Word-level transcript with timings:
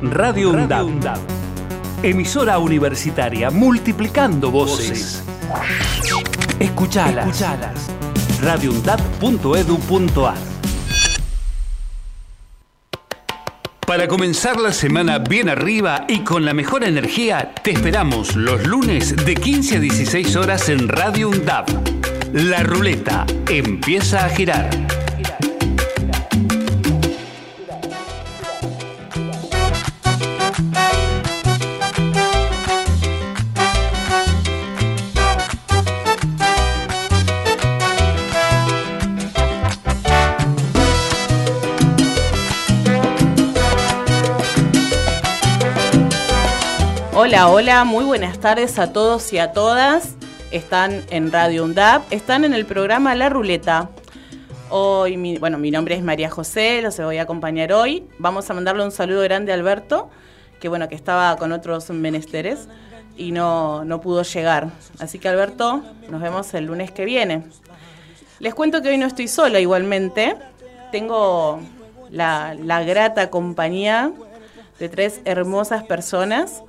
Radio 0.00 0.50
UNDAD. 0.50 1.18
Emisora 2.04 2.58
universitaria 2.60 3.50
multiplicando 3.50 4.48
voces. 4.48 5.24
Escuchalas. 6.60 7.26
Escuchalas. 7.26 7.90
radioundad.edu.ar 8.40 10.36
Para 13.84 14.06
comenzar 14.06 14.60
la 14.60 14.72
semana 14.72 15.18
bien 15.18 15.48
arriba 15.48 16.04
y 16.06 16.20
con 16.20 16.44
la 16.44 16.54
mejor 16.54 16.84
energía, 16.84 17.52
te 17.64 17.72
esperamos 17.72 18.36
los 18.36 18.64
lunes 18.68 19.16
de 19.16 19.34
15 19.34 19.78
a 19.78 19.80
16 19.80 20.36
horas 20.36 20.68
en 20.68 20.86
Radio 20.88 21.30
UNDAP. 21.30 21.70
La 22.32 22.62
ruleta 22.62 23.26
empieza 23.48 24.24
a 24.24 24.28
girar. 24.28 24.97
Hola, 47.28 47.50
hola, 47.50 47.84
muy 47.84 48.06
buenas 48.06 48.38
tardes 48.38 48.78
a 48.78 48.90
todos 48.90 49.34
y 49.34 49.38
a 49.38 49.52
todas. 49.52 50.14
Están 50.50 51.04
en 51.10 51.30
Radio 51.30 51.64
UNDAP, 51.64 52.10
están 52.10 52.42
en 52.46 52.54
el 52.54 52.64
programa 52.64 53.14
La 53.14 53.28
Ruleta. 53.28 53.90
Hoy, 54.70 55.18
mi, 55.18 55.36
bueno, 55.36 55.58
mi 55.58 55.70
nombre 55.70 55.94
es 55.94 56.02
María 56.02 56.30
José, 56.30 56.80
los 56.80 56.96
voy 56.96 57.18
a 57.18 57.24
acompañar 57.24 57.70
hoy. 57.74 58.08
Vamos 58.18 58.48
a 58.48 58.54
mandarle 58.54 58.82
un 58.82 58.92
saludo 58.92 59.20
grande 59.24 59.52
a 59.52 59.56
Alberto, 59.56 60.08
que 60.58 60.70
bueno, 60.70 60.88
que 60.88 60.94
estaba 60.94 61.36
con 61.36 61.52
otros 61.52 61.90
menesteres 61.90 62.66
y 63.14 63.30
no, 63.30 63.84
no 63.84 64.00
pudo 64.00 64.22
llegar. 64.22 64.70
Así 64.98 65.18
que 65.18 65.28
Alberto, 65.28 65.82
nos 66.08 66.22
vemos 66.22 66.54
el 66.54 66.64
lunes 66.64 66.92
que 66.92 67.04
viene. 67.04 67.42
Les 68.38 68.54
cuento 68.54 68.80
que 68.80 68.88
hoy 68.88 68.96
no 68.96 69.06
estoy 69.06 69.28
sola 69.28 69.60
igualmente. 69.60 70.34
Tengo 70.92 71.60
la, 72.10 72.54
la 72.54 72.82
grata 72.84 73.28
compañía 73.28 74.12
de 74.78 74.88
tres 74.88 75.20
hermosas 75.26 75.84
personas 75.84 76.62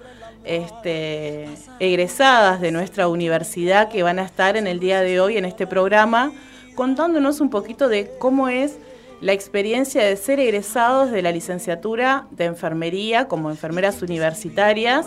este, 0.44 1.48
egresadas 1.80 2.62
de 2.62 2.72
nuestra 2.72 3.08
universidad 3.08 3.90
que 3.90 4.04
van 4.04 4.20
a 4.20 4.24
estar 4.24 4.58
en 4.58 4.68
el 4.68 4.80
día 4.80 5.02
de 5.02 5.20
hoy 5.20 5.38
en 5.38 5.46
este 5.46 5.68
programa 5.68 6.32
contándonos 6.76 7.42
un 7.42 7.50
poquito 7.50 7.90
de 7.90 8.10
cómo 8.20 8.48
es 8.48 8.78
la 9.22 9.34
experiencia 9.34 10.04
de 10.04 10.16
ser 10.16 10.40
egresados 10.40 11.12
de 11.12 11.22
la 11.22 11.32
licenciatura 11.32 12.26
de 12.32 12.46
enfermería 12.46 13.28
como 13.28 13.50
enfermeras 13.50 14.02
universitarias, 14.02 15.06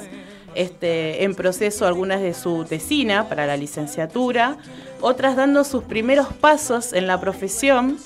este, 0.55 1.25
en 1.25 1.35
proceso 1.35 1.87
algunas 1.87 2.21
de 2.21 2.35
su 2.35 2.65
tesina 2.65 3.29
para 3.29 3.47
la 3.47 3.57
licenciatura, 3.57 4.59
otras 5.01 5.35
dando 5.35 5.65
sus 5.65 5.83
primeros 5.85 6.27
pasos 6.35 6.93
en 6.93 7.07
la 7.07 7.19
profesión, 7.21 7.97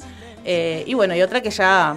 eh, 0.44 0.84
y 0.86 0.94
bueno, 0.94 1.16
y 1.16 1.22
otra 1.22 1.40
que 1.40 1.50
ya, 1.50 1.96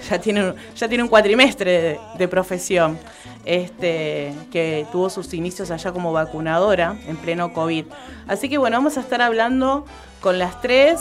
ya, 0.10 0.20
tiene, 0.20 0.54
ya 0.76 0.88
tiene 0.88 1.02
un 1.04 1.08
cuatrimestre 1.08 1.98
de 2.16 2.28
profesión 2.28 2.98
este, 3.44 4.32
que 4.50 4.86
tuvo 4.92 5.10
sus 5.10 5.32
inicios 5.34 5.70
allá 5.70 5.92
como 5.92 6.12
vacunadora 6.12 6.96
en 7.06 7.16
pleno 7.16 7.52
COVID. 7.52 7.86
Así 8.28 8.48
que 8.48 8.58
bueno, 8.58 8.76
vamos 8.76 8.96
a 8.96 9.00
estar 9.00 9.22
hablando 9.22 9.84
con 10.20 10.38
las 10.38 10.60
tres. 10.60 11.00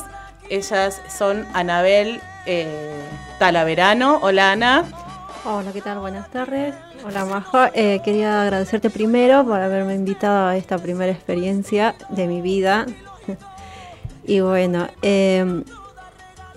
Ellas 0.49 1.01
son 1.15 1.45
Anabel 1.53 2.21
eh, 2.45 2.67
Talaverano. 3.37 4.19
Hola 4.21 4.51
Ana. 4.53 4.85
Hola, 5.45 5.71
¿qué 5.71 5.81
tal? 5.81 5.99
Buenas 5.99 6.29
tardes. 6.29 6.75
Hola 7.05 7.25
Majo. 7.25 7.59
Eh, 7.73 8.01
quería 8.03 8.41
agradecerte 8.41 8.89
primero 8.89 9.45
por 9.45 9.59
haberme 9.61 9.95
invitado 9.95 10.47
a 10.47 10.57
esta 10.57 10.77
primera 10.77 11.11
experiencia 11.11 11.95
de 12.09 12.27
mi 12.27 12.41
vida. 12.41 12.85
y 14.25 14.41
bueno, 14.41 14.87
eh, 15.01 15.63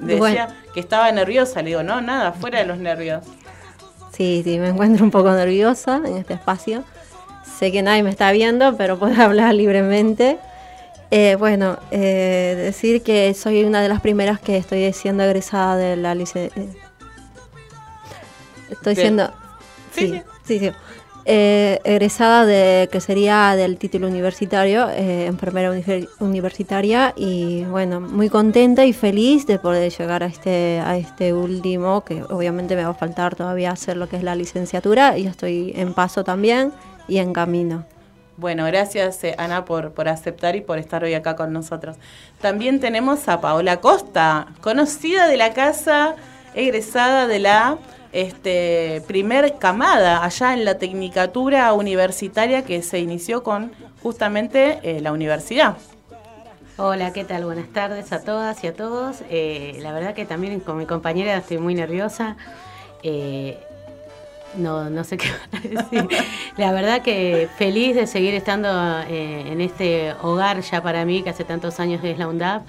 Decía 0.03 0.49
que 0.75 0.81
estaba 0.81 1.11
nerviosa, 1.13 1.63
le 1.63 1.71
digo, 1.71 1.83
no, 1.83 2.01
nada, 2.01 2.33
fuera 2.33 2.59
de 2.59 2.67
los 2.67 2.79
nervios. 2.79 3.25
Sí, 4.13 4.43
sí, 4.45 4.59
me 4.59 4.69
encuentro 4.69 5.05
un 5.05 5.11
poco 5.11 5.31
nerviosa 5.33 6.03
en 6.05 6.17
este 6.17 6.35
espacio. 6.35 6.85
Sé 7.59 7.73
que 7.73 7.83
nadie 7.83 8.03
me 8.03 8.11
está 8.11 8.33
viendo, 8.33 8.77
pero 8.77 8.99
puedo 8.99 9.15
hablar 9.23 9.55
libremente. 9.55 10.39
Eh, 11.11 11.37
bueno, 11.39 11.79
eh, 11.91 12.55
decir 12.57 13.03
que 13.03 13.33
soy 13.35 13.65
una 13.65 13.83
de 13.83 13.89
las 13.89 14.01
primeras 14.01 14.41
que 14.41 14.57
estoy 14.57 14.93
siendo 14.93 15.23
egresada 15.23 15.77
de 15.77 15.97
la 15.97 16.15
licencia. 16.15 16.63
Eh, 16.63 16.69
estoy 18.71 18.97
siendo. 18.97 19.31
sí, 19.93 20.21
sí. 20.45 20.59
sí. 20.59 20.73
Eh, 21.25 21.79
egresada 21.85 22.45
de 22.45 22.89
que 22.91 23.01
sería 23.01 23.55
del 23.55 23.79
título 23.79 24.09
universitario, 24.09 24.89
eh, 24.91 25.27
enfermera 25.27 25.73
universitaria 26.19 27.15
y 27.17 27.63
bueno, 27.65 28.01
muy 28.01 28.29
contenta 28.29 28.85
y 28.85 28.93
feliz 28.93 29.47
de 29.47 29.61
poder 29.61 29.93
llegar 29.93 30.25
a 30.25 30.27
este 30.27 30.81
a 30.85 30.97
este 30.97 31.33
último 31.33 32.03
que 32.03 32.25
obviamente 32.25 32.75
me 32.75 32.83
va 32.83 32.91
a 32.91 32.95
faltar 32.95 33.37
todavía 33.37 33.71
hacer 33.71 33.97
lo 33.97 34.09
que 34.09 34.17
es 34.17 34.25
la 34.25 34.35
licenciatura 34.35 35.17
y 35.17 35.29
estoy 35.29 35.73
en 35.77 35.95
paso 35.95 36.25
también 36.25 36.73
y 37.07 37.19
en 37.19 37.33
camino. 37.33 37.85
Bueno, 38.37 38.65
gracias 38.65 39.23
eh, 39.23 39.37
Ana 39.39 39.65
por, 39.65 39.93
por 39.93 40.09
aceptar 40.09 40.57
y 40.57 40.61
por 40.61 40.79
estar 40.79 41.05
hoy 41.05 41.15
acá 41.15 41.37
con 41.37 41.53
nosotros. 41.53 41.99
También 42.41 42.81
tenemos 42.81 43.29
a 43.29 43.41
Paola 43.41 43.77
Costa, 43.77 44.49
conocida 44.61 45.29
de 45.29 45.37
la 45.37 45.53
casa, 45.53 46.17
egresada 46.55 47.29
de 47.29 47.39
la 47.39 47.79
este, 48.13 49.03
primer 49.07 49.59
camada 49.59 50.25
allá 50.25 50.53
en 50.53 50.65
la 50.65 50.79
tecnicatura 50.79 51.73
universitaria 51.73 52.63
que 52.63 52.83
se 52.83 52.99
inició 52.99 53.43
con 53.43 53.73
justamente 54.03 54.81
eh, 54.83 55.01
la 55.01 55.13
universidad. 55.13 55.77
Hola, 56.77 57.13
¿qué 57.13 57.25
tal? 57.25 57.45
Buenas 57.45 57.69
tardes 57.69 58.13
a 58.13 58.23
todas 58.23 58.63
y 58.65 58.67
a 58.67 58.75
todos. 58.75 59.23
Eh, 59.31 59.79
la 59.81 59.93
verdad 59.93 60.15
que 60.15 60.25
también 60.25 60.61
con 60.61 60.79
mi 60.79 60.87
compañera 60.87 61.37
estoy 61.37 61.59
muy 61.59 61.75
nerviosa. 61.75 62.37
Eh, 63.03 63.59
no, 64.57 64.91
no 64.91 65.05
sé 65.05 65.17
qué 65.17 65.29
decir. 65.69 66.09
La 66.57 66.73
verdad 66.73 67.03
que 67.03 67.49
feliz 67.57 67.95
de 67.95 68.07
seguir 68.07 68.35
estando 68.35 68.69
en 69.09 69.61
este 69.61 70.15
hogar 70.23 70.61
ya 70.61 70.83
para 70.83 71.05
mí, 71.07 71.23
que 71.23 71.31
hace 71.31 71.45
tantos 71.45 71.81
años 71.81 72.03
es 72.05 72.19
la 72.19 72.29
UNDAP, 72.29 72.63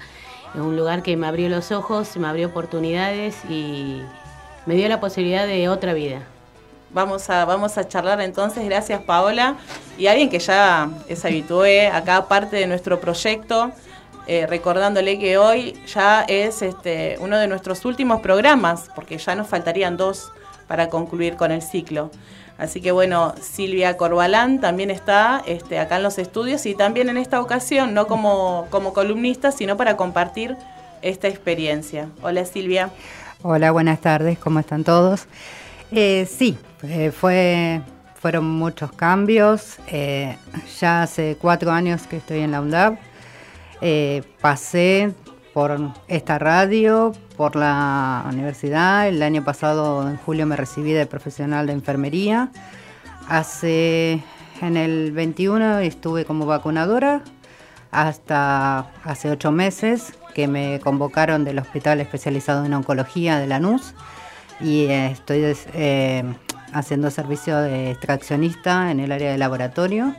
un 0.54 0.76
lugar 0.76 1.02
que 1.02 1.16
me 1.16 1.26
abrió 1.26 1.48
los 1.48 1.72
ojos, 1.72 2.16
me 2.16 2.26
abrió 2.26 2.48
oportunidades 2.48 3.36
y, 3.50 4.02
me 4.66 4.74
dio 4.74 4.88
la 4.88 5.00
posibilidad 5.00 5.46
de 5.46 5.68
otra 5.68 5.92
vida. 5.94 6.22
Vamos 6.90 7.28
a, 7.28 7.44
vamos 7.44 7.76
a 7.76 7.88
charlar 7.88 8.20
entonces, 8.20 8.64
gracias 8.64 9.02
Paola. 9.02 9.56
Y 9.98 10.06
alguien 10.06 10.30
que 10.30 10.38
ya 10.38 10.88
es 11.08 11.24
habitué 11.24 11.88
acá, 11.88 12.28
parte 12.28 12.56
de 12.56 12.66
nuestro 12.66 13.00
proyecto, 13.00 13.72
eh, 14.26 14.46
recordándole 14.46 15.18
que 15.18 15.36
hoy 15.36 15.74
ya 15.86 16.22
es 16.22 16.62
este, 16.62 17.16
uno 17.20 17.36
de 17.36 17.48
nuestros 17.48 17.84
últimos 17.84 18.20
programas, 18.20 18.90
porque 18.94 19.18
ya 19.18 19.34
nos 19.34 19.48
faltarían 19.48 19.96
dos 19.96 20.30
para 20.68 20.88
concluir 20.88 21.36
con 21.36 21.50
el 21.50 21.62
ciclo. 21.62 22.10
Así 22.56 22.80
que 22.80 22.92
bueno, 22.92 23.34
Silvia 23.40 23.96
Corbalán 23.96 24.60
también 24.60 24.90
está 24.90 25.42
este, 25.46 25.80
acá 25.80 25.96
en 25.96 26.04
los 26.04 26.18
estudios 26.18 26.64
y 26.66 26.74
también 26.74 27.08
en 27.08 27.16
esta 27.16 27.40
ocasión, 27.40 27.92
no 27.92 28.06
como, 28.06 28.68
como 28.70 28.92
columnista, 28.92 29.50
sino 29.50 29.76
para 29.76 29.96
compartir 29.96 30.56
esta 31.02 31.26
experiencia. 31.26 32.08
Hola 32.22 32.44
Silvia. 32.44 32.90
Hola, 33.46 33.72
buenas 33.72 34.00
tardes, 34.00 34.38
¿cómo 34.38 34.58
están 34.58 34.84
todos? 34.84 35.26
Eh, 35.90 36.26
sí, 36.26 36.56
eh, 36.82 37.10
fue, 37.10 37.82
fueron 38.14 38.46
muchos 38.46 38.90
cambios. 38.92 39.76
Eh, 39.86 40.38
ya 40.80 41.02
hace 41.02 41.36
cuatro 41.38 41.70
años 41.70 42.06
que 42.06 42.16
estoy 42.16 42.38
en 42.38 42.52
la 42.52 42.62
UNDAP. 42.62 42.98
pasé 44.40 45.12
por 45.52 45.78
esta 46.08 46.38
radio, 46.38 47.12
por 47.36 47.54
la 47.54 48.24
universidad. 48.32 49.08
El 49.08 49.22
año 49.22 49.44
pasado, 49.44 50.08
en 50.08 50.16
julio, 50.16 50.46
me 50.46 50.56
recibí 50.56 50.92
de 50.92 51.04
profesional 51.04 51.66
de 51.66 51.74
enfermería. 51.74 52.50
Hace, 53.28 54.22
en 54.62 54.78
el 54.78 55.12
21 55.12 55.80
estuve 55.80 56.24
como 56.24 56.46
vacunadora 56.46 57.20
hasta 57.90 58.90
hace 59.04 59.30
ocho 59.30 59.52
meses 59.52 60.14
que 60.34 60.48
me 60.48 60.80
convocaron 60.80 61.44
del 61.44 61.58
Hospital 61.58 62.00
Especializado 62.00 62.64
en 62.64 62.74
Oncología 62.74 63.38
de 63.38 63.46
Lanús 63.46 63.94
y 64.60 64.84
eh, 64.84 65.06
estoy 65.06 65.56
eh, 65.74 66.24
haciendo 66.72 67.10
servicio 67.10 67.58
de 67.58 67.92
extraccionista 67.92 68.90
en 68.90 69.00
el 69.00 69.12
área 69.12 69.32
de 69.32 69.38
laboratorio 69.38 70.14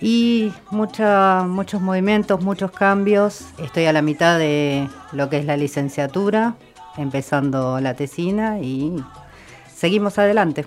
y 0.00 0.52
muchos 0.70 1.80
movimientos, 1.80 2.42
muchos 2.42 2.70
cambios. 2.70 3.46
Estoy 3.58 3.86
a 3.86 3.92
la 3.92 4.02
mitad 4.02 4.38
de 4.38 4.88
lo 5.12 5.30
que 5.30 5.38
es 5.38 5.46
la 5.46 5.56
licenciatura, 5.56 6.54
empezando 6.98 7.80
la 7.80 7.94
tesina 7.94 8.60
y 8.60 9.02
seguimos 9.76 10.18
adelante. 10.18 10.66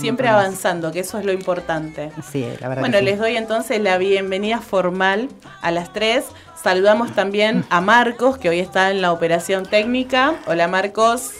Siempre 0.00 0.28
avanzando, 0.28 0.90
que 0.90 1.00
eso 1.00 1.18
es 1.18 1.24
lo 1.24 1.32
importante. 1.32 2.10
Sí, 2.30 2.46
la 2.60 2.68
verdad. 2.68 2.82
Bueno, 2.82 3.00
les 3.00 3.18
doy 3.18 3.36
entonces 3.36 3.80
la 3.80 3.98
bienvenida 3.98 4.60
formal 4.60 5.28
a 5.62 5.70
las 5.70 5.92
tres. 5.92 6.24
Saludamos 6.60 7.14
también 7.14 7.64
a 7.70 7.80
Marcos, 7.80 8.38
que 8.38 8.48
hoy 8.48 8.60
está 8.60 8.90
en 8.90 9.02
la 9.02 9.12
operación 9.12 9.64
técnica. 9.64 10.34
Hola 10.46 10.68
Marcos. 10.68 11.32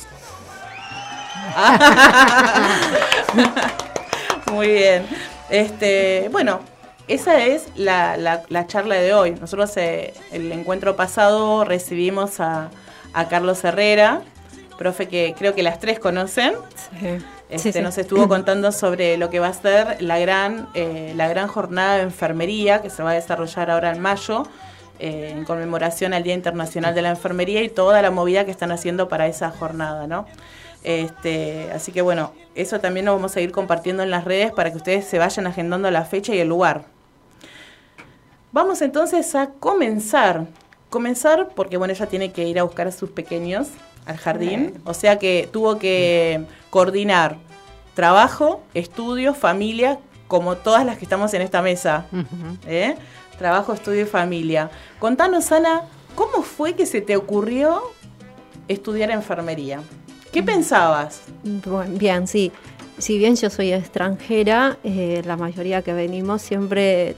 Muy 4.53 4.69
bien. 4.69 5.07
Este, 5.49 6.29
bueno, 6.31 6.61
esa 7.09 7.45
es 7.45 7.67
la, 7.75 8.17
la, 8.17 8.67
charla 8.67 8.97
de 8.97 9.15
hoy. 9.15 9.33
Nosotros 9.33 9.77
eh, 9.77 10.15
el 10.31 10.53
encuentro 10.53 10.95
pasado 10.95 11.65
recibimos 11.65 12.39
a, 12.41 12.71
Carlos 13.29 13.65
Herrera, 13.65 14.23
profe 14.81 15.09
que 15.09 15.35
creo 15.39 15.55
que 15.55 15.63
las 15.63 15.79
tres 15.79 15.99
conocen. 15.99 16.55
Este, 17.51 17.83
nos 17.83 17.99
estuvo 17.99 18.27
contando 18.37 18.73
sobre 18.73 19.19
lo 19.19 19.29
que 19.29 19.39
va 19.39 19.49
a 19.49 19.53
ser 19.53 20.01
la 20.01 20.19
gran, 20.19 20.71
eh, 20.73 21.13
la 21.17 21.29
gran 21.29 21.49
jornada 21.49 21.97
de 21.97 22.03
enfermería 22.05 22.81
que 22.81 22.89
se 22.89 23.03
va 23.03 23.11
a 23.11 23.15
desarrollar 23.15 23.71
ahora 23.71 23.93
en 23.93 24.01
mayo. 24.01 24.45
Eh, 24.99 25.33
en 25.35 25.45
conmemoración 25.45 26.13
al 26.13 26.23
Día 26.23 26.35
Internacional 26.35 26.95
de 26.95 27.01
la 27.01 27.11
Enfermería 27.11 27.63
y 27.63 27.71
toda 27.71 28.03
la 28.03 28.11
movida 28.11 28.45
que 28.45 28.51
están 28.51 28.71
haciendo 28.71 29.09
para 29.09 29.27
esa 29.29 29.51
jornada, 29.51 30.07
¿no? 30.07 30.27
Este, 30.83 31.71
así 31.75 31.91
que 31.91 32.03
bueno, 32.03 32.35
eso 32.55 32.81
también 32.81 33.07
lo 33.07 33.15
vamos 33.15 33.35
a 33.35 33.41
ir 33.41 33.51
compartiendo 33.51 34.03
en 34.03 34.11
las 34.11 34.25
redes 34.25 34.53
para 34.53 34.71
que 34.71 34.77
ustedes 34.77 35.07
se 35.07 35.19
vayan 35.19 35.47
agendando 35.47 35.91
la 35.91 36.05
fecha 36.05 36.35
y 36.35 36.39
el 36.39 36.49
lugar. 36.49 36.85
Vamos 38.53 38.83
entonces 38.83 39.35
a 39.35 39.51
comenzar. 39.59 40.47
Comenzar 40.91 41.49
porque 41.55 41.79
bueno, 41.79 41.95
ella 41.95 42.07
tiene 42.07 42.33
que 42.33 42.47
ir 42.47 42.59
a 42.59 42.63
buscar 42.63 42.87
a 42.87 42.93
sus 42.93 43.11
pequeños 43.11 43.69
al 44.07 44.17
jardín, 44.17 44.75
o 44.85 44.95
sea 44.95 45.19
que 45.19 45.49
tuvo 45.53 45.79
que 45.79 46.45
coordinar 46.71 47.37
trabajo, 47.95 48.63
estudio, 48.75 49.35
familia, 49.35 49.99
como 50.29 50.57
todas 50.57 50.87
las 50.87 50.97
que 50.97 51.05
estamos 51.05 51.35
en 51.35 51.43
esta 51.43 51.61
mesa. 51.61 52.07
¿eh? 52.67 52.97
Trabajo, 53.39 53.73
estudio 53.73 54.03
y 54.03 54.07
familia. 54.07 54.71
Contanos, 54.99 55.51
Ana, 55.53 55.83
¿cómo 56.15 56.43
fue 56.43 56.75
que 56.75 56.87
se 56.87 57.01
te 57.01 57.17
ocurrió 57.17 57.83
estudiar 58.69 59.11
enfermería? 59.11 59.81
¿Qué 60.33 60.43
pensabas? 60.43 61.23
Bueno, 61.43 61.99
bien, 61.99 62.29
sí. 62.29 62.53
Si 62.99 63.19
bien 63.19 63.35
yo 63.35 63.51
soy 63.51 63.73
extranjera, 63.73 64.79
eh, 64.85 65.23
la 65.25 65.37
mayoría 65.37 65.83
que 65.83 65.93
venimos 65.93 66.43
siempre 66.43 67.17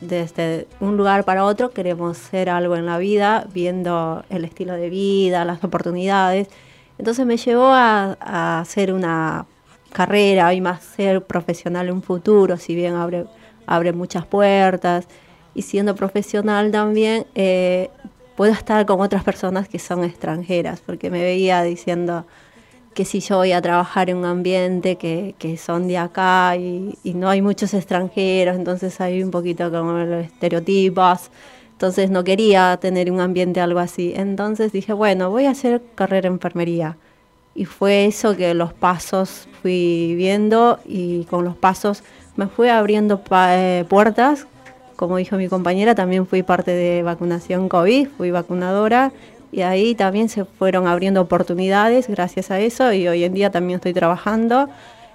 desde 0.00 0.66
un 0.80 0.96
lugar 0.96 1.24
para 1.24 1.44
otro 1.44 1.70
queremos 1.70 2.18
ser 2.18 2.50
algo 2.50 2.76
en 2.76 2.86
la 2.86 2.98
vida, 2.98 3.46
viendo 3.52 4.24
el 4.28 4.44
estilo 4.44 4.74
de 4.74 4.90
vida, 4.90 5.44
las 5.44 5.62
oportunidades. 5.64 6.48
Entonces 6.98 7.26
me 7.26 7.36
llevó 7.36 7.66
a, 7.66 8.60
hacer 8.60 8.92
una 8.92 9.46
carrera 9.92 10.52
y 10.54 10.60
más 10.60 10.82
ser 10.82 11.24
profesional 11.24 11.88
en 11.88 11.94
un 11.94 12.02
futuro, 12.02 12.56
si 12.56 12.74
bien 12.74 12.94
abre, 12.94 13.26
abre 13.66 13.92
muchas 13.92 14.26
puertas. 14.26 15.06
Y 15.54 15.62
siendo 15.62 15.94
profesional 15.94 16.70
también, 16.72 17.26
eh, 17.34 17.90
puedo 18.36 18.52
estar 18.52 18.84
con 18.86 19.00
otras 19.00 19.22
personas 19.24 19.68
que 19.68 19.78
son 19.78 20.04
extranjeras, 20.04 20.80
porque 20.80 21.10
me 21.10 21.22
veía 21.22 21.62
diciendo, 21.62 22.26
que 22.94 23.04
si 23.04 23.20
yo 23.20 23.36
voy 23.36 23.52
a 23.52 23.60
trabajar 23.60 24.08
en 24.08 24.18
un 24.18 24.24
ambiente 24.24 24.96
que, 24.96 25.34
que 25.38 25.56
son 25.56 25.88
de 25.88 25.98
acá 25.98 26.56
y, 26.56 26.96
no 27.04 27.28
hay 27.28 27.42
muchos 27.42 27.74
extranjeros, 27.74 28.56
entonces 28.56 29.00
hay 29.00 29.22
un 29.22 29.30
poquito 29.30 29.70
como 29.70 29.92
los 29.92 30.26
estereotipos, 30.26 31.30
entonces 31.72 32.10
no 32.10 32.24
quería 32.24 32.78
tener 32.80 33.10
un 33.10 33.20
ambiente 33.20 33.60
algo 33.60 33.80
así. 33.80 34.12
Entonces 34.16 34.72
dije, 34.72 34.92
bueno, 34.92 35.30
voy 35.30 35.46
a 35.46 35.50
hacer 35.50 35.82
carrera 35.94 36.28
en 36.28 36.34
enfermería. 36.34 36.96
Y 37.54 37.66
fue 37.66 38.06
eso 38.06 38.36
que 38.36 38.54
los 38.54 38.72
pasos 38.72 39.48
fui 39.60 40.14
viendo 40.16 40.78
y 40.86 41.24
con 41.24 41.44
los 41.44 41.56
pasos 41.56 42.02
me 42.36 42.46
fui 42.46 42.68
abriendo 42.68 43.22
eh, 43.32 43.84
puertas. 43.88 44.46
Como 44.96 45.16
dijo 45.16 45.36
mi 45.36 45.48
compañera, 45.48 45.94
también 45.94 46.26
fui 46.26 46.42
parte 46.42 46.70
de 46.70 47.02
vacunación 47.02 47.68
COVID, 47.68 48.08
fui 48.16 48.30
vacunadora 48.30 49.12
y 49.54 49.62
ahí 49.62 49.94
también 49.94 50.28
se 50.28 50.44
fueron 50.44 50.88
abriendo 50.88 51.20
oportunidades 51.20 52.08
gracias 52.08 52.50
a 52.50 52.58
eso 52.58 52.92
y 52.92 53.06
hoy 53.06 53.22
en 53.22 53.34
día 53.34 53.50
también 53.50 53.76
estoy 53.76 53.92
trabajando. 53.92 54.68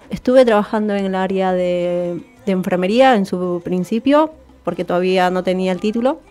Estuve 0.09 0.45
trabajando 0.45 0.95
en 0.95 1.07
el 1.07 1.15
área 1.15 1.51
de, 1.51 2.23
enfermería 2.45 3.15
en 3.15 3.25
su 3.25 3.61
principio 3.65 4.31
porque 4.63 4.85
todavía 4.85 5.29
no 5.29 5.43
tenía 5.43 5.73
el 5.73 5.81
título. 5.81 6.21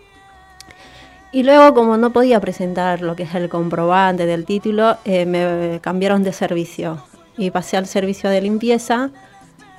Y 1.31 1.43
luego, 1.43 1.75
como 1.75 1.97
no 1.97 2.11
podía 2.11 2.39
presentar 2.39 3.01
lo 3.01 3.15
que 3.15 3.23
es 3.23 3.35
el 3.35 3.47
comprobante 3.47 4.25
del 4.25 4.43
título, 4.43 4.97
eh, 5.05 5.27
me 5.27 5.79
cambiaron 5.79 6.23
de 6.23 6.33
servicio 6.33 7.03
y 7.37 7.51
pasé 7.51 7.77
al 7.77 7.85
servicio 7.85 8.31
de 8.31 8.41
limpieza. 8.41 9.11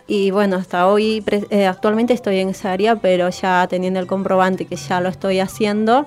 Y 0.07 0.31
bueno, 0.31 0.55
hasta 0.55 0.87
hoy, 0.87 1.25
eh, 1.51 1.67
actualmente 1.67 2.13
estoy 2.13 2.39
en 2.39 2.51
esa 2.51 2.71
área, 2.71 2.95
pero 2.95 3.29
ya 3.29 3.67
teniendo 3.69 3.99
el 3.99 4.07
comprobante 4.07 4.67
que 4.67 4.77
ya 4.77 5.01
lo 5.01 5.09
estoy 5.09 5.41
haciendo, 5.41 6.07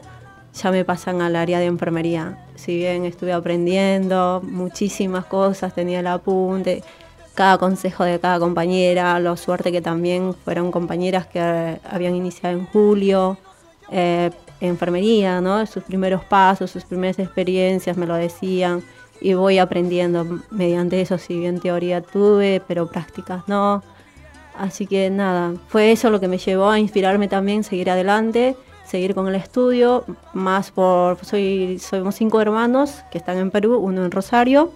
ya 0.53 0.71
me 0.71 0.85
pasan 0.85 1.21
al 1.21 1.35
área 1.35 1.59
de 1.59 1.65
enfermería. 1.65 2.37
Si 2.55 2.77
bien 2.77 3.05
estuve 3.05 3.33
aprendiendo 3.33 4.41
muchísimas 4.43 5.25
cosas, 5.25 5.73
tenía 5.73 5.99
el 5.99 6.07
apunte, 6.07 6.83
cada 7.33 7.57
consejo 7.57 8.03
de 8.03 8.19
cada 8.19 8.39
compañera, 8.39 9.19
lo 9.19 9.35
suerte 9.37 9.71
que 9.71 9.81
también 9.81 10.35
fueron 10.45 10.71
compañeras 10.71 11.25
que 11.25 11.39
habían 11.83 12.15
iniciado 12.15 12.57
en 12.57 12.67
julio, 12.67 13.37
eh, 13.91 14.29
enfermería, 14.61 15.41
¿no? 15.41 15.65
Sus 15.65 15.83
primeros 15.83 16.23
pasos, 16.23 16.69
sus 16.69 16.85
primeras 16.85 17.17
experiencias 17.17 17.97
me 17.97 18.05
lo 18.05 18.15
decían 18.15 18.83
y 19.19 19.33
voy 19.33 19.57
aprendiendo 19.57 20.41
mediante 20.51 21.01
eso, 21.01 21.17
si 21.17 21.39
bien 21.39 21.59
teoría 21.59 22.01
tuve, 22.01 22.61
pero 22.67 22.87
prácticas 22.87 23.43
no. 23.47 23.81
Así 24.57 24.85
que 24.85 25.09
nada, 25.09 25.53
fue 25.67 25.91
eso 25.91 26.11
lo 26.11 26.19
que 26.19 26.27
me 26.27 26.37
llevó 26.37 26.69
a 26.69 26.79
inspirarme 26.79 27.27
también, 27.27 27.63
seguir 27.63 27.89
adelante 27.89 28.55
seguir 28.93 29.15
con 29.15 29.27
el 29.27 29.33
estudio, 29.33 30.05
más 30.33 30.69
por, 30.69 31.17
soy, 31.25 31.79
somos 31.79 32.13
cinco 32.13 32.39
hermanos 32.39 33.01
que 33.09 33.17
están 33.17 33.39
en 33.39 33.49
Perú, 33.49 33.75
uno 33.77 34.05
en 34.05 34.11
Rosario, 34.11 34.71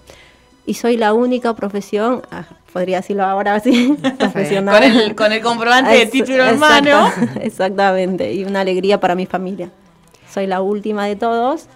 y 0.65 0.73
soy 0.73 0.97
la 0.97 1.13
única 1.13 1.55
profesión, 1.55 2.23
ah, 2.31 2.45
podría 2.73 2.97
decirlo 2.97 3.25
ahora 3.25 3.53
así, 3.53 3.95
profesional. 4.17 4.73
con, 4.73 4.83
el, 4.83 5.15
con 5.15 5.31
el 5.33 5.41
comprobante 5.43 5.91
de 5.91 6.07
título 6.07 6.45
hermano. 6.45 7.11
Exactamente, 7.41 8.33
y 8.33 8.43
una 8.43 8.61
alegría 8.61 8.99
para 8.99 9.13
mi 9.13 9.27
familia. 9.27 9.69
Soy 10.33 10.47
la 10.47 10.61
última 10.61 11.05
de 11.05 11.15
todos 11.15 11.67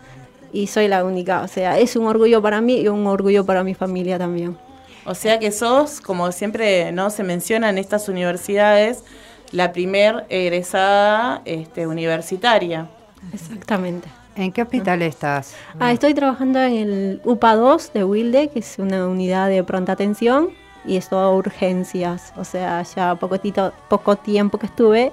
y 0.51 0.65
soy 0.65 0.87
la 0.87 1.05
única, 1.05 1.43
o 1.43 1.47
sea, 1.47 1.77
es 1.77 1.95
un 1.95 2.07
orgullo 2.07 2.41
para 2.41 2.59
mí 2.59 2.81
y 2.81 2.87
un 2.87 3.05
orgullo 3.05 3.45
para 3.45 3.63
mi 3.63 3.75
familia 3.75 4.17
también. 4.17 4.57
O 5.05 5.13
sea 5.13 5.37
que 5.37 5.51
sos, 5.51 6.01
como 6.01 6.31
siempre 6.31 6.91
no 6.91 7.11
se 7.11 7.21
menciona 7.21 7.69
en 7.69 7.77
estas 7.77 8.09
universidades, 8.09 9.03
la 9.51 9.71
primer 9.71 10.25
egresada 10.29 11.41
este, 11.45 11.87
universitaria. 11.87 12.89
Exactamente. 13.33 14.07
¿En 14.35 14.51
qué 14.51 14.61
hospital 14.61 15.01
estás? 15.01 15.55
Ah, 15.79 15.91
estoy 15.91 16.13
trabajando 16.13 16.59
en 16.59 16.73
el 16.77 17.21
UPA 17.25 17.55
2 17.55 17.93
de 17.93 18.03
Wilde, 18.03 18.49
que 18.49 18.59
es 18.59 18.79
una 18.79 19.07
unidad 19.07 19.49
de 19.49 19.63
pronta 19.63 19.91
atención, 19.91 20.49
y 20.85 20.97
es 20.97 21.09
todo 21.09 21.35
urgencias. 21.35 22.33
O 22.37 22.45
sea, 22.45 22.81
ya 22.83 23.15
poquitito, 23.15 23.73
poco 23.89 24.15
tiempo 24.15 24.57
que 24.57 24.67
estuve, 24.67 25.11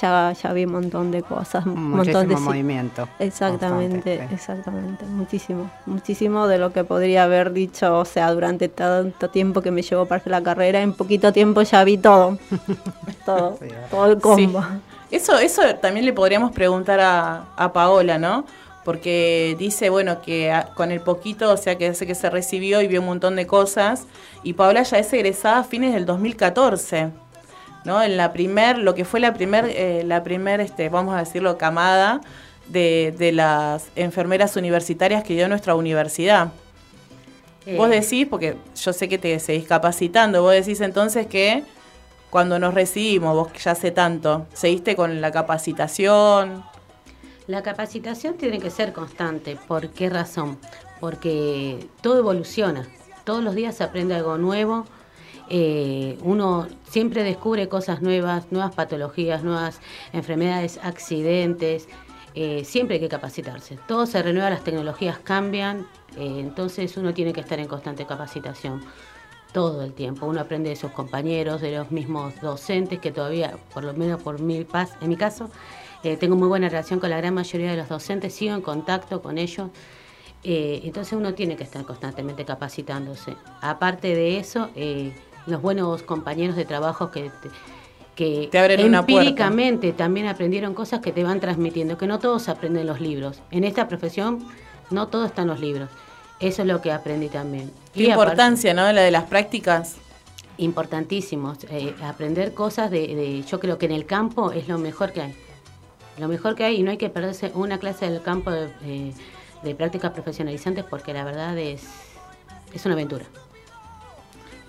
ya, 0.00 0.32
ya 0.32 0.52
vi 0.52 0.64
un 0.64 0.72
montón 0.72 1.10
de 1.10 1.22
cosas, 1.22 1.66
un 1.66 1.90
montón 1.90 2.28
de 2.28 2.36
movimiento. 2.36 3.08
Exactamente, 3.18 4.22
exactamente, 4.32 5.04
muchísimo, 5.06 5.70
muchísimo 5.86 6.46
de 6.46 6.58
lo 6.58 6.72
que 6.72 6.84
podría 6.84 7.24
haber 7.24 7.52
dicho, 7.52 7.98
o 7.98 8.04
sea, 8.04 8.32
durante 8.32 8.68
tanto 8.68 9.30
tiempo 9.30 9.62
que 9.62 9.70
me 9.70 9.82
llevó 9.82 10.06
para 10.06 10.22
la 10.26 10.42
carrera, 10.42 10.80
en 10.80 10.92
poquito 10.92 11.32
tiempo 11.32 11.62
ya 11.62 11.84
vi 11.84 11.98
todo, 11.98 12.38
todo, 13.24 13.58
todo 13.90 14.06
el 14.06 14.20
combo. 14.20 14.64
Eso, 15.10 15.38
eso 15.38 15.62
también 15.80 16.06
le 16.06 16.12
podríamos 16.12 16.52
preguntar 16.52 17.00
a, 17.00 17.44
a 17.56 17.72
Paola, 17.72 18.18
¿no? 18.18 18.44
porque 18.84 19.56
dice, 19.58 19.90
bueno, 19.90 20.22
que 20.22 20.52
con 20.74 20.90
el 20.90 21.00
poquito, 21.00 21.52
o 21.52 21.56
sea, 21.56 21.76
que 21.76 21.88
hace 21.88 22.06
que 22.06 22.14
se 22.14 22.30
recibió 22.30 22.80
y 22.80 22.88
vio 22.88 23.00
un 23.00 23.06
montón 23.06 23.36
de 23.36 23.46
cosas, 23.46 24.06
y 24.42 24.54
Paola 24.54 24.82
ya 24.82 24.98
es 24.98 25.12
egresada 25.12 25.58
a 25.58 25.64
fines 25.64 25.92
del 25.92 26.06
2014. 26.06 27.10
¿No? 27.84 28.02
En 28.02 28.16
la 28.16 28.32
primer, 28.32 28.78
lo 28.78 28.94
que 28.94 29.04
fue 29.04 29.20
la 29.20 29.34
primer, 29.34 29.66
eh, 29.66 30.02
la 30.04 30.22
primer, 30.22 30.60
este, 30.60 30.88
vamos 30.88 31.14
a 31.14 31.18
decirlo, 31.18 31.58
camada 31.58 32.20
de, 32.68 33.14
de, 33.18 33.32
las 33.32 33.88
enfermeras 33.96 34.56
universitarias 34.56 35.24
que 35.24 35.34
dio 35.34 35.48
nuestra 35.48 35.74
universidad. 35.74 36.52
Eh. 37.66 37.76
Vos 37.76 37.90
decís, 37.90 38.26
porque 38.28 38.56
yo 38.76 38.92
sé 38.92 39.08
que 39.08 39.18
te 39.18 39.38
seguís 39.38 39.66
capacitando, 39.66 40.42
vos 40.42 40.52
decís 40.52 40.80
entonces 40.80 41.26
que 41.26 41.64
cuando 42.30 42.58
nos 42.58 42.74
recibimos, 42.74 43.34
vos 43.34 43.48
que 43.48 43.58
ya 43.58 43.72
hace 43.72 43.90
tanto, 43.90 44.46
¿seguiste 44.54 44.94
con 44.94 45.20
la 45.20 45.32
capacitación? 45.32 46.64
La 47.46 47.62
capacitación 47.62 48.34
tiene 48.34 48.60
que 48.60 48.70
ser 48.70 48.92
constante. 48.92 49.58
¿Por 49.66 49.88
qué 49.88 50.08
razón? 50.08 50.56
Porque 51.00 51.88
todo 52.00 52.18
evoluciona. 52.18 52.86
Todos 53.24 53.42
los 53.42 53.56
días 53.56 53.74
se 53.74 53.82
aprende 53.82 54.14
algo 54.14 54.38
nuevo 54.38 54.86
eh, 55.52 56.16
uno 56.22 56.68
siempre 56.88 57.24
descubre 57.24 57.68
cosas 57.68 58.02
nuevas, 58.02 58.52
nuevas 58.52 58.72
patologías, 58.72 59.42
nuevas 59.42 59.80
enfermedades, 60.12 60.78
accidentes. 60.80 61.88
Eh, 62.36 62.64
siempre 62.64 62.94
hay 62.94 63.00
que 63.00 63.08
capacitarse. 63.08 63.76
Todo 63.88 64.06
se 64.06 64.22
renueva, 64.22 64.48
las 64.48 64.62
tecnologías 64.62 65.18
cambian, 65.18 65.88
eh, 66.16 66.36
entonces 66.38 66.96
uno 66.96 67.12
tiene 67.12 67.32
que 67.32 67.40
estar 67.40 67.58
en 67.58 67.66
constante 67.66 68.06
capacitación 68.06 68.80
todo 69.52 69.82
el 69.82 69.92
tiempo. 69.92 70.26
Uno 70.26 70.40
aprende 70.40 70.70
de 70.70 70.76
sus 70.76 70.92
compañeros, 70.92 71.60
de 71.60 71.76
los 71.76 71.90
mismos 71.90 72.40
docentes, 72.40 73.00
que 73.00 73.10
todavía, 73.10 73.56
por 73.74 73.82
lo 73.82 73.92
menos 73.92 74.22
por 74.22 74.40
mi 74.40 74.62
paz, 74.62 74.92
en 75.00 75.08
mi 75.08 75.16
caso, 75.16 75.50
tengo 76.20 76.36
muy 76.36 76.46
buena 76.46 76.68
relación 76.68 77.00
con 77.00 77.10
la 77.10 77.16
gran 77.16 77.34
mayoría 77.34 77.72
de 77.72 77.76
los 77.76 77.88
docentes, 77.88 78.32
sigo 78.32 78.54
en 78.54 78.62
contacto 78.62 79.20
con 79.20 79.36
ellos. 79.36 79.70
Entonces 80.42 81.12
uno 81.12 81.34
tiene 81.34 81.56
que 81.56 81.64
estar 81.64 81.84
constantemente 81.84 82.44
capacitándose. 82.44 83.36
Aparte 83.60 84.14
de 84.14 84.38
eso, 84.38 84.70
los 85.50 85.62
buenos 85.62 86.02
compañeros 86.02 86.56
de 86.56 86.64
trabajo 86.64 87.10
que, 87.10 87.30
que 88.14 88.48
te 88.50 88.58
abren 88.58 88.94
empíricamente 88.94 89.92
también 89.92 90.26
aprendieron 90.26 90.74
cosas 90.74 91.00
que 91.00 91.12
te 91.12 91.24
van 91.24 91.40
transmitiendo, 91.40 91.98
que 91.98 92.06
no 92.06 92.18
todos 92.18 92.48
aprenden 92.48 92.86
los 92.86 93.00
libros. 93.00 93.40
En 93.50 93.64
esta 93.64 93.88
profesión 93.88 94.46
no 94.90 95.08
todo 95.08 95.24
está 95.24 95.42
en 95.42 95.48
los 95.48 95.60
libros. 95.60 95.88
Eso 96.40 96.62
es 96.62 96.68
lo 96.68 96.80
que 96.80 96.90
aprendí 96.90 97.28
también. 97.28 97.70
Qué 97.92 98.04
importancia, 98.04 98.72
¿no? 98.72 98.90
La 98.92 99.02
de 99.02 99.10
las 99.10 99.24
prácticas. 99.24 99.96
Importantísimo. 100.56 101.54
Eh, 101.70 101.94
aprender 102.02 102.54
cosas 102.54 102.90
de, 102.90 103.44
yo 103.46 103.60
creo 103.60 103.78
que 103.78 103.86
en 103.86 103.92
el 103.92 104.06
campo 104.06 104.50
es 104.52 104.68
lo 104.68 104.78
mejor 104.78 105.12
que 105.12 105.22
hay. 105.22 105.34
Lo 106.18 106.28
mejor 106.28 106.54
que 106.54 106.64
hay 106.64 106.80
y 106.80 106.82
no 106.82 106.90
hay 106.90 106.96
que 106.98 107.08
perderse 107.08 107.52
una 107.54 107.78
clase 107.78 108.10
del 108.10 108.22
campo 108.22 108.50
de, 108.50 109.14
de 109.62 109.74
prácticas 109.74 110.12
profesionalizantes 110.12 110.84
porque 110.84 111.12
la 111.12 111.24
verdad 111.24 111.56
es, 111.58 111.82
es 112.74 112.84
una 112.84 112.94
aventura. 112.94 113.24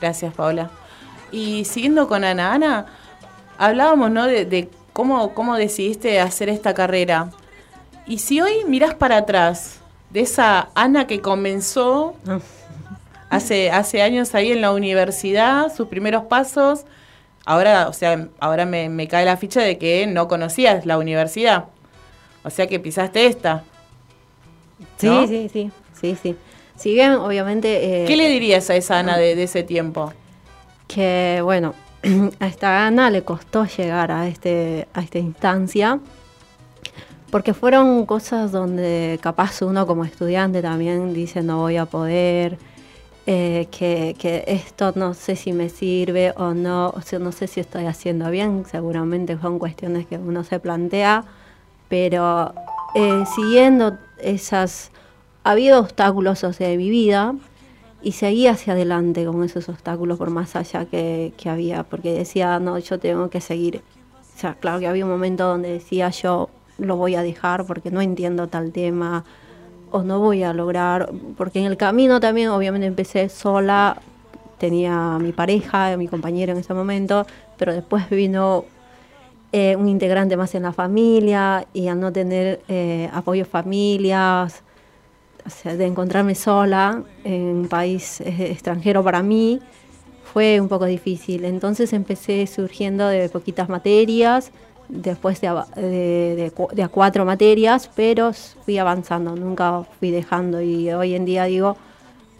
Gracias, 0.01 0.33
Paola. 0.33 0.71
Y 1.31 1.63
siguiendo 1.65 2.07
con 2.07 2.23
Ana, 2.23 2.53
Ana, 2.53 2.85
hablábamos 3.57 4.09
¿no? 4.11 4.25
de, 4.25 4.67
cómo, 4.93 5.33
cómo 5.33 5.55
decidiste 5.55 6.19
hacer 6.19 6.49
esta 6.49 6.73
carrera. 6.73 7.29
Y 8.07 8.17
si 8.17 8.41
hoy 8.41 8.65
mirás 8.67 8.95
para 8.95 9.17
atrás, 9.17 9.79
de 10.09 10.21
esa 10.21 10.69
Ana 10.73 11.07
que 11.07 11.21
comenzó 11.21 12.15
hace, 13.29 13.69
hace 13.69 14.01
años 14.01 14.33
ahí 14.35 14.51
en 14.51 14.61
la 14.61 14.71
universidad, 14.71 15.73
sus 15.73 15.87
primeros 15.87 16.23
pasos, 16.23 16.85
ahora, 17.45 17.87
o 17.87 17.93
sea, 17.93 18.27
ahora 18.39 18.65
me, 18.65 18.89
me 18.89 19.07
cae 19.07 19.23
la 19.23 19.37
ficha 19.37 19.61
de 19.61 19.77
que 19.77 20.07
no 20.07 20.27
conocías 20.27 20.85
la 20.85 20.97
universidad. 20.97 21.65
O 22.43 22.49
sea 22.49 22.65
que 22.65 22.79
pisaste 22.79 23.27
esta. 23.27 23.63
Sí, 24.97 25.27
sí, 25.27 25.49
sí, 25.53 25.71
sí, 25.93 26.17
sí. 26.21 26.35
Si 26.81 26.93
bien, 26.93 27.11
obviamente... 27.11 28.01
Eh, 28.01 28.05
¿Qué 28.07 28.17
le 28.17 28.27
dirías 28.27 28.67
a 28.71 28.75
esa 28.75 28.97
Ana 28.97 29.15
de, 29.15 29.43
ese 29.43 29.61
tiempo? 29.61 30.11
Que, 30.87 31.39
bueno, 31.43 31.75
a 32.39 32.47
esta 32.47 32.87
Ana 32.87 33.11
le 33.11 33.21
costó 33.21 33.65
llegar 33.65 34.11
a, 34.11 34.27
este, 34.27 34.87
a 34.95 35.01
esta 35.01 35.19
instancia, 35.19 35.99
porque 37.29 37.53
fueron 37.53 38.07
cosas 38.07 38.51
donde 38.51 39.19
capaz 39.21 39.61
uno 39.61 39.85
como 39.85 40.05
estudiante 40.05 40.63
también 40.63 41.13
dice 41.13 41.43
no 41.43 41.59
voy 41.59 41.77
a 41.77 41.85
poder, 41.85 42.57
eh, 43.27 43.67
que, 43.69 44.15
que, 44.17 44.43
esto 44.47 44.91
no 44.95 45.13
sé 45.13 45.35
si 45.35 45.53
me 45.53 45.69
sirve 45.69 46.33
o 46.35 46.55
no, 46.55 46.89
o 46.89 47.01
sea, 47.01 47.19
no 47.19 47.31
sé 47.31 47.45
si 47.45 47.59
estoy 47.59 47.85
haciendo 47.85 48.31
bien, 48.31 48.65
seguramente 48.65 49.37
son 49.39 49.59
cuestiones 49.59 50.07
que 50.07 50.17
uno 50.17 50.43
se 50.43 50.59
plantea, 50.59 51.25
pero 51.89 52.55
eh, 52.95 53.23
siguiendo 53.35 53.99
esas... 54.17 54.90
Ha 55.43 55.51
habido 55.51 55.79
obstáculos 55.79 56.43
o 56.43 56.53
sea, 56.53 56.67
de 56.67 56.77
mi 56.77 56.89
vida 56.89 57.35
y 58.01 58.13
seguí 58.13 58.47
hacia 58.47 58.73
adelante 58.73 59.25
con 59.25 59.43
esos 59.43 59.69
obstáculos 59.69 60.17
por 60.17 60.29
más 60.29 60.55
allá 60.55 60.85
que, 60.85 61.33
había, 61.45 61.83
porque 61.83 62.13
decía, 62.13 62.59
no, 62.59 62.77
yo 62.79 62.99
tengo 62.99 63.29
que 63.29 63.41
seguir. 63.41 63.81
O 64.35 64.39
sea, 64.39 64.55
claro 64.55 64.79
que 64.79 64.87
había 64.87 65.05
un 65.05 65.11
momento 65.11 65.47
donde 65.47 65.71
decía 65.71 66.09
yo 66.09 66.49
lo 66.77 66.95
voy 66.95 67.15
a 67.15 67.21
dejar 67.21 67.65
porque 67.65 67.91
no 67.91 68.01
entiendo 68.01 68.47
tal 68.47 68.71
tema 68.71 69.23
o 69.91 70.03
no 70.03 70.19
voy 70.19 70.43
a 70.43 70.53
lograr, 70.53 71.11
porque 71.37 71.59
en 71.59 71.65
el 71.65 71.77
camino 71.77 72.19
también 72.19 72.49
obviamente 72.49 72.87
empecé 72.87 73.29
sola, 73.29 74.01
tenía 74.57 75.17
mi 75.19 75.31
pareja, 75.31 75.95
mi 75.97 76.07
compañero 76.07 76.53
en 76.53 76.59
ese 76.59 76.73
momento, 76.73 77.27
pero 77.57 77.73
después 77.73 78.09
vino 78.09 78.65
eh, 79.51 79.75
un 79.75 79.89
integrante 79.89 80.37
más 80.37 80.55
en 80.55 80.63
la 80.63 80.71
familia 80.71 81.67
y 81.73 81.87
al 81.87 81.99
no 81.99 82.11
tener 82.11 82.61
eh, 82.69 83.09
apoyo 83.13 83.43
familias, 83.43 84.63
de 85.63 85.85
encontrarme 85.85 86.35
sola 86.35 87.03
en 87.23 87.41
un 87.41 87.67
país 87.67 88.21
eh, 88.21 88.51
extranjero 88.51 89.03
para 89.03 89.21
mí, 89.23 89.59
fue 90.33 90.59
un 90.61 90.67
poco 90.67 90.85
difícil. 90.85 91.45
Entonces 91.45 91.93
empecé 91.93 92.47
surgiendo 92.47 93.07
de 93.07 93.29
poquitas 93.29 93.69
materias, 93.69 94.51
después 94.87 95.39
de, 95.41 96.51
de, 96.73 96.83
a 96.83 96.87
cuatro 96.89 97.25
materias, 97.25 97.89
pero 97.95 98.31
fui 98.33 98.77
avanzando, 98.77 99.35
nunca 99.35 99.83
fui 99.99 100.11
dejando 100.11 100.61
y 100.61 100.91
hoy 100.91 101.15
en 101.15 101.25
día 101.25 101.45
digo 101.45 101.77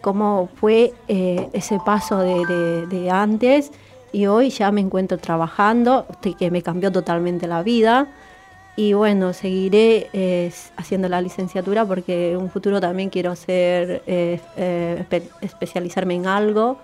cómo 0.02 0.50
fue 0.56 0.92
ese 1.08 1.78
paso 1.84 2.18
de 2.18 3.08
antes 3.10 3.70
y 4.12 4.26
hoy 4.26 4.50
ya 4.50 4.70
me 4.70 4.82
encuentro 4.82 5.18
trabajando, 5.18 6.06
que 6.38 6.50
me 6.50 6.62
cambió 6.62 6.92
totalmente 6.92 7.46
la 7.46 7.62
vida. 7.62 8.08
Y 8.74 8.94
bueno, 8.94 9.34
seguiré 9.34 10.08
eh, 10.14 10.50
haciendo 10.76 11.08
la 11.08 11.20
licenciatura 11.20 11.84
porque 11.84 12.32
en 12.32 12.38
un 12.38 12.50
futuro 12.50 12.80
también 12.80 13.10
quiero 13.10 13.36
ser, 13.36 14.02
eh, 14.06 14.40
eh, 14.56 15.04
especializarme 15.42 16.14
en 16.14 16.26
algo, 16.26 16.78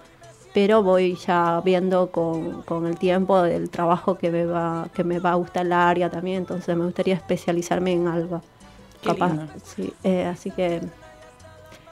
pero 0.52 0.82
voy 0.82 1.16
ya 1.16 1.62
viendo 1.64 2.10
con, 2.10 2.86
el 2.86 2.98
tiempo 2.98 3.40
del 3.40 3.70
trabajo 3.70 4.18
que 4.18 4.30
me, 4.30 4.44
va, 4.44 4.88
que 4.92 5.02
me 5.02 5.18
va 5.18 5.32
a 5.32 5.34
gustar 5.36 5.64
el 5.64 5.72
área 5.72 6.10
también, 6.10 6.38
entonces 6.38 6.76
me 6.76 6.84
gustaría 6.84 7.14
especializarme 7.14 7.92
en 7.92 8.06
algo. 8.06 8.42
Capaz, 9.02 9.32
así 10.26 10.50
que 10.50 10.80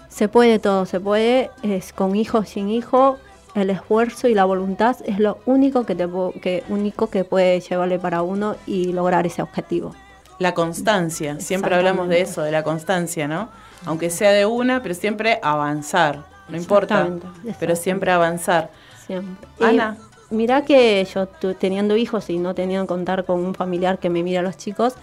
se 0.09 0.29
puede 0.29 0.59
todo, 0.59 0.85
se 0.85 1.01
puede, 1.01 1.51
es 1.63 1.93
con 1.93 2.17
hijo, 2.17 2.45
sin 2.45 2.69
hijo, 2.69 3.17
el 3.63 3.71
esfuerzo 3.71 4.29
y 4.29 4.35
la 4.35 4.45
voluntad 4.45 4.97
es 5.05 5.19
lo 5.19 5.39
único 5.47 5.85
que, 5.87 5.95
te, 5.95 6.09
que, 6.41 6.65
único 6.69 7.09
que 7.09 7.25
puede 7.25 7.61
llevarle 7.61 7.99
para 7.99 8.23
uno 8.23 8.57
y 8.67 8.93
lograr 8.93 9.27
ese 9.27 9.43
objetivo. 9.43 9.95
La 10.39 10.53
constancia, 10.53 11.41
siempre 11.41 11.75
hablamos 11.75 12.09
de 12.09 12.21
eso, 12.21 12.43
de 12.43 12.53
la 12.53 12.63
constancia, 12.63 13.27
¿no? 13.27 13.49
Aunque 13.87 14.11
sea 14.11 14.33
de 14.33 14.45
una, 14.45 14.83
pero 14.83 14.95
siempre 14.95 15.39
avanzar, 15.43 16.25
no 16.49 16.57
importa, 16.57 17.09
pero 17.59 17.75
siempre 17.75 18.11
avanzar. 18.11 18.71
Siempre. 19.07 19.47
Ana. 19.61 19.97
mira 20.31 20.63
que 20.63 21.07
yo 21.15 21.27
teniendo 21.59 21.97
hijos 21.97 22.29
y 22.29 22.39
no 22.39 22.55
teniendo 22.55 22.85
que 22.85 22.89
contar 22.89 23.25
con 23.25 23.41
un 23.45 23.55
familiar 23.55 23.99
que 23.99 24.11
me 24.11 24.23
mira 24.23 24.41
a 24.41 24.43
los 24.43 24.59
chicos, 24.59 24.95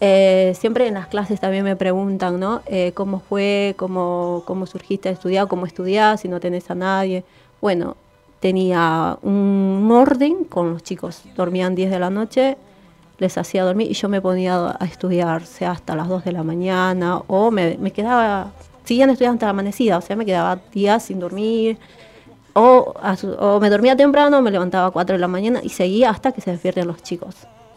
eh, 0.00 0.54
siempre 0.58 0.88
en 0.88 0.94
las 0.94 1.06
clases 1.06 1.38
también 1.38 1.64
me 1.64 1.76
preguntan, 1.76 2.40
¿no? 2.40 2.62
Eh, 2.66 2.92
¿Cómo 2.94 3.20
fue? 3.20 3.74
Cómo, 3.76 4.42
¿Cómo 4.46 4.66
surgiste 4.66 5.08
a 5.10 5.12
estudiar? 5.12 5.46
¿Cómo 5.48 5.66
estudiás? 5.66 6.22
Si 6.22 6.28
no 6.28 6.40
tenés 6.40 6.70
a 6.70 6.74
nadie. 6.74 7.24
Bueno, 7.62 7.96
tenía 8.40 9.16
un 9.22 9.88
orden 9.92 10.42
con 10.42 10.72
los 10.72 10.82
chicos. 10.82 11.22
Dormían 11.36 11.76
10 11.76 11.92
de 11.92 11.98
la 12.00 12.10
noche, 12.10 12.58
les 13.18 13.38
hacía 13.38 13.62
dormir 13.62 13.88
y 13.88 13.94
yo 13.94 14.08
me 14.08 14.20
ponía 14.20 14.76
a 14.80 14.84
estudiar, 14.84 15.46
sea 15.46 15.70
hasta 15.70 15.94
las 15.94 16.08
2 16.08 16.24
de 16.24 16.32
la 16.32 16.42
mañana 16.42 17.22
o 17.28 17.52
me, 17.52 17.78
quedaba, 17.92 18.50
seguían 18.82 19.10
estudiando 19.10 19.36
hasta 19.36 19.46
la 19.46 19.50
amanecida, 19.50 19.96
o 19.96 20.00
sea, 20.00 20.16
me 20.16 20.26
quedaba 20.26 20.58
días 20.72 21.04
sin 21.04 21.20
dormir. 21.20 21.78
O, 22.54 22.94
me 23.60 23.70
dormía 23.70 23.94
temprano, 23.94 24.42
me 24.42 24.50
levantaba 24.50 24.88
a 24.88 24.90
4 24.90 25.14
de 25.14 25.20
la 25.20 25.28
mañana 25.28 25.60
y 25.62 25.68
seguía 25.68 26.10
hasta 26.10 26.32
que 26.32 26.40
se 26.40 26.50
despierten 26.50 26.88
los 26.88 27.00
chicos. 27.00 27.36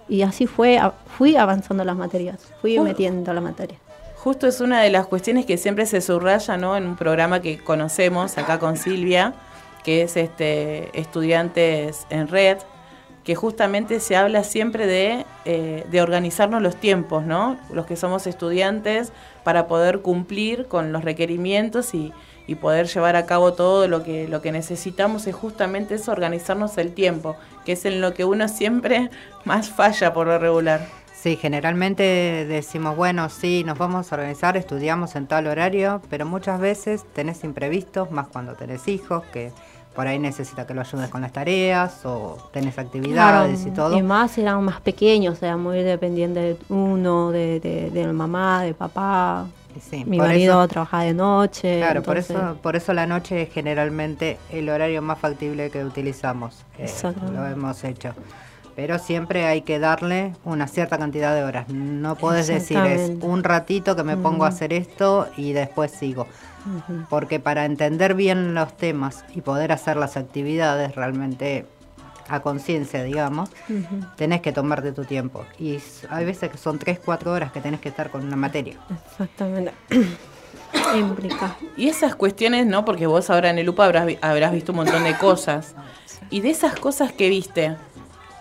Y 0.10 0.24
así 0.24 0.48
fue, 0.48 0.82
fui 1.15 1.38
avanzando 1.38 1.84
las 1.84 1.96
materias, 1.96 2.39
fui 2.60 2.80
metiendo 2.80 3.32
la 3.34 3.42
materia. 3.42 3.77
Justo 4.18 4.48
es 4.48 4.62
una 4.62 4.82
de 4.82 4.89
las 4.89 5.06
cuestiones 5.06 5.46
que 5.46 5.58
siempre 5.58 5.86
se 5.86 6.01
subraya 6.01 6.58
¿no? 6.58 6.75
en 6.75 6.88
un 6.88 6.96
programa 6.96 7.39
que 7.42 7.60
conocemos 7.60 8.39
acá 8.39 8.58
con 8.58 8.77
Silvia, 8.77 9.36
que 9.86 10.01
es 10.01 10.18
este, 10.18 11.00
Estudiantes 11.00 12.08
en 12.10 12.27
Red, 12.27 12.58
que 13.24 13.36
justamente 13.36 14.00
se 14.00 14.15
habla 14.15 14.44
siempre 14.44 14.88
de, 14.88 15.25
eh, 15.46 15.86
de, 15.89 16.01
organizarnos 16.01 16.62
los 16.62 16.75
tiempos, 16.75 17.24
¿no? 17.24 17.58
Los 17.72 17.86
que 17.86 17.96
somos 17.96 18.25
estudiantes 18.25 19.13
para 19.44 19.68
poder 19.68 20.01
cumplir 20.01 20.65
con 20.68 20.92
los 20.92 21.04
requerimientos 21.04 21.94
y, 21.94 22.13
y, 22.48 22.56
poder 22.56 22.88
llevar 22.88 23.15
a 23.15 23.27
cabo 23.27 23.54
todo 23.54 23.88
lo 23.88 24.04
que, 24.04 24.27
lo 24.27 24.42
que 24.42 24.51
necesitamos 24.51 25.27
es 25.27 25.36
justamente 25.36 25.96
eso, 25.96 26.12
organizarnos 26.12 26.77
el 26.80 26.94
tiempo, 26.94 27.36
que 27.63 27.74
es 27.74 27.86
en 27.86 28.01
lo 28.01 28.13
que 28.15 28.25
uno 28.25 28.48
siempre 28.48 29.12
más 29.46 29.70
falla 29.70 30.13
por 30.13 30.25
lo 30.25 30.39
regular. 30.39 30.88
Sí, 31.13 31.38
generalmente 31.38 32.46
decimos, 32.48 32.96
bueno, 32.96 33.30
sí, 33.30 33.63
nos 33.63 33.80
vamos 33.80 34.12
a 34.12 34.15
organizar, 34.15 34.58
estudiamos 34.58 35.15
en 35.15 35.25
tal 35.25 35.48
horario, 35.48 36.00
pero 36.08 36.27
muchas 36.27 36.60
veces 36.60 37.04
tenés 37.13 37.44
imprevistos, 37.44 38.12
más 38.12 38.27
cuando 38.27 38.54
tenés 38.54 38.88
hijos, 38.88 39.24
que 39.34 39.51
por 39.96 40.08
ahí 40.08 40.20
necesita 40.20 40.68
que 40.68 40.74
lo 40.74 40.82
ayudes 40.82 41.10
con 41.10 41.22
las 41.22 41.32
tareas 41.32 42.06
o 42.06 42.38
tenés 42.52 42.78
actividades 42.78 43.66
y 43.66 43.72
todo. 43.72 43.98
Y 43.98 44.04
más 44.04 44.38
eran 44.38 44.64
más 44.64 44.82
pequeños, 44.82 45.42
eran 45.42 45.62
muy 45.62 45.82
dependientes 45.84 46.60
de 46.60 46.74
uno, 46.74 47.32
de, 47.32 47.60
de, 47.60 48.14
mamá, 48.14 48.64
de 48.64 48.74
papá. 48.74 49.48
Mi 50.06 50.18
marido 50.18 50.68
trabaja 50.68 51.02
de 51.02 51.14
noche. 51.14 51.80
Claro, 51.80 52.04
por 52.04 52.18
eso 52.18 52.58
por 52.62 52.75
eso 52.75 52.94
la 52.94 53.08
noche 53.08 53.44
es 53.44 53.54
generalmente 53.54 54.38
el 54.50 54.70
horario 54.70 55.02
más 55.02 55.20
factible 55.20 55.70
que 55.70 55.84
utilizamos. 55.84 56.66
Eh, 56.78 56.90
lo 57.34 57.46
hemos 57.46 57.84
hecho. 57.84 58.14
Pero 58.75 59.00
siempre 59.00 59.46
hay 59.46 59.62
que 59.62 59.80
darle 59.80 60.34
una 60.44 60.68
cierta 60.68 60.98
cantidad 60.98 61.34
de 61.34 61.46
horas. 61.46 61.70
No 61.70 62.16
puedes 62.16 62.48
decir 62.48 62.78
es 62.80 63.12
un 63.22 63.44
ratito 63.44 63.96
que 63.96 64.04
me 64.04 64.18
pongo 64.18 64.44
a 64.44 64.50
hacer 64.50 64.74
esto 64.74 65.28
y 65.38 65.54
después 65.54 65.92
sigo 65.92 66.28
porque 67.10 67.40
para 67.40 67.66
entender 67.66 68.14
bien 68.16 68.54
los 68.54 68.76
temas 68.76 69.26
y 69.34 69.42
poder 69.42 69.72
hacer 69.72 69.98
las 69.98 70.18
actividades 70.18 70.96
realmente 70.96 71.66
a 72.28 72.40
conciencia, 72.40 73.04
digamos, 73.04 73.50
tenés 74.16 74.42
que 74.42 74.52
tomarte 74.52 74.92
tu 74.92 75.06
tiempo. 75.06 75.46
Y 75.60 75.78
hay 76.10 76.26
veces 76.26 76.50
que 76.50 76.58
son 76.58 76.80
3, 76.80 77.00
4 77.04 77.32
horas 77.32 77.52
que 77.52 77.62
tenés 77.62 77.80
que 77.80 77.90
estar 77.90 78.10
con 78.10 78.26
una 78.26 78.36
materia. 78.36 78.78
Exactamente. 79.12 79.74
implica. 80.98 81.58
Y 81.78 81.88
esas 81.88 82.16
cuestiones, 82.16 82.66
¿no? 82.66 82.86
Porque 82.86 83.08
vos 83.08 83.30
ahora 83.30 83.50
en 83.50 83.60
el 83.60 83.70
UPA 83.70 83.86
habrás, 83.86 84.08
habrás 84.22 84.52
visto 84.52 84.72
un 84.72 84.78
montón 84.78 85.04
de 85.04 85.18
cosas. 85.18 85.76
Y 86.30 86.42
de 86.42 86.50
esas 86.50 86.80
cosas 86.80 87.12
que 87.12 87.30
viste, 87.30 87.76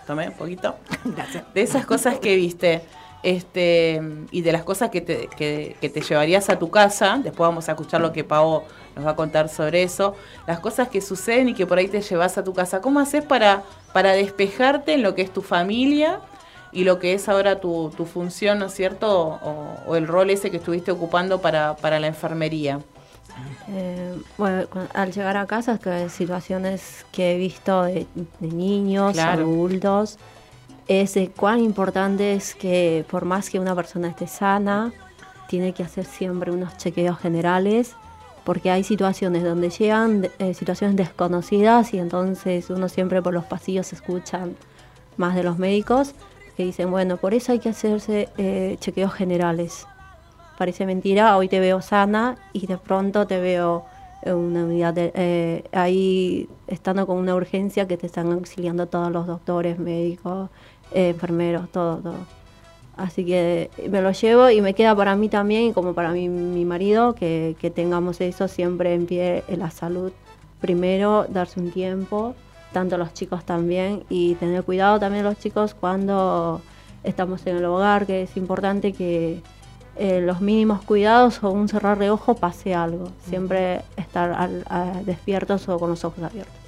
tomé 0.07 0.29
un 0.29 0.33
poquito. 0.33 0.75
Gracias. 1.03 1.43
De 1.53 1.61
esas 1.61 1.85
cosas 1.85 2.19
que 2.19 2.35
viste, 2.35 2.81
este, 3.25 3.99
y 4.29 4.41
de 4.41 4.51
las 4.51 4.63
cosas 4.63 4.91
que 4.91 5.01
te, 5.01 5.27
que, 5.35 5.75
te 5.81 6.01
llevarías 6.01 6.47
a 6.51 6.59
tu 6.59 6.69
casa, 6.69 7.19
después 7.23 7.47
vamos 7.47 7.67
a 7.67 7.71
escuchar 7.71 7.99
lo 7.99 8.13
que 8.13 8.23
Pau 8.23 8.61
nos 8.95 9.03
va 9.03 9.11
a 9.11 9.15
contar 9.15 9.49
sobre 9.49 9.81
eso, 9.81 10.15
las 10.45 10.59
cosas 10.59 10.89
que 10.89 11.01
suceden 11.01 11.49
y 11.49 11.55
que 11.55 11.65
por 11.65 11.79
ahí 11.79 11.87
te 11.87 12.01
llevas 12.01 12.37
a 12.37 12.43
tu 12.43 12.53
casa, 12.53 12.81
¿cómo 12.81 12.99
haces 12.99 13.25
para, 13.25 13.63
para 13.93 14.11
despejarte 14.11 14.93
en 14.93 15.01
lo 15.01 15.15
que 15.15 15.23
es 15.23 15.33
tu 15.33 15.41
familia 15.41 16.19
y 16.71 16.83
lo 16.83 16.99
que 16.99 17.15
es 17.15 17.27
ahora 17.27 17.59
tu, 17.59 17.91
tu 17.97 18.05
función, 18.05 18.59
¿no 18.59 18.67
es 18.67 18.75
cierto? 18.75 19.39
O, 19.87 19.95
el 19.95 20.07
rol 20.07 20.29
ese 20.29 20.51
que 20.51 20.57
estuviste 20.57 20.91
ocupando 20.91 21.41
para, 21.41 21.75
para 21.77 21.99
la 21.99 22.05
enfermería. 22.05 22.79
Eh, 23.69 24.15
bueno, 24.37 24.67
al 24.93 25.11
llegar 25.11 25.35
a 25.35 25.47
casa, 25.47 25.79
que 25.79 26.09
situaciones 26.09 27.07
que 27.11 27.33
he 27.33 27.37
visto 27.39 27.81
de, 27.81 28.05
niños, 28.39 29.17
adultos, 29.17 30.19
es 30.87 31.13
de 31.15 31.29
cuán 31.29 31.59
importante 31.59 32.33
es 32.33 32.55
que 32.55 33.05
por 33.09 33.25
más 33.25 33.49
que 33.49 33.59
una 33.59 33.75
persona 33.75 34.07
esté 34.07 34.27
sana, 34.27 34.93
tiene 35.47 35.73
que 35.73 35.83
hacer 35.83 36.05
siempre 36.05 36.51
unos 36.51 36.77
chequeos 36.77 37.17
generales, 37.19 37.95
porque 38.43 38.69
hay 38.69 38.83
situaciones 38.83 39.43
donde 39.43 39.69
llegan 39.69 40.29
eh, 40.37 40.53
situaciones 40.53 40.95
desconocidas 40.95 41.93
y 41.93 41.99
entonces 41.99 42.69
uno 42.69 42.89
siempre 42.89 43.21
por 43.21 43.33
los 43.33 43.45
pasillos 43.45 43.91
escuchan 43.93 44.55
más 45.17 45.35
de 45.35 45.43
los 45.43 45.57
médicos 45.57 46.13
que 46.55 46.63
dicen, 46.63 46.91
bueno, 46.91 47.17
por 47.17 47.33
eso 47.33 47.51
hay 47.51 47.59
que 47.59 47.69
hacerse 47.69 48.29
eh, 48.37 48.77
chequeos 48.79 49.13
generales. 49.13 49.87
Parece 50.57 50.85
mentira, 50.85 51.35
hoy 51.35 51.49
te 51.49 51.59
veo 51.59 51.81
sana 51.81 52.37
y 52.53 52.67
de 52.67 52.77
pronto 52.77 53.27
te 53.27 53.39
veo 53.39 53.85
una 54.33 54.63
unidad 54.63 54.95
eh, 54.97 55.63
ahí 55.71 56.49
estando 56.67 57.05
con 57.05 57.17
una 57.17 57.35
urgencia 57.35 57.87
que 57.87 57.97
te 57.97 58.07
están 58.07 58.31
auxiliando 58.31 58.87
todos 58.87 59.11
los 59.11 59.27
doctores, 59.27 59.77
médicos, 59.77 60.49
eh, 60.95 61.09
enfermeros, 61.09 61.69
todo, 61.69 61.97
todo. 61.97 62.15
Así 62.97 63.25
que 63.25 63.69
me 63.89 64.01
lo 64.01 64.11
llevo 64.11 64.49
y 64.49 64.61
me 64.61 64.73
queda 64.73 64.95
para 64.95 65.15
mí 65.15 65.29
también 65.29 65.63
y 65.65 65.73
como 65.73 65.93
para 65.93 66.11
mí, 66.11 66.29
mi 66.29 66.65
marido 66.65 67.13
que, 67.13 67.55
que 67.59 67.69
tengamos 67.69 68.21
eso 68.21 68.47
siempre 68.47 68.93
en 68.93 69.05
pie, 69.05 69.43
en 69.47 69.59
la 69.59 69.69
salud. 69.69 70.11
Primero, 70.61 71.25
darse 71.29 71.59
un 71.59 71.71
tiempo 71.71 72.35
tanto 72.75 72.97
los 72.97 73.13
chicos 73.13 73.45
también, 73.45 74.03
y 74.09 74.35
tener 74.35 74.65
cuidado 74.65 74.99
también 74.99 75.23
los 75.23 75.39
chicos 75.39 75.73
cuando 75.73 76.59
estamos 77.05 77.47
en 77.47 77.55
el 77.55 77.63
hogar, 77.63 78.05
que 78.05 78.23
es 78.23 78.35
importante 78.35 78.91
que 78.91 79.41
eh, 79.95 80.19
los 80.19 80.41
mínimos 80.41 80.83
cuidados 80.83 81.41
o 81.41 81.51
un 81.51 81.69
cerrar 81.69 81.97
de 81.99 82.09
ojo 82.09 82.35
pase 82.35 82.75
algo, 82.75 83.11
siempre 83.29 83.81
estar 83.95 84.49
despiertos 85.05 85.69
o 85.69 85.79
con 85.79 85.91
los 85.91 86.03
ojos 86.03 86.21
abiertos. 86.21 86.64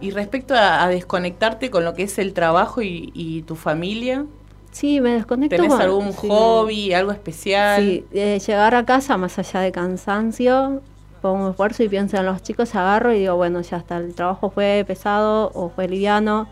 Y 0.00 0.10
respecto 0.10 0.54
a, 0.54 0.86
desconectarte 0.88 1.70
con 1.70 1.84
lo 1.84 1.94
que 1.94 2.02
es 2.04 2.18
el 2.18 2.32
trabajo 2.32 2.82
y, 2.82 3.44
tu 3.46 3.56
familia, 3.56 4.26
Sí, 4.72 5.00
me 5.00 5.12
desconecto. 5.12 5.54
¿Tenés 5.54 5.72
algún 5.74 6.12
hobby, 6.12 6.92
algo 6.92 7.12
especial? 7.12 7.80
Sí, 7.80 8.04
eh, 8.12 8.40
llegar 8.44 8.74
a 8.74 8.84
casa 8.84 9.16
más 9.16 9.38
allá 9.38 9.60
de 9.60 9.70
cansancio, 9.70 10.82
pongo 11.22 11.50
esfuerzo 11.50 11.84
y 11.84 11.88
pienso 11.88 12.16
en 12.16 12.26
los 12.26 12.42
chicos, 12.42 12.74
agarro 12.74 13.14
y 13.14 13.20
digo, 13.20 13.36
bueno, 13.36 13.60
ya 13.60 13.76
está, 13.76 13.98
el 13.98 14.14
trabajo 14.14 14.50
fue 14.50 14.84
pesado 14.84 15.52
o 15.54 15.68
fue 15.68 15.86
liviano, 15.86 16.48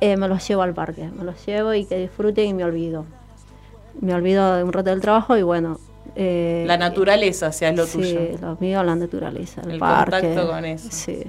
eh, 0.00 0.16
me 0.16 0.28
los 0.28 0.48
llevo 0.48 0.62
al 0.62 0.72
parque, 0.72 1.10
me 1.14 1.24
los 1.24 1.44
llevo 1.44 1.74
y 1.74 1.84
que 1.84 1.98
disfruten 1.98 2.46
y 2.48 2.54
me 2.54 2.64
olvido. 2.64 3.04
Me 4.00 4.14
olvido 4.14 4.56
de 4.56 4.64
un 4.64 4.72
rato 4.72 4.90
del 4.90 5.00
trabajo 5.00 5.36
y 5.36 5.42
bueno. 5.42 5.78
Eh, 6.16 6.64
la 6.66 6.78
naturaleza, 6.78 7.52
sea, 7.52 7.68
es 7.68 7.76
lo 7.76 7.86
tuyo. 7.86 8.18
Sí, 8.18 8.38
lo 8.40 8.56
mío, 8.60 8.82
la 8.82 8.96
naturaleza, 8.96 9.60
el, 9.60 9.72
el 9.72 9.78
parque. 9.78 10.20
contacto 10.20 10.48
con 10.48 10.64
eso. 10.64 10.88
Sí, 10.90 11.22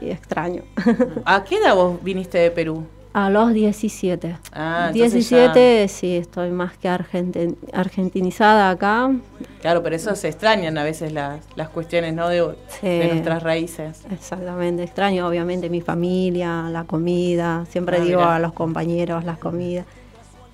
y 0.00 0.10
extraño. 0.10 0.62
¿A 1.24 1.44
qué 1.44 1.56
edad 1.56 1.74
vos 1.74 2.02
viniste 2.02 2.38
de 2.38 2.50
Perú? 2.50 2.86
A 3.16 3.30
los 3.30 3.54
17. 3.54 4.36
Ah, 4.52 4.90
17, 4.92 5.88
sí, 5.88 6.16
estoy 6.18 6.50
más 6.50 6.76
que 6.76 6.86
argentinizada 6.86 8.68
acá. 8.68 9.10
Claro, 9.62 9.82
pero 9.82 9.96
eso 9.96 10.14
se 10.14 10.28
extrañan 10.28 10.76
a 10.76 10.84
veces 10.84 11.12
las, 11.14 11.40
las 11.54 11.70
cuestiones 11.70 12.12
¿no? 12.12 12.28
de, 12.28 12.54
nuestras 12.82 13.42
raíces. 13.42 14.02
Exactamente, 14.10 14.82
extraño 14.82 15.26
obviamente 15.26 15.70
mi 15.70 15.80
familia, 15.80 16.68
la 16.70 16.84
comida, 16.84 17.64
siempre 17.70 17.96
ah, 17.96 18.00
digo 18.04 18.20
a 18.20 18.38
los 18.38 18.52
compañeros 18.52 19.24
las 19.24 19.38
comidas. 19.38 19.86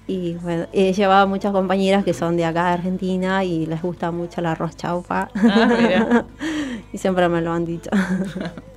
Y 0.06 0.34
bueno, 0.34 0.66
he 0.72 0.92
llevado 0.92 1.26
muchas 1.26 1.50
compañeras 1.50 2.04
que 2.04 2.14
son 2.14 2.36
de 2.36 2.44
acá 2.44 2.66
de 2.66 2.74
Argentina 2.74 3.42
y 3.42 3.66
les 3.66 3.82
gusta 3.82 4.12
mucho 4.12 4.40
el 4.40 4.46
arroz 4.46 4.76
chaufa. 4.76 5.30
Ah, 5.34 6.24
y 6.92 6.98
siempre 6.98 7.28
me 7.28 7.40
lo 7.40 7.50
han 7.50 7.64
dicho. 7.64 7.90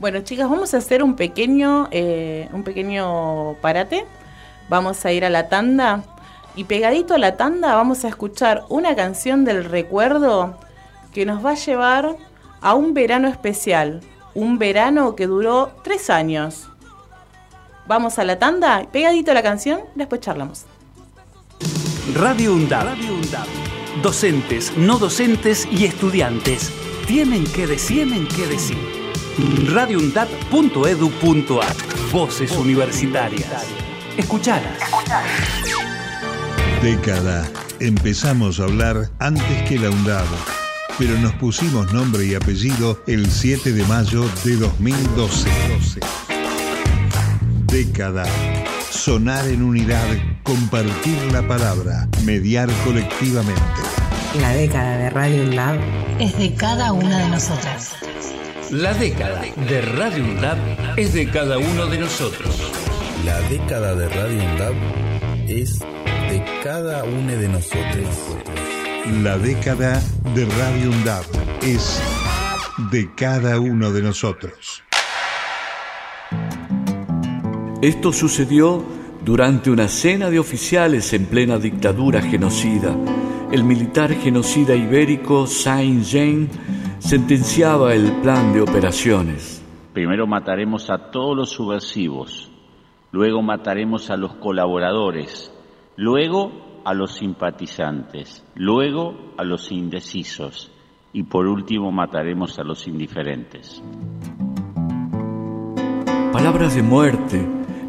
Bueno, 0.00 0.20
chicas, 0.22 0.48
vamos 0.48 0.72
a 0.72 0.78
hacer 0.78 1.02
un 1.02 1.14
pequeño, 1.14 1.86
eh, 1.90 2.48
un 2.54 2.64
pequeño 2.64 3.56
parate. 3.60 4.06
Vamos 4.70 5.04
a 5.04 5.12
ir 5.12 5.26
a 5.26 5.30
la 5.30 5.50
tanda. 5.50 6.02
Y 6.56 6.64
pegadito 6.64 7.12
a 7.12 7.18
la 7.18 7.36
tanda 7.36 7.76
vamos 7.76 8.06
a 8.06 8.08
escuchar 8.08 8.64
una 8.70 8.96
canción 8.96 9.44
del 9.44 9.62
recuerdo 9.62 10.58
que 11.12 11.26
nos 11.26 11.44
va 11.44 11.50
a 11.50 11.54
llevar 11.54 12.16
a 12.62 12.74
un 12.74 12.94
verano 12.94 13.28
especial. 13.28 14.00
Un 14.34 14.58
verano 14.58 15.14
que 15.14 15.26
duró 15.26 15.70
tres 15.84 16.08
años. 16.08 16.68
Vamos 17.86 18.18
a 18.18 18.24
la 18.24 18.38
tanda, 18.38 18.86
pegadito 18.90 19.32
a 19.32 19.34
la 19.34 19.42
canción, 19.42 19.80
después 19.96 20.22
charlamos. 20.22 20.64
Radio 22.14 22.54
UNDAB. 22.54 22.84
Radio 22.84 23.16
Docentes, 24.02 24.74
no 24.78 24.98
docentes 24.98 25.68
y 25.70 25.84
estudiantes 25.84 26.72
tienen 27.06 27.44
que 27.52 27.66
decir, 27.66 28.06
tienen 28.08 28.28
que 28.28 28.46
decir 28.46 28.99
radiundad.edu.ar 29.66 31.76
Voces 32.12 32.52
universitarias. 32.52 33.66
Escuchalas. 34.16 34.78
Década. 36.82 37.46
Empezamos 37.78 38.60
a 38.60 38.64
hablar 38.64 39.10
antes 39.18 39.68
que 39.68 39.78
la 39.78 39.90
UNDAD, 39.90 40.24
pero 40.98 41.16
nos 41.18 41.32
pusimos 41.34 41.92
nombre 41.92 42.26
y 42.26 42.34
apellido 42.34 43.02
el 43.06 43.30
7 43.30 43.72
de 43.72 43.84
mayo 43.84 44.24
de 44.44 44.56
2012. 44.56 45.48
Década. 47.66 48.24
Sonar 48.90 49.46
en 49.46 49.62
unidad, 49.62 50.06
compartir 50.42 51.16
la 51.32 51.46
palabra, 51.46 52.08
mediar 52.24 52.68
colectivamente. 52.84 53.62
La 54.40 54.52
década 54.52 54.98
de 54.98 55.10
Radio 55.10 55.42
UNDAD 55.44 55.78
es 56.18 56.36
de 56.36 56.54
cada 56.54 56.92
una 56.92 57.18
de 57.18 57.28
nosotras. 57.30 57.92
La 58.70 58.94
década 58.94 59.42
de 59.68 59.80
Radio 59.80 60.22
UNDAB 60.22 60.58
es 60.96 61.12
de 61.12 61.28
cada 61.28 61.58
uno 61.58 61.86
de 61.86 61.98
nosotros. 61.98 62.56
La 63.24 63.40
década 63.48 63.96
de 63.96 64.08
Radio 64.08 64.44
UNDAB 64.44 64.74
es 65.48 65.80
de 65.80 66.44
cada 66.62 67.02
uno 67.02 67.32
de 67.32 67.48
nosotros. 67.48 68.06
La 69.24 69.38
década 69.38 70.00
de 70.36 70.44
Radio 70.44 70.90
UNDAB 70.90 71.24
es 71.62 72.00
de 72.92 73.12
cada 73.16 73.58
uno 73.58 73.90
de 73.90 74.02
nosotros. 74.02 74.84
Esto 77.82 78.12
sucedió 78.12 78.84
durante 79.24 79.72
una 79.72 79.88
cena 79.88 80.30
de 80.30 80.38
oficiales 80.38 81.12
en 81.12 81.26
plena 81.26 81.58
dictadura 81.58 82.22
genocida. 82.22 82.94
El 83.50 83.64
militar 83.64 84.14
genocida 84.14 84.76
ibérico 84.76 85.48
Saint-Jean 85.48 86.48
sentenciaba 87.00 87.94
el 87.94 88.12
plan 88.20 88.52
de 88.52 88.60
operaciones. 88.60 89.64
Primero 89.92 90.26
mataremos 90.26 90.90
a 90.90 91.10
todos 91.10 91.36
los 91.36 91.50
subversivos, 91.50 92.50
luego 93.10 93.42
mataremos 93.42 94.10
a 94.10 94.16
los 94.16 94.34
colaboradores, 94.34 95.52
luego 95.96 96.52
a 96.84 96.94
los 96.94 97.14
simpatizantes, 97.14 98.44
luego 98.54 99.32
a 99.36 99.44
los 99.44 99.72
indecisos 99.72 100.70
y 101.12 101.24
por 101.24 101.46
último 101.46 101.90
mataremos 101.90 102.58
a 102.58 102.62
los 102.62 102.86
indiferentes. 102.86 103.82
Palabras 106.32 106.76
de 106.76 106.82
muerte 106.82 107.44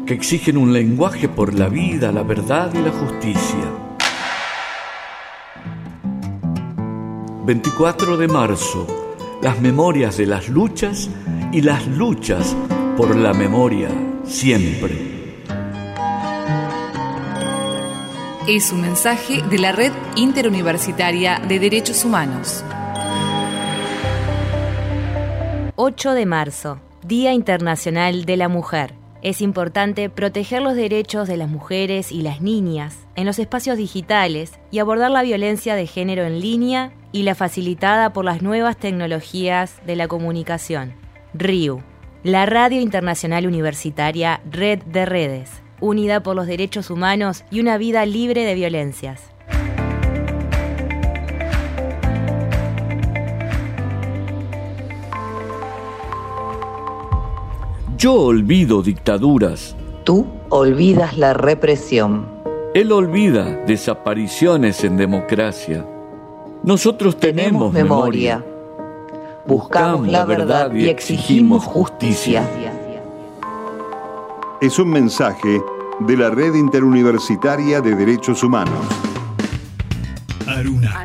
que 0.06 0.14
exigen 0.14 0.56
un 0.56 0.72
lenguaje 0.72 1.28
por 1.28 1.54
la 1.54 1.68
vida, 1.68 2.10
la 2.10 2.24
verdad 2.24 2.72
y 2.74 2.82
la 2.82 2.90
justicia. 2.90 3.70
24 7.44 8.16
de 8.16 8.28
marzo 8.28 9.01
las 9.42 9.60
memorias 9.60 10.16
de 10.16 10.26
las 10.26 10.48
luchas 10.48 11.10
y 11.52 11.62
las 11.62 11.84
luchas 11.88 12.56
por 12.96 13.16
la 13.16 13.34
memoria 13.34 13.88
siempre. 14.24 15.10
Es 18.46 18.70
un 18.70 18.82
mensaje 18.82 19.42
de 19.42 19.58
la 19.58 19.72
Red 19.72 19.92
Interuniversitaria 20.14 21.40
de 21.40 21.58
Derechos 21.58 22.04
Humanos. 22.04 22.64
8 25.74 26.12
de 26.12 26.26
marzo, 26.26 26.80
Día 27.02 27.32
Internacional 27.32 28.24
de 28.24 28.36
la 28.36 28.48
Mujer. 28.48 29.01
Es 29.22 29.40
importante 29.40 30.10
proteger 30.10 30.62
los 30.62 30.74
derechos 30.74 31.28
de 31.28 31.36
las 31.36 31.48
mujeres 31.48 32.10
y 32.10 32.22
las 32.22 32.40
niñas 32.40 33.06
en 33.14 33.24
los 33.24 33.38
espacios 33.38 33.76
digitales 33.76 34.58
y 34.72 34.80
abordar 34.80 35.12
la 35.12 35.22
violencia 35.22 35.76
de 35.76 35.86
género 35.86 36.24
en 36.24 36.40
línea 36.40 36.92
y 37.12 37.22
la 37.22 37.36
facilitada 37.36 38.12
por 38.12 38.24
las 38.24 38.42
nuevas 38.42 38.76
tecnologías 38.76 39.80
de 39.86 39.94
la 39.94 40.08
comunicación. 40.08 40.94
RIU, 41.34 41.82
la 42.24 42.46
Radio 42.46 42.80
Internacional 42.80 43.46
Universitaria 43.46 44.40
Red 44.50 44.82
de 44.86 45.06
Redes, 45.06 45.50
unida 45.80 46.24
por 46.24 46.34
los 46.34 46.48
derechos 46.48 46.90
humanos 46.90 47.44
y 47.48 47.60
una 47.60 47.78
vida 47.78 48.04
libre 48.06 48.44
de 48.44 48.56
violencias. 48.56 49.31
Yo 58.02 58.14
olvido 58.14 58.82
dictaduras. 58.82 59.76
Tú 60.02 60.26
olvidas 60.48 61.16
la 61.16 61.34
represión. 61.34 62.26
Él 62.74 62.90
olvida 62.90 63.44
desapariciones 63.64 64.82
en 64.82 64.96
democracia. 64.96 65.86
Nosotros 66.64 67.16
tenemos, 67.20 67.72
memoria. 67.72 68.44
Buscamos 69.46 70.08
la 70.08 70.24
verdad 70.24 70.74
y 70.74 70.88
exigimos 70.88 71.62
justicia. 71.62 72.44
Es 74.60 74.80
un 74.80 74.90
mensaje 74.90 75.62
de 76.00 76.16
la 76.16 76.30
Red 76.30 76.54
Interuniversitaria 76.54 77.80
de 77.80 77.94
Derechos 77.94 78.42
Humanos. 78.42 78.84
Aruna. 80.48 81.04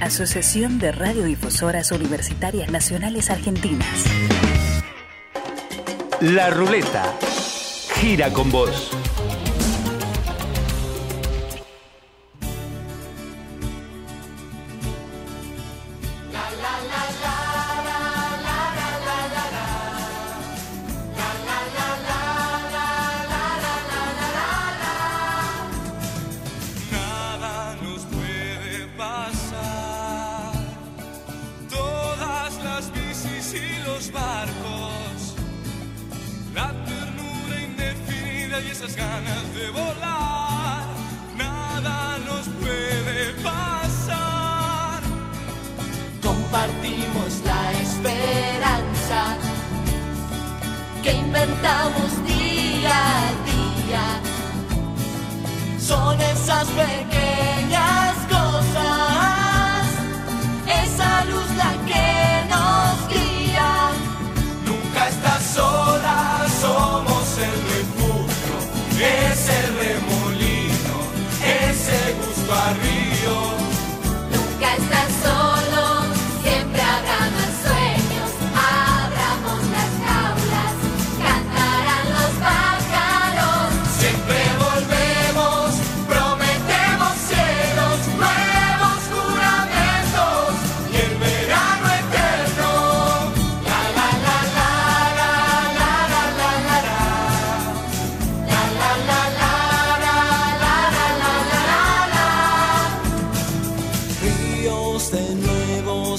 Asociación 0.00 0.78
de 0.78 0.92
Radiodifusoras 0.92 1.90
Universitarias 1.90 2.70
Nacionales 2.70 3.30
Argentinas. 3.30 4.04
La 6.20 6.50
ruleta 6.50 7.14
gira 7.94 8.30
con 8.30 8.50
vos. 8.50 8.90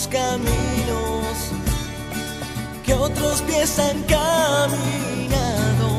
caminos 0.05 1.33
que 2.85 2.93
otros 2.93 3.41
pies 3.41 3.79
han 3.79 4.03
caminado. 4.03 5.89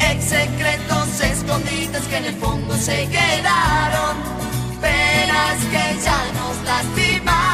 Ex 0.00 0.24
secretos 0.24 1.20
escondites 1.22 2.02
que 2.02 2.16
en 2.18 2.24
el 2.26 2.34
fondo 2.34 2.76
se 2.76 3.08
quedaron, 3.08 4.16
penas 4.82 5.58
que 5.70 6.02
ya 6.04 6.20
nos 6.34 6.62
lastimaron. 6.64 7.47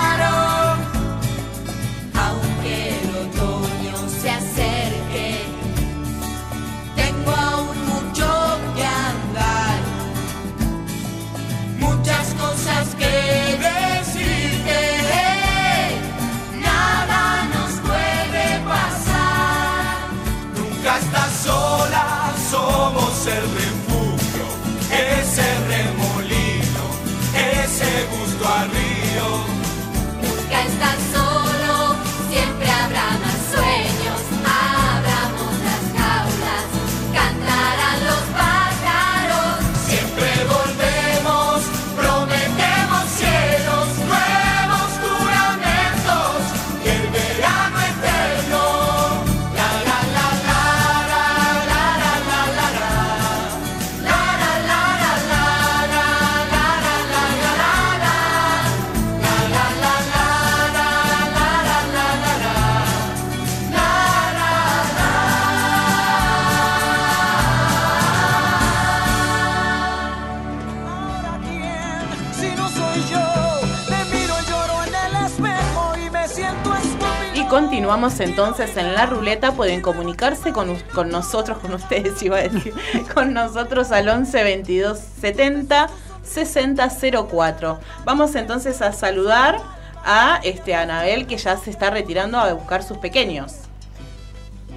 Continuamos 77.84 78.18
entonces 78.20 78.78
en 78.78 78.94
la 78.94 79.04
ruleta. 79.04 79.52
Pueden 79.52 79.82
comunicarse 79.82 80.54
con, 80.54 80.74
con 80.94 81.10
nosotros, 81.10 81.58
con 81.58 81.74
ustedes, 81.74 82.22
iba 82.22 82.38
a 82.38 82.48
decir, 82.48 82.72
con 83.12 83.34
nosotros 83.34 83.92
al 83.92 84.08
11 84.08 84.42
22 84.42 84.98
70 84.98 85.90
60 86.22 86.88
04. 87.28 87.78
Vamos 88.06 88.34
entonces 88.36 88.80
a 88.80 88.94
saludar 88.94 89.60
a 90.02 90.40
este 90.44 90.74
Anabel 90.74 91.26
que 91.26 91.36
ya 91.36 91.58
se 91.58 91.68
está 91.68 91.90
retirando 91.90 92.38
a 92.38 92.54
buscar 92.54 92.82
sus 92.82 92.96
pequeños. 92.96 93.52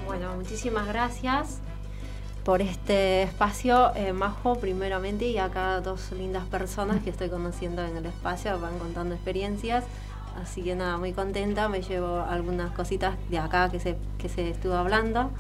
Bueno, 0.05 0.35
muchísimas 0.35 0.85
gracias. 0.85 1.59
por 2.43 2.61
este 2.61 3.23
espacio, 3.23 3.93
eh, 3.95 4.11
Majo, 4.11 4.55
primeramente, 4.55 5.27
y 5.27 5.37
acá 5.37 5.79
dos 5.79 6.11
lindas 6.11 6.45
personas 6.45 7.01
que 7.03 7.09
estoy 7.09 7.29
conociendo 7.29 7.85
en 7.85 7.95
el 7.95 8.05
espacio, 8.05 8.59
van 8.59 8.77
contando 8.79 9.15
experiencias. 9.15 9.85
Así 10.41 10.61
que 10.61 10.75
nada, 10.75 10.97
muy 10.97 11.13
contenta, 11.13 11.67
me 11.67 11.81
llevo 11.81 12.21
algunas 12.21 12.71
cositas 12.71 13.15
de 13.29 13.39
acá 13.39 13.69
que 13.69 13.79
se, 13.79 13.97
que 14.17 14.29
se 14.29 14.49
estuvo 14.49 14.75
hablando. 14.75 15.31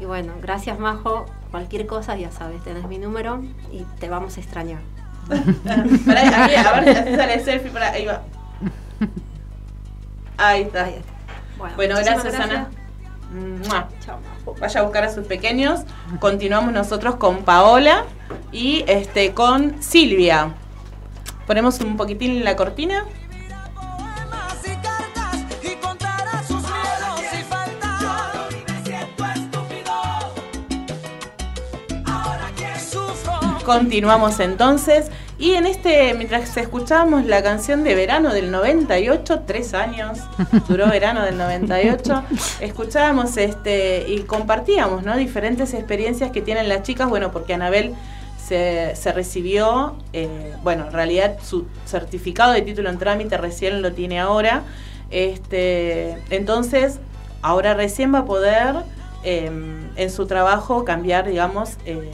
Y 0.00 0.04
bueno, 0.04 0.32
gracias 0.40 0.78
Majo, 0.78 1.26
cualquier 1.50 1.86
cosa 1.86 2.16
ya 2.16 2.30
sabes, 2.30 2.62
tenés 2.62 2.86
mi 2.88 2.98
número 2.98 3.42
y 3.72 3.82
te 3.98 4.08
vamos 4.08 4.36
a 4.36 4.40
extrañar. 4.40 4.80
Pará, 6.06 6.44
aquí, 6.44 6.54
a 6.54 6.80
ver 6.80 7.08
si 7.08 7.16
sale 7.16 7.40
selfie, 7.44 7.78
ahí 7.78 8.06
va. 8.06 8.22
Ahí 10.36 10.62
está. 10.62 10.88
Bueno, 11.76 11.96
gracias, 11.96 12.34
Ana. 12.34 12.68
Mua. 13.32 13.88
Vaya 14.60 14.80
a 14.80 14.82
buscar 14.82 15.04
a 15.04 15.12
sus 15.12 15.26
pequeños. 15.26 15.80
Continuamos 16.20 16.72
nosotros 16.72 17.16
con 17.16 17.44
Paola 17.44 18.04
y 18.52 18.84
este 18.86 19.32
con 19.32 19.82
Silvia. 19.82 20.54
Ponemos 21.46 21.80
un 21.80 21.96
poquitín 21.96 22.44
la 22.44 22.56
cortina. 22.56 23.04
Continuamos 33.64 34.40
entonces. 34.40 35.10
Y 35.38 35.52
en 35.52 35.66
este, 35.66 36.14
mientras 36.14 36.56
escuchábamos 36.56 37.24
la 37.24 37.42
canción 37.42 37.82
de 37.82 37.94
verano 37.94 38.32
del 38.32 38.50
98, 38.50 39.42
tres 39.46 39.74
años, 39.74 40.18
duró 40.68 40.86
verano 40.88 41.22
del 41.22 41.36
98, 41.36 42.22
escuchábamos 42.60 43.36
este 43.36 44.04
y 44.08 44.20
compartíamos 44.20 45.02
¿no? 45.02 45.16
diferentes 45.16 45.74
experiencias 45.74 46.30
que 46.30 46.40
tienen 46.40 46.68
las 46.68 46.82
chicas, 46.82 47.08
bueno, 47.08 47.32
porque 47.32 47.54
Anabel 47.54 47.94
se, 48.36 48.94
se 48.94 49.12
recibió, 49.12 49.96
eh, 50.12 50.54
bueno, 50.62 50.86
en 50.86 50.92
realidad 50.92 51.38
su 51.42 51.66
certificado 51.86 52.52
de 52.52 52.62
título 52.62 52.90
en 52.90 52.98
trámite 52.98 53.36
recién 53.38 53.82
lo 53.82 53.92
tiene 53.92 54.20
ahora, 54.20 54.62
este, 55.10 56.16
entonces 56.30 57.00
ahora 57.42 57.74
recién 57.74 58.14
va 58.14 58.20
a 58.20 58.24
poder 58.24 58.76
eh, 59.24 59.50
en 59.96 60.10
su 60.10 60.26
trabajo 60.26 60.84
cambiar, 60.84 61.26
digamos, 61.26 61.78
eh, 61.86 62.12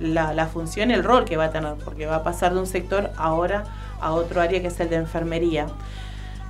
la, 0.00 0.34
la 0.34 0.46
función, 0.46 0.90
el 0.90 1.04
rol 1.04 1.24
que 1.24 1.36
va 1.36 1.44
a 1.44 1.50
tener, 1.50 1.74
porque 1.84 2.06
va 2.06 2.16
a 2.16 2.22
pasar 2.24 2.54
de 2.54 2.60
un 2.60 2.66
sector 2.66 3.10
ahora 3.16 3.64
a 4.00 4.12
otro 4.12 4.40
área 4.40 4.60
que 4.60 4.68
es 4.68 4.80
el 4.80 4.90
de 4.90 4.96
enfermería. 4.96 5.66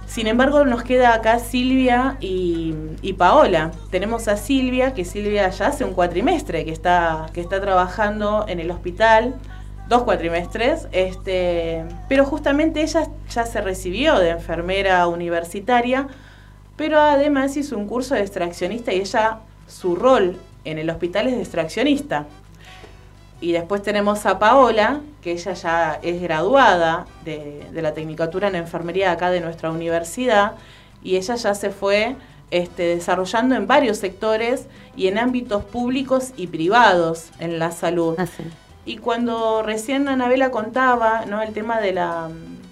Sin 0.06 0.28
embargo, 0.28 0.64
nos 0.64 0.84
queda 0.84 1.14
acá 1.14 1.40
Silvia 1.40 2.16
y, 2.20 3.12
Paola. 3.18 3.72
Tenemos 3.90 4.28
a 4.28 4.36
Silvia, 4.36 4.94
que 4.94 5.04
Silvia 5.04 5.48
ya 5.50 5.66
hace 5.66 5.84
un 5.84 5.94
cuatrimestre 5.94 6.64
que 6.64 6.70
está, 6.70 7.26
que 7.32 7.40
está 7.40 7.60
trabajando 7.60 8.44
en 8.46 8.60
el 8.60 8.70
hospital, 8.70 9.34
dos 9.88 10.04
cuatrimestres, 10.04 10.86
este, 10.92 11.84
pero 12.08 12.24
justamente 12.24 12.82
ella 12.82 13.08
ya 13.30 13.46
se 13.46 13.60
recibió 13.60 14.18
de 14.18 14.30
enfermera 14.30 15.06
universitaria, 15.08 16.06
pero 16.76 17.00
además 17.00 17.56
hizo 17.56 17.76
un 17.76 17.86
curso 17.86 18.14
de 18.14 18.20
extraccionista 18.20 18.92
y 18.92 19.00
ella, 19.00 19.40
su 19.66 19.96
rol 19.96 20.36
en 20.64 20.78
el 20.78 20.88
hospital 20.90 21.26
es 21.28 21.34
de 21.34 21.40
extraccionista. 21.40 22.26
Y 23.40 23.52
después 23.52 23.82
tenemos 23.82 24.24
a 24.26 24.38
Paola, 24.38 25.00
que 25.22 25.32
ella 25.32 25.52
ya 25.52 25.98
es 26.02 26.22
graduada 26.22 27.06
de, 27.24 27.66
de 27.70 27.82
la 27.82 27.92
Tecnicatura 27.92 28.48
en 28.48 28.54
Enfermería 28.54 29.12
acá 29.12 29.30
de 29.30 29.40
nuestra 29.40 29.70
universidad, 29.70 30.52
y 31.02 31.16
ella 31.16 31.34
ya 31.34 31.54
se 31.54 31.70
fue 31.70 32.16
este, 32.50 32.94
desarrollando 32.94 33.54
en 33.56 33.66
varios 33.66 33.98
sectores 33.98 34.66
y 34.96 35.08
en 35.08 35.18
ámbitos 35.18 35.64
públicos 35.64 36.32
y 36.36 36.46
privados 36.46 37.30
en 37.38 37.58
la 37.58 37.72
salud. 37.72 38.16
Y 38.84 38.98
cuando 38.98 39.62
recién 39.62 40.08
Anabela 40.08 40.50
contaba 40.50 41.26
¿no? 41.26 41.42
el 41.42 41.52
tema 41.52 41.80
de 41.80 41.92
la, 41.92 42.30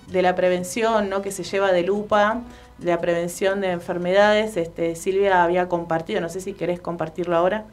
de 0.09 0.22
la 0.22 0.37
prevención 0.37 1.11
¿no? 1.11 1.22
que 1.22 1.33
se 1.33 1.42
lleva 1.42 1.72
de 1.72 1.83
lupa, 1.83 2.42
de 2.79 2.92
la 2.92 3.00
prevención 3.00 3.61
de 3.61 3.72
enfermedades, 3.72 4.57
este, 4.57 4.94
Silvia 4.94 5.42
había 5.42 5.68
compartido, 5.68 6.20
no 6.20 6.29
sé 6.29 6.40
si 6.40 6.53
querés 6.53 6.81
compartirlo 6.81 7.37
ahora. 7.37 7.64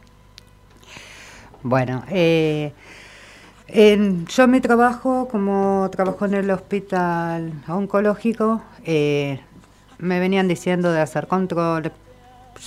Bueno, 1.63 2.03
eh, 2.09 2.73
en- 3.67 4.25
yo 4.27 4.47
mi 4.47 4.61
trabajo, 4.61 5.27
como 5.29 5.89
trabajo 5.91 6.25
en 6.25 6.33
el 6.35 6.51
hospital 6.51 7.53
oncológico, 7.67 8.61
eh, 8.85 9.39
me 9.99 10.19
venían 10.19 10.47
diciendo 10.47 10.91
de 10.91 11.01
hacer 11.01 11.27
control, 11.27 11.91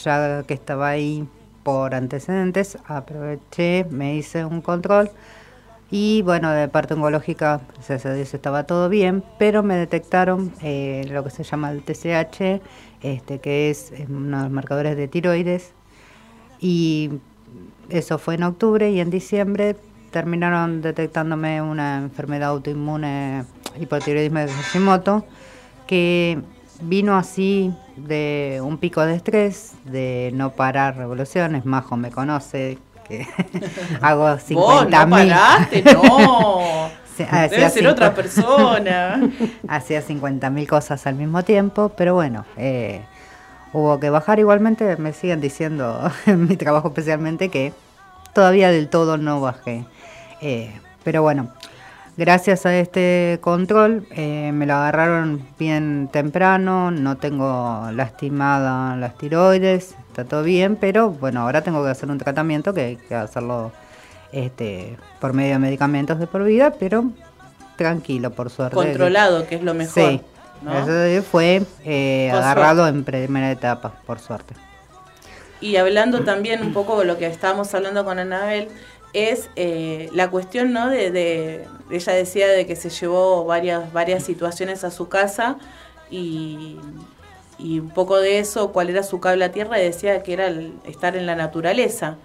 ya 0.04 0.44
que 0.44 0.54
estaba 0.54 0.88
ahí 0.90 1.28
por 1.64 1.94
antecedentes, 1.94 2.78
aproveché, 2.86 3.86
me 3.90 4.16
hice 4.16 4.44
un 4.44 4.60
control 4.62 5.10
y 5.90 6.22
bueno, 6.22 6.50
de 6.52 6.68
parte 6.68 6.94
oncológica, 6.94 7.60
gracias 7.74 8.06
a 8.06 8.14
Dios 8.14 8.34
estaba 8.34 8.64
todo 8.64 8.88
bien, 8.88 9.24
pero 9.38 9.62
me 9.62 9.76
detectaron 9.76 10.52
eh, 10.62 11.06
lo 11.10 11.24
que 11.24 11.30
se 11.30 11.44
llama 11.44 11.70
el 11.72 11.82
TSH, 11.84 12.62
este, 13.02 13.40
que 13.40 13.70
es 13.70 13.92
uno 14.08 14.38
de 14.38 14.44
los 14.44 14.52
marcadores 14.52 14.96
de 14.96 15.08
tiroides, 15.08 15.72
y 16.60 17.10
eso 17.90 18.18
fue 18.18 18.34
en 18.34 18.42
octubre 18.44 18.90
y 18.90 19.00
en 19.00 19.10
diciembre 19.10 19.76
terminaron 20.10 20.80
detectándome 20.80 21.60
una 21.60 21.98
enfermedad 21.98 22.50
autoinmune 22.50 23.44
hipotiroidismo 23.80 24.40
de 24.40 24.48
Hashimoto 24.48 25.24
que 25.86 26.40
vino 26.80 27.16
así 27.16 27.72
de 27.96 28.60
un 28.62 28.78
pico 28.78 29.04
de 29.04 29.14
estrés, 29.16 29.74
de 29.84 30.30
no 30.34 30.50
parar 30.50 30.96
revoluciones, 30.96 31.64
Majo 31.64 31.96
me 31.96 32.10
conoce 32.10 32.78
que 33.08 33.26
hago 34.00 34.38
50 34.38 34.54
Vos 34.54 34.90
no 34.90 35.10
paraste, 35.10 35.82
no. 35.82 36.90
Debe 37.50 37.70
ser 37.70 37.86
otra 37.86 38.12
persona. 38.12 39.30
Hacía 39.68 40.02
50.000 40.02 40.66
cosas 40.66 41.06
al 41.06 41.14
mismo 41.14 41.44
tiempo, 41.44 41.90
pero 41.90 42.14
bueno, 42.14 42.44
eh, 42.56 43.02
hubo 43.74 43.98
que 44.00 44.08
bajar 44.08 44.38
igualmente, 44.38 44.96
me 44.96 45.12
siguen 45.12 45.40
diciendo 45.40 46.10
en 46.26 46.46
mi 46.46 46.56
trabajo 46.56 46.88
especialmente 46.88 47.50
que 47.50 47.74
todavía 48.32 48.70
del 48.70 48.88
todo 48.88 49.18
no 49.18 49.40
bajé. 49.40 49.84
Eh, 50.40 50.72
pero 51.02 51.22
bueno, 51.22 51.52
gracias 52.16 52.64
a 52.66 52.76
este 52.76 53.38
control 53.42 54.06
eh, 54.12 54.52
me 54.54 54.64
lo 54.64 54.74
agarraron 54.74 55.44
bien 55.58 56.08
temprano, 56.10 56.90
no 56.90 57.16
tengo 57.16 57.90
lastimada 57.92 58.96
las 58.96 59.18
tiroides, 59.18 59.96
está 60.08 60.24
todo 60.24 60.44
bien, 60.44 60.76
pero 60.76 61.10
bueno, 61.10 61.40
ahora 61.40 61.62
tengo 61.62 61.82
que 61.84 61.90
hacer 61.90 62.10
un 62.10 62.18
tratamiento 62.18 62.72
que 62.72 62.80
hay 62.80 62.96
que 62.96 63.14
hacerlo 63.14 63.72
este, 64.32 64.96
por 65.20 65.32
medio 65.32 65.54
de 65.54 65.58
medicamentos 65.58 66.18
de 66.20 66.26
por 66.28 66.44
vida, 66.44 66.74
pero 66.78 67.10
tranquilo, 67.76 68.30
por 68.30 68.50
suerte. 68.50 68.76
Controlado, 68.76 69.46
que 69.46 69.56
es 69.56 69.62
lo 69.62 69.74
mejor. 69.74 69.92
Sí, 69.94 70.20
Dios 70.62 71.24
fue 71.26 71.62
eh, 71.84 72.30
agarrado 72.30 72.86
en 72.88 73.04
primera 73.04 73.50
etapa, 73.50 73.92
por 74.06 74.18
suerte. 74.18 74.54
Y 75.60 75.76
hablando 75.76 76.24
también 76.24 76.62
un 76.62 76.72
poco 76.72 76.98
de 76.98 77.04
lo 77.06 77.16
que 77.18 77.26
estábamos 77.26 77.74
hablando 77.74 78.04
con 78.04 78.18
Anabel, 78.18 78.68
es 79.12 79.48
eh, 79.56 80.10
la 80.12 80.28
cuestión, 80.30 80.72
¿no? 80.72 80.88
De, 80.90 81.10
de- 81.10 81.66
ella 81.90 82.12
decía 82.12 82.48
de 82.48 82.66
que 82.66 82.76
se 82.76 82.90
llevó 82.90 83.44
varias, 83.44 83.92
varias 83.92 84.24
situaciones 84.24 84.84
a 84.84 84.90
su 84.90 85.08
casa 85.08 85.56
y, 86.10 86.78
y 87.58 87.78
un 87.78 87.90
poco 87.90 88.18
de 88.18 88.40
eso, 88.40 88.72
cuál 88.72 88.90
era 88.90 89.02
su 89.02 89.20
cable 89.20 89.44
a 89.44 89.52
tierra, 89.52 89.78
y 89.80 89.84
decía 89.84 90.22
que 90.22 90.32
era 90.32 90.48
el 90.48 90.72
estar 90.86 91.16
en 91.16 91.26
la 91.26 91.36
naturaleza. 91.36 92.16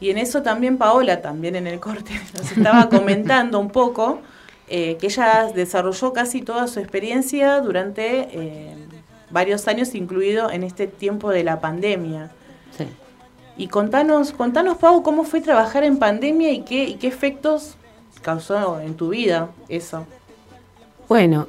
Y 0.00 0.10
en 0.10 0.18
eso 0.18 0.42
también 0.42 0.78
Paola, 0.78 1.22
también 1.22 1.56
en 1.56 1.66
el 1.66 1.80
corte, 1.80 2.12
nos 2.36 2.50
estaba 2.52 2.88
comentando 2.88 3.58
un 3.60 3.70
poco 3.70 4.20
eh, 4.68 4.96
que 5.00 5.06
ella 5.06 5.48
desarrolló 5.54 6.12
casi 6.12 6.42
toda 6.42 6.66
su 6.68 6.80
experiencia 6.80 7.60
durante 7.60 8.28
eh, 8.32 8.74
varios 9.30 9.68
años, 9.68 9.94
incluido 9.94 10.50
en 10.50 10.62
este 10.62 10.86
tiempo 10.86 11.30
de 11.30 11.44
la 11.44 11.60
pandemia. 11.60 12.30
Sí. 12.76 12.84
Y 13.56 13.68
contanos, 13.68 14.32
contanos, 14.32 14.78
Pau, 14.78 15.02
cómo 15.02 15.24
fue 15.24 15.40
trabajar 15.40 15.84
en 15.84 15.98
pandemia 15.98 16.52
y 16.52 16.60
qué, 16.62 16.84
y 16.84 16.94
qué 16.94 17.08
efectos 17.08 17.76
causó 18.22 18.80
en 18.80 18.94
tu 18.94 19.10
vida 19.10 19.48
eso. 19.68 20.06
Bueno, 21.08 21.48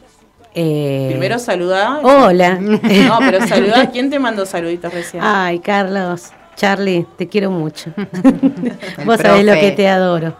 eh, 0.56 1.08
Primero 1.10 1.40
saludá. 1.40 2.00
Hola. 2.02 2.56
No, 2.60 3.20
pero 3.20 3.46
saludá. 3.48 3.90
¿Quién 3.92 4.10
te 4.10 4.20
mandó 4.20 4.46
saluditos 4.46 4.94
recién? 4.94 5.24
Ay, 5.24 5.60
Carlos, 5.60 6.32
Charlie, 6.56 7.06
te 7.18 7.28
quiero 7.28 7.52
mucho. 7.52 7.92
Vos 9.06 9.18
profe. 9.18 9.24
sabés 9.24 9.46
lo 9.46 9.54
que 9.54 9.72
te 9.72 9.88
adoro. 9.88 10.36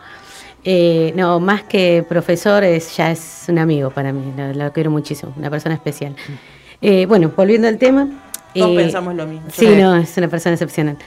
Eh, 0.64 1.14
no, 1.16 1.40
más 1.40 1.64
que 1.64 2.04
profesor, 2.08 2.64
es, 2.64 2.96
ya 2.98 3.12
es 3.12 3.46
un 3.48 3.60
amigo 3.60 3.90
para 3.92 4.12
mí, 4.12 4.34
lo, 4.38 4.54
lo 4.54 4.74
quiero 4.74 4.92
muchísimo, 4.92 5.34
una 5.38 5.50
persona 5.50 5.76
especial. 5.76 6.16
Eh, 6.82 7.06
bueno, 7.06 7.32
volviendo 7.36 7.68
al 7.68 7.78
tema. 7.78 8.08
Todos 8.54 8.72
eh, 8.72 8.76
pensamos 8.76 9.16
lo 9.16 9.26
mismo. 9.26 9.48
Sí, 9.52 9.68
no, 9.68 9.96
es 9.96 10.18
una 10.18 10.28
persona 10.28 10.54
excepcional. 10.56 10.98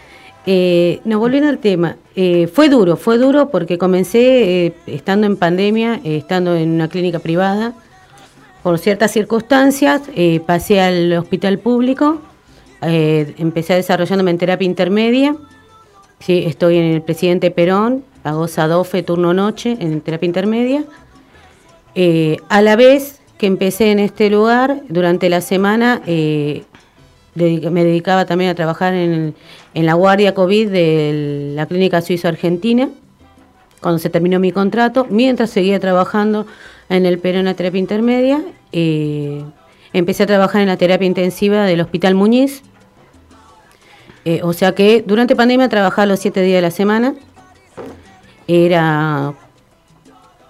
Eh, 0.45 1.01
no, 1.05 1.21
volviendo 1.21 1.49
al 1.49 1.59
tema, 1.59 1.97
eh, 2.17 2.49
fue 2.53 2.69
duro, 2.69 2.97
fue 2.97 3.17
duro 3.17 3.51
porque 3.51 3.79
comencé 3.79 4.67
eh, 4.67 4.75
estando 4.87 5.27
en 5.27 5.37
pandemia, 5.37 6.01
estando 6.03 6.57
en 6.57 6.71
una 6.71 6.89
clínica 6.89 7.21
privada. 7.21 7.75
Por 8.63 8.79
ciertas 8.79 9.11
circunstancias, 9.11 10.03
pasé 10.47 10.81
al 10.81 11.13
hospital 11.15 11.59
público, 11.59 12.21
empecé 12.81 13.75
desarrollándome 13.75 14.31
en 14.31 14.39
terapia 14.39 14.67
intermedia. 14.67 15.35
Sí, 16.21 16.45
estoy 16.47 16.77
en 16.77 16.85
el 16.85 17.03
presidente 17.03 17.51
Perón, 17.51 18.05
hago 18.25 18.49
SADOFE 18.49 19.03
turno 19.03 19.35
noche 19.35 19.77
en 19.81 20.01
terapia 20.01 20.27
intermedia. 20.27 20.85
Eh, 21.95 22.39
a 22.49 22.63
la 22.63 22.77
vez 22.77 23.21
que 23.39 23.47
empecé 23.47 23.91
en 23.91 23.99
este 23.99 24.31
lugar, 24.31 24.83
durante 24.89 25.29
la 25.29 25.41
semana 25.41 26.01
eh, 26.07 26.65
me 27.35 27.85
dedicaba 27.85 28.25
también 28.25 28.51
a 28.51 28.55
trabajar 28.55 28.95
en, 28.95 29.35
la 29.75 29.95
guardia 29.95 30.35
COVID 30.35 30.69
de 30.69 31.53
la 31.55 31.67
Clínica 31.67 32.03
Suizo-Argentina, 32.03 32.91
cuando 33.81 33.99
se 33.99 34.11
terminó 34.11 34.39
mi 34.39 34.53
contrato, 34.53 35.07
mientras 35.11 35.51
seguía 35.51 35.81
trabajando 35.81 36.47
en 36.89 37.07
el 37.07 37.19
Perú 37.19 37.39
en 37.39 37.47
la 37.47 37.55
terapia 37.55 37.81
intermedia. 37.81 38.43
Eh, 38.71 39.43
empecé 39.93 40.23
a 40.23 40.27
trabajar 40.27 40.61
en 40.61 40.69
la 40.69 40.77
terapia 40.77 41.07
intensiva 41.07 41.65
del 41.65 41.81
Hospital 41.81 42.15
Muñiz. 42.15 42.63
O 44.45 44.53
sea 44.53 44.73
que 44.73 45.03
durante 45.05 45.35
pandemia 45.35 45.69
trabajaba 45.69 46.07
los 46.07 46.21
siete 46.21 46.43
días 46.43 46.59
de 46.59 46.63
la 46.63 46.71
semana. 46.71 47.15
Era 48.47 49.35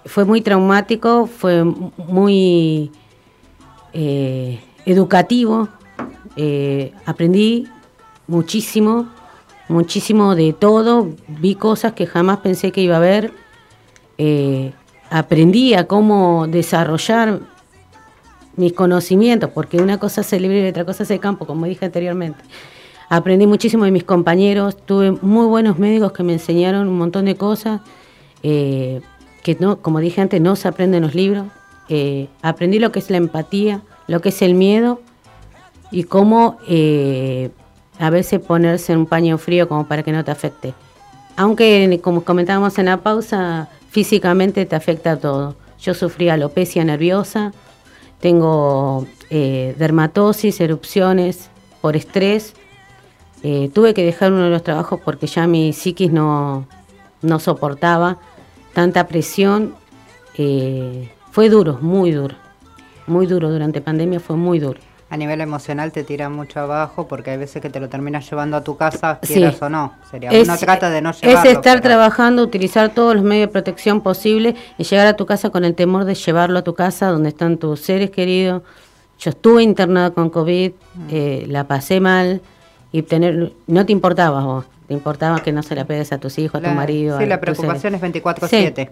fue 0.05 0.24
muy 0.24 0.40
traumático, 0.40 1.26
fue 1.26 1.64
muy 1.64 2.90
eh, 3.92 4.61
educativo. 4.85 5.68
Eh, 6.37 6.92
aprendí 7.07 7.68
muchísimo, 8.26 9.09
muchísimo 9.68 10.35
de 10.35 10.52
todo. 10.52 11.11
Vi 11.28 11.55
cosas 11.55 11.92
que 11.92 12.07
jamás 12.07 12.38
pensé 12.38 12.72
que 12.72 12.81
iba 12.81 12.96
a 12.96 13.00
ver. 13.00 13.33
Eh, 14.18 14.72
aprendí 15.11 15.74
a 15.74 15.87
cómo 15.87 16.46
desarrollar 16.48 17.40
mis 18.57 18.72
conocimientos, 18.72 19.50
porque 19.50 19.78
una 19.78 19.98
cosa 19.98 20.20
es 20.20 20.33
el 20.33 20.42
libre 20.42 20.66
y 20.66 20.70
otra 20.70 20.85
cosa 20.85 21.05
es 21.05 21.11
el 21.11 21.20
campo, 21.20 21.46
como 21.46 21.66
dije 21.66 21.87
anteriormente. 21.87 22.42
Aprendí 23.14 23.46
muchísimo 23.46 23.85
de 23.85 23.90
mis 23.90 24.05
compañeros, 24.05 24.75
tuve 24.75 25.11
muy 25.11 25.44
buenos 25.44 25.79
médicos 25.79 26.12
que 26.12 26.22
me 26.22 26.33
enseñaron 26.33 26.88
un 26.88 26.96
montón 26.96 27.27
de 27.27 27.35
cosas 27.35 27.83
que 28.40 29.03
no, 29.61 29.83
como 29.83 30.01
dije 30.01 30.22
antes, 30.22 30.40
no 30.40 30.57
se 30.57 30.66
aprende 30.66 30.96
en 30.96 31.03
los 31.03 31.14
libros. 31.14 31.44
Eh, 31.90 32.29
aprendí 32.40 32.79
lo 32.79 32.90
que 32.90 33.01
es 33.01 33.11
la 33.11 33.18
empatía, 33.18 33.83
lo 34.07 34.22
que 34.22 34.31
es 34.31 34.40
el 34.40 34.55
miedo 34.55 35.03
y 35.90 36.05
cómo 36.05 36.57
eh, 36.66 37.51
a 37.98 38.09
veces 38.09 38.40
ponerse 38.40 38.94
en 38.94 39.01
un 39.01 39.07
paño 39.07 39.37
frío 39.37 39.68
como 39.68 39.87
para 39.87 40.03
que 40.03 40.12
no 40.12 40.25
te 40.25 40.31
afecte. 40.31 40.72
Aunque, 41.37 42.01
como 42.03 42.25
comentábamos 42.25 42.79
en 42.79 42.87
la 42.87 43.03
pausa, 43.03 43.68
físicamente 43.90 44.64
te 44.64 44.75
afecta 44.75 45.18
todo. 45.18 45.55
Yo 45.83 45.92
sufrí 45.92 46.31
alopecia 46.31 46.83
nerviosa, 46.83 47.53
tengo 48.20 49.07
eh, 49.29 49.75
dermatosis, 49.79 50.62
erupciones 50.62 51.51
por 51.83 51.94
estrés. 51.94 52.55
Tuve 53.42 53.94
que 53.94 54.05
dejar 54.05 54.33
uno 54.33 54.44
de 54.44 54.50
los 54.50 54.62
trabajos 54.62 55.00
porque 55.05 55.26
ya 55.26 55.46
mi 55.46 55.72
psiquis 55.72 56.12
no, 56.12 56.66
no 57.22 57.38
soportaba 57.38 58.18
tanta 58.72 59.07
presión. 59.07 59.74
Eh, 60.37 61.11
fue 61.31 61.48
duro, 61.48 61.78
muy 61.81 62.11
duro. 62.11 62.37
Muy 63.07 63.26
duro 63.26 63.50
durante 63.50 63.81
pandemia, 63.81 64.20
fue 64.20 64.37
muy 64.37 64.59
duro. 64.59 64.78
A 65.11 65.16
nivel 65.16 65.42
emocional 65.42 65.92
te 65.92 66.05
tira 66.05 66.31
mucho 66.31 66.61
abajo 66.61 67.07
porque 67.07 67.33
hay 67.33 67.37
veces 67.37 67.61
que 67.61 67.68
te 67.68 67.81
lo 67.81 67.90
terminas 67.90 68.28
llevando 68.31 68.57
a 68.57 68.64
tu 68.64 68.78
casa, 68.78 69.18
quieras 69.20 69.61
o 69.61 69.68
no. 69.68 69.92
Sería, 70.11 70.31
uno 70.31 70.57
trata 70.57 70.88
de 70.88 71.02
no 71.02 71.12
llevarlo. 71.12 71.50
Es 71.50 71.57
estar 71.57 71.83
trabajando, 71.83 72.42
utilizar 72.42 72.94
todos 72.94 73.16
los 73.16 73.24
medios 73.24 73.48
de 73.48 73.52
protección 73.52 74.00
posibles 74.00 74.55
y 74.78 74.85
llegar 74.85 75.07
a 75.07 75.14
tu 75.14 75.26
casa 75.26 75.50
con 75.50 75.64
el 75.64 75.74
temor 75.74 76.07
de 76.07 76.14
llevarlo 76.14 76.61
a 76.61 76.62
tu 76.62 76.74
casa 76.74 77.11
donde 77.11 77.28
están 77.28 77.59
tus 77.59 77.81
seres 77.81 78.11
queridos. 78.11 78.62
Yo 79.18 79.31
estuve 79.31 79.62
internada 79.62 80.12
con 80.12 80.31
COVID, 80.31 80.70
mm. 80.70 81.09
eh, 81.11 81.44
la 81.46 81.64
pasé 81.64 82.00
mal 82.00 82.40
y 82.92 83.02
tener, 83.02 83.52
no 83.66 83.87
te 83.87 83.92
importaba 83.92 84.44
vos 84.44 84.66
importaba 84.92 85.42
que 85.42 85.52
no 85.52 85.62
se 85.62 85.74
la 85.74 85.85
pegues 85.85 86.12
a 86.12 86.18
tus 86.18 86.38
hijos, 86.38 86.62
a 86.62 86.68
tu 86.68 86.74
marido. 86.74 87.18
Sí, 87.18 87.26
la 87.26 87.40
preocupación 87.40 87.94
es 87.94 88.00
24/7. 88.00 88.90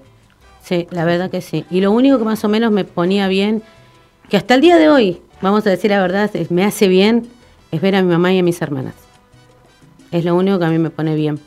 Sí, 0.62 0.86
la 0.90 1.04
verdad 1.04 1.30
que 1.30 1.40
sí. 1.40 1.64
Y 1.70 1.80
lo 1.80 1.92
único 1.92 2.18
que 2.18 2.24
más 2.24 2.44
o 2.44 2.48
menos 2.48 2.72
me 2.72 2.84
ponía 2.84 3.28
bien, 3.28 3.62
que 4.28 4.36
hasta 4.36 4.54
el 4.54 4.60
día 4.60 4.76
de 4.76 4.88
hoy, 4.88 5.20
vamos 5.40 5.66
a 5.66 5.70
decir 5.70 5.90
la 5.90 6.00
verdad, 6.00 6.30
me 6.50 6.64
hace 6.64 6.88
bien, 6.88 7.28
es 7.70 7.80
ver 7.80 7.96
a 7.96 8.02
mi 8.02 8.08
mamá 8.08 8.32
y 8.32 8.38
a 8.38 8.42
mis 8.42 8.60
hermanas. 8.60 8.94
Es 10.10 10.24
lo 10.24 10.34
único 10.34 10.58
que 10.58 10.64
a 10.64 10.70
mí 10.70 10.78
me 10.78 10.90
pone 10.90 11.14
bien. 11.14 11.38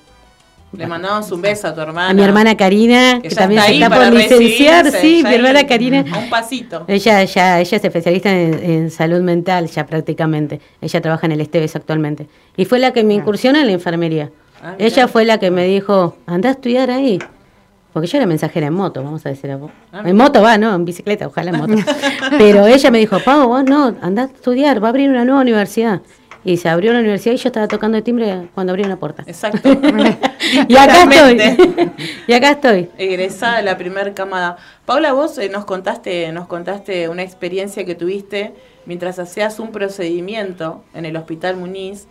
Le 0.75 0.88
mandamos 0.88 1.31
un 1.31 1.41
beso 1.41 1.67
a 1.67 1.75
tu 1.75 1.81
hermana. 1.81 2.09
A 2.09 2.13
mi 2.13 2.23
hermana 2.23 2.57
Karina, 2.57 3.19
que, 3.21 3.29
también 3.29 3.62
se 3.62 3.73
está 3.75 3.89
por 3.89 4.12
licenciar, 4.12 4.91
sí, 4.91 5.23
mi 5.23 5.36
hermana 5.36 5.67
Karina. 5.67 6.03
A 6.12 6.17
un 6.17 6.29
pasito. 6.29 6.86
Ella, 6.88 7.21
ella, 7.21 7.59
ella 7.59 7.77
es 7.77 7.83
especialista 7.83 8.31
en, 8.31 8.89
salud 8.89 9.21
mental 9.21 9.67
ya 9.67 9.86
prácticamente. 9.86 10.59
Ella 10.81 11.01
trabaja 11.01 11.27
en 11.27 11.33
el 11.33 11.41
Esteves 11.41 11.75
actualmente. 11.75 12.27
Y 12.57 12.65
fue 12.65 12.79
la 12.79 12.91
que 12.91 13.03
me 13.03 13.13
ah. 13.13 13.17
incursionó 13.17 13.59
en 13.59 13.67
la 13.67 13.73
enfermería. 13.73 14.31
Ah, 14.63 14.75
ella 14.79 15.07
fue 15.07 15.25
la 15.25 15.38
que 15.38 15.51
me 15.51 15.65
dijo, 15.65 16.17
anda 16.25 16.49
a 16.49 16.53
estudiar 16.53 16.89
ahí. 16.89 17.19
Porque 17.93 18.07
yo 18.07 18.17
era 18.17 18.25
mensajera 18.25 18.67
en 18.67 18.73
moto, 18.73 19.03
vamos 19.03 19.23
a 19.27 19.29
decir. 19.29 19.51
Ah, 19.91 20.01
en 20.03 20.17
moto 20.17 20.41
va, 20.41 20.57
¿no? 20.57 20.73
En 20.73 20.83
bicicleta, 20.83 21.27
ojalá 21.27 21.51
en 21.51 21.57
moto. 21.57 21.75
Pero 22.39 22.65
ella 22.65 22.89
me 22.89 22.97
dijo, 22.97 23.19
Pau, 23.19 23.47
vos 23.47 23.63
no, 23.63 23.95
anda 24.01 24.23
a 24.23 24.25
estudiar, 24.25 24.81
va 24.83 24.88
a 24.88 24.89
abrir 24.89 25.12
una 25.12 25.23
nueva 25.23 25.41
universidad. 25.41 26.01
Y 26.45 26.58
se 26.58 26.67
abrió 26.67 26.91
la 26.91 26.99
universidad 26.99 27.36
y 27.36 27.38
yo 27.38 27.49
estaba 27.49 27.67
tocando 27.67 27.97
el 27.97 28.03
timbre 28.03 28.49
cuando 28.53 28.71
abrió 28.71 28.88
la 28.88 28.97
puerta. 28.97 29.23
Exacto. 29.25 29.69
y 30.67 30.75
acá 30.75 31.03
estoy. 31.03 31.91
y 32.27 32.34
acá 32.34 32.51
estoy. 32.51 32.89
Egresada 32.97 33.58
de 33.58 33.63
la 33.63 33.77
primera 33.77 34.13
camada. 34.13 34.58
Paula, 34.86 35.13
vos 35.13 35.38
eh, 35.38 35.49
nos 35.49 35.63
contaste, 35.65 36.32
nos 36.34 36.47
contaste 36.47 37.08
una 37.08 37.23
experiencia 37.23 37.86
que 37.86 37.95
tuviste 37.95 38.53
mientras 38.86 39.19
hacías 39.19 39.60
un 39.60 39.71
procedimiento 39.71 40.84
en 40.93 41.06
el 41.06 41.15
Hospital 41.15 41.56
Muniz 41.56 42.08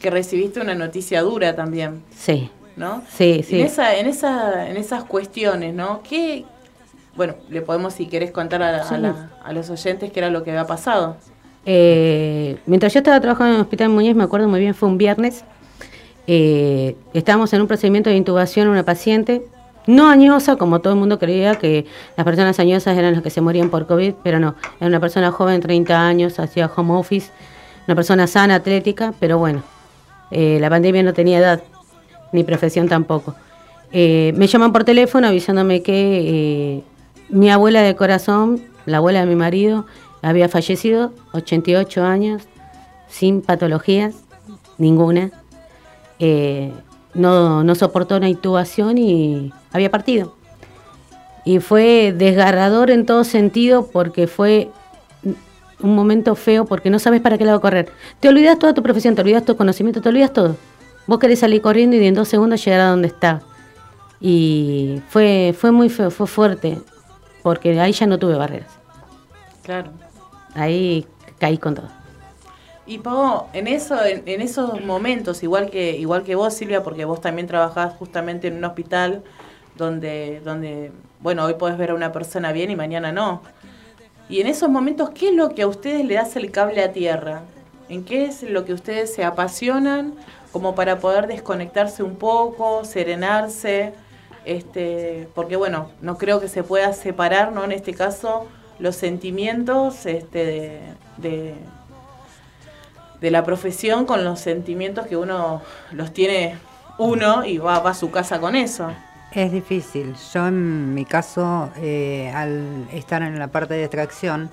que 0.00 0.10
recibiste 0.10 0.60
una 0.60 0.74
noticia 0.74 1.22
dura 1.22 1.54
también. 1.54 2.02
Sí. 2.16 2.50
¿No? 2.76 3.04
Sí, 3.08 3.44
sí. 3.46 3.60
En, 3.60 3.66
esa, 3.66 3.96
en, 3.96 4.06
esa, 4.08 4.68
en 4.68 4.76
esas 4.76 5.04
cuestiones, 5.04 5.72
¿no? 5.74 6.02
¿Qué, 6.02 6.44
bueno, 7.16 7.36
le 7.48 7.62
podemos, 7.62 7.94
si 7.94 8.06
querés, 8.06 8.32
contar 8.32 8.62
a, 8.62 9.52
los 9.52 9.70
oyentes 9.70 10.10
qué 10.12 10.20
era 10.20 10.30
lo 10.30 10.42
que 10.42 10.50
había 10.50 10.66
pasado. 10.66 11.16
Eh, 11.66 12.56
mientras 12.66 12.92
yo 12.92 12.98
estaba 12.98 13.20
trabajando 13.20 13.52
en 13.52 13.56
el 13.56 13.62
Hospital 13.62 13.88
Muñez, 13.90 14.14
me 14.14 14.24
acuerdo 14.24 14.48
muy 14.48 14.60
bien, 14.60 14.74
fue 14.74 14.88
un 14.88 14.98
viernes. 14.98 15.44
Eh, 16.26 16.96
estábamos 17.12 17.52
en 17.52 17.60
un 17.60 17.66
procedimiento 17.66 18.10
de 18.10 18.16
intubación 18.16 18.68
a 18.68 18.70
una 18.70 18.82
paciente, 18.84 19.42
no 19.86 20.08
añosa, 20.08 20.56
como 20.56 20.80
todo 20.80 20.94
el 20.94 20.98
mundo 20.98 21.18
creía 21.18 21.56
que 21.56 21.86
las 22.16 22.24
personas 22.24 22.58
añosas 22.58 22.96
eran 22.96 23.12
las 23.12 23.22
que 23.22 23.30
se 23.30 23.40
morían 23.40 23.68
por 23.68 23.86
COVID, 23.86 24.14
pero 24.22 24.38
no, 24.38 24.54
era 24.80 24.88
una 24.88 25.00
persona 25.00 25.30
joven, 25.30 25.60
30 25.60 26.06
años, 26.06 26.38
hacía 26.38 26.70
home 26.74 26.94
office, 26.94 27.30
una 27.86 27.94
persona 27.94 28.26
sana, 28.26 28.54
atlética, 28.54 29.12
pero 29.20 29.38
bueno, 29.38 29.62
eh, 30.30 30.58
la 30.60 30.70
pandemia 30.70 31.02
no 31.02 31.12
tenía 31.12 31.38
edad, 31.38 31.62
ni 32.32 32.44
profesión 32.44 32.88
tampoco. 32.88 33.34
Eh, 33.92 34.32
me 34.36 34.46
llaman 34.46 34.72
por 34.72 34.84
teléfono 34.84 35.28
avisándome 35.28 35.82
que 35.82 35.92
eh, 35.94 36.82
mi 37.28 37.50
abuela 37.50 37.82
de 37.82 37.94
corazón, 37.94 38.60
la 38.86 38.96
abuela 38.96 39.20
de 39.20 39.26
mi 39.26 39.36
marido, 39.36 39.86
había 40.24 40.48
fallecido, 40.48 41.12
88 41.32 42.02
años, 42.02 42.42
sin 43.08 43.42
patologías, 43.42 44.14
ninguna. 44.78 45.30
no, 47.14 47.62
no 47.62 47.74
soportó 47.74 48.16
una 48.16 48.28
intubación 48.28 48.96
y 48.98 49.52
había 49.72 49.90
partido. 49.90 50.34
Y 51.44 51.58
fue 51.58 52.14
desgarrador 52.16 52.90
en 52.90 53.04
todo 53.04 53.22
sentido 53.24 53.86
porque 53.92 54.26
fue 54.26 54.70
un 55.80 55.94
momento 55.94 56.34
feo 56.34 56.64
porque 56.64 56.88
no 56.88 56.98
sabes 56.98 57.20
para 57.20 57.36
qué 57.36 57.44
lado 57.44 57.60
correr. 57.60 57.92
Te 58.20 58.28
olvidas 58.28 58.58
toda 58.58 58.72
tu 58.72 58.82
profesión, 58.82 59.14
te 59.14 59.20
olvidas 59.20 59.44
tu 59.44 59.56
conocimiento, 59.56 60.00
te 60.00 60.08
olvidas 60.08 60.32
todo. 60.32 60.56
Vos 61.06 61.18
querés 61.18 61.40
salir 61.40 61.60
corriendo 61.60 61.96
y 61.96 62.06
en 62.06 62.14
dos 62.14 62.28
segundos 62.28 62.64
llegar 62.64 62.80
a 62.80 62.88
donde 62.88 63.08
está. 63.08 63.42
Y 64.20 65.02
fue, 65.10 65.54
fue 65.56 65.70
muy 65.70 65.90
feo, 65.90 66.10
fue 66.10 66.26
fuerte, 66.26 66.78
porque 67.42 67.78
ahí 67.78 67.92
ya 67.92 68.06
no 68.06 68.18
tuve 68.18 68.36
barreras. 68.36 68.70
Claro. 69.62 69.90
Ahí 70.54 71.06
caí 71.38 71.58
con 71.58 71.74
todo. 71.74 71.88
Y 72.86 72.98
Pau, 72.98 73.46
en 73.54 73.66
eso, 73.66 73.96
en, 74.04 74.40
esos 74.42 74.84
momentos, 74.84 75.42
igual 75.42 75.70
que, 75.70 75.96
igual 75.96 76.22
que 76.22 76.34
vos, 76.34 76.52
Silvia, 76.52 76.82
porque 76.82 77.06
vos 77.06 77.20
también 77.20 77.46
trabajás 77.46 77.94
justamente 77.94 78.48
en 78.48 78.58
un 78.58 78.64
hospital 78.64 79.22
donde, 79.76 80.40
donde, 80.44 80.92
bueno, 81.20 81.44
hoy 81.44 81.54
podés 81.54 81.78
ver 81.78 81.90
a 81.90 81.94
una 81.94 82.12
persona 82.12 82.52
bien 82.52 82.70
y 82.70 82.76
mañana 82.76 83.10
no. 83.10 83.40
Y 84.28 84.40
en 84.40 84.46
esos 84.46 84.68
momentos, 84.68 85.10
¿qué 85.10 85.28
es 85.28 85.34
lo 85.34 85.54
que 85.54 85.62
a 85.62 85.66
ustedes 85.66 86.04
le 86.04 86.18
hace 86.18 86.38
el 86.38 86.50
cable 86.50 86.82
a 86.82 86.92
tierra? 86.92 87.42
¿En 87.88 88.04
qué 88.04 88.26
es 88.26 88.42
lo 88.42 88.66
que 88.66 88.74
ustedes 88.74 89.14
se 89.14 89.24
apasionan 89.24 90.14
como 90.52 90.74
para 90.74 90.98
poder 90.98 91.26
desconectarse 91.26 92.02
un 92.02 92.16
poco, 92.16 92.84
serenarse? 92.84 93.94
Este, 94.44 95.28
porque 95.34 95.56
bueno, 95.56 95.90
no 96.02 96.18
creo 96.18 96.38
que 96.38 96.48
se 96.48 96.62
pueda 96.62 96.92
separar, 96.92 97.52
¿no? 97.52 97.64
En 97.64 97.72
este 97.72 97.94
caso, 97.94 98.46
los 98.78 98.96
sentimientos 98.96 100.06
este, 100.06 100.82
de, 101.16 101.54
de, 103.20 103.30
la 103.30 103.44
profesión 103.44 104.04
con 104.04 104.22
los 104.24 104.40
sentimientos 104.40 105.06
que 105.06 105.16
uno 105.16 105.62
los 105.92 106.12
tiene 106.12 106.58
uno 106.98 107.44
y 107.44 107.58
va, 107.58 107.76
a 107.76 107.94
su 107.94 108.10
casa 108.10 108.38
con 108.38 108.54
eso. 108.54 108.90
Es 109.32 109.50
difícil. 109.50 110.14
Yo 110.32 110.46
en 110.46 110.94
mi 110.94 111.04
caso, 111.04 111.70
eh, 111.78 112.30
al 112.34 112.86
estar 112.92 113.22
en 113.22 113.38
la 113.38 113.48
parte 113.48 113.74
de 113.74 113.84
extracción, 113.84 114.50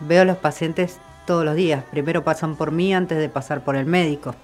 veo 0.00 0.22
a 0.22 0.24
los 0.24 0.36
pacientes 0.36 0.98
todos 1.26 1.44
los 1.44 1.56
días. 1.56 1.84
Primero 1.90 2.24
pasan 2.24 2.56
por 2.56 2.70
mí 2.70 2.94
antes 2.94 3.18
de 3.18 3.28
pasar 3.28 3.64
por 3.64 3.76
el 3.76 3.84
médico. 3.84 4.34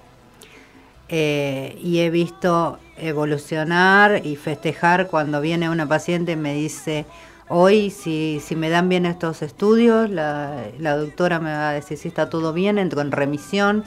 Eh, 1.07 1.77
y 1.81 1.99
he 1.99 2.09
visto 2.09 2.79
evolucionar 2.97 4.25
y 4.25 4.35
festejar 4.35 5.07
cuando 5.07 5.39
viene 5.39 5.69
una 5.69 5.87
paciente 5.87 6.33
y 6.33 6.35
me 6.35 6.53
dice, 6.53 7.05
hoy 7.47 7.89
si, 7.89 8.41
si 8.43 8.55
me 8.55 8.69
dan 8.69 8.89
bien 8.89 9.05
estos 9.05 9.41
estudios, 9.41 10.09
la, 10.09 10.65
la 10.79 10.95
doctora 10.97 11.39
me 11.39 11.51
va 11.51 11.69
a 11.69 11.73
decir 11.73 11.97
si 11.97 12.07
está 12.07 12.29
todo 12.29 12.53
bien, 12.53 12.77
entro 12.77 13.01
en 13.01 13.11
remisión, 13.11 13.83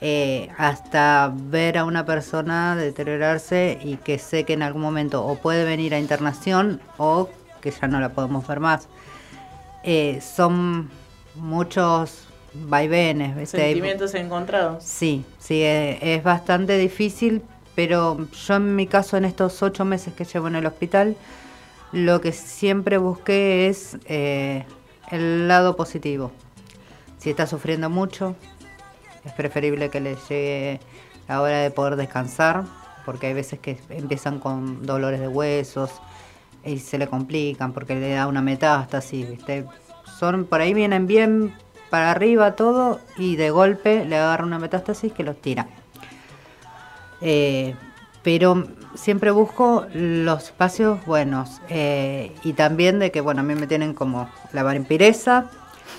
eh, 0.00 0.48
hasta 0.58 1.32
ver 1.34 1.78
a 1.78 1.84
una 1.84 2.04
persona 2.04 2.76
deteriorarse 2.76 3.78
y 3.82 3.96
que 3.96 4.18
sé 4.18 4.44
que 4.44 4.52
en 4.52 4.62
algún 4.62 4.82
momento 4.82 5.24
o 5.24 5.36
puede 5.36 5.64
venir 5.64 5.94
a 5.94 5.98
internación 5.98 6.80
o 6.98 7.28
que 7.60 7.70
ya 7.70 7.88
no 7.88 8.00
la 8.00 8.10
podemos 8.10 8.46
ver 8.46 8.60
más. 8.60 8.88
Eh, 9.82 10.20
son 10.20 10.90
muchos 11.34 12.26
vaivenes. 12.52 13.36
¿viste? 13.36 13.58
Sentimientos 13.58 14.14
encontrados. 14.14 14.84
Sí, 14.84 15.24
sí, 15.38 15.62
eh, 15.62 15.98
es 16.16 16.22
bastante 16.22 16.76
difícil, 16.76 17.42
pero 17.74 18.28
yo 18.30 18.54
en 18.56 18.76
mi 18.76 18.86
caso 18.86 19.16
en 19.16 19.24
estos 19.24 19.62
ocho 19.62 19.84
meses 19.84 20.14
que 20.14 20.24
llevo 20.24 20.48
en 20.48 20.56
el 20.56 20.66
hospital, 20.66 21.16
lo 21.94 22.20
que 22.20 22.32
siempre 22.32 22.98
busqué 22.98 23.68
es 23.68 23.96
eh, 24.06 24.66
el 25.12 25.46
lado 25.46 25.76
positivo. 25.76 26.32
Si 27.18 27.30
está 27.30 27.46
sufriendo 27.46 27.88
mucho, 27.88 28.34
es 29.24 29.32
preferible 29.32 29.90
que 29.90 30.00
le 30.00 30.16
llegue 30.28 30.80
la 31.28 31.40
hora 31.40 31.58
de 31.60 31.70
poder 31.70 31.94
descansar, 31.94 32.64
porque 33.06 33.28
hay 33.28 33.34
veces 33.34 33.60
que 33.60 33.78
empiezan 33.90 34.40
con 34.40 34.84
dolores 34.84 35.20
de 35.20 35.28
huesos 35.28 35.92
y 36.64 36.80
se 36.80 36.98
le 36.98 37.06
complican 37.06 37.72
porque 37.72 37.94
le 37.94 38.12
da 38.12 38.26
una 38.26 38.42
metástasis. 38.42 39.28
Son, 40.18 40.46
por 40.46 40.60
ahí 40.60 40.74
vienen 40.74 41.06
bien 41.06 41.54
para 41.90 42.10
arriba 42.10 42.56
todo 42.56 42.98
y 43.16 43.36
de 43.36 43.50
golpe 43.50 44.04
le 44.04 44.18
agarra 44.18 44.44
una 44.44 44.58
metástasis 44.58 45.12
que 45.12 45.22
los 45.22 45.40
tira. 45.40 45.68
Eh, 47.20 47.76
pero 48.24 48.66
siempre 48.94 49.30
busco 49.30 49.86
los 49.92 50.44
espacios 50.44 51.04
buenos 51.06 51.60
eh, 51.68 52.32
y 52.42 52.52
también 52.52 52.98
de 52.98 53.10
que, 53.10 53.20
bueno, 53.20 53.40
a 53.40 53.44
mí 53.44 53.54
me 53.54 53.66
tienen 53.66 53.94
como 53.94 54.28
la 54.52 54.62
vampiresa, 54.62 55.50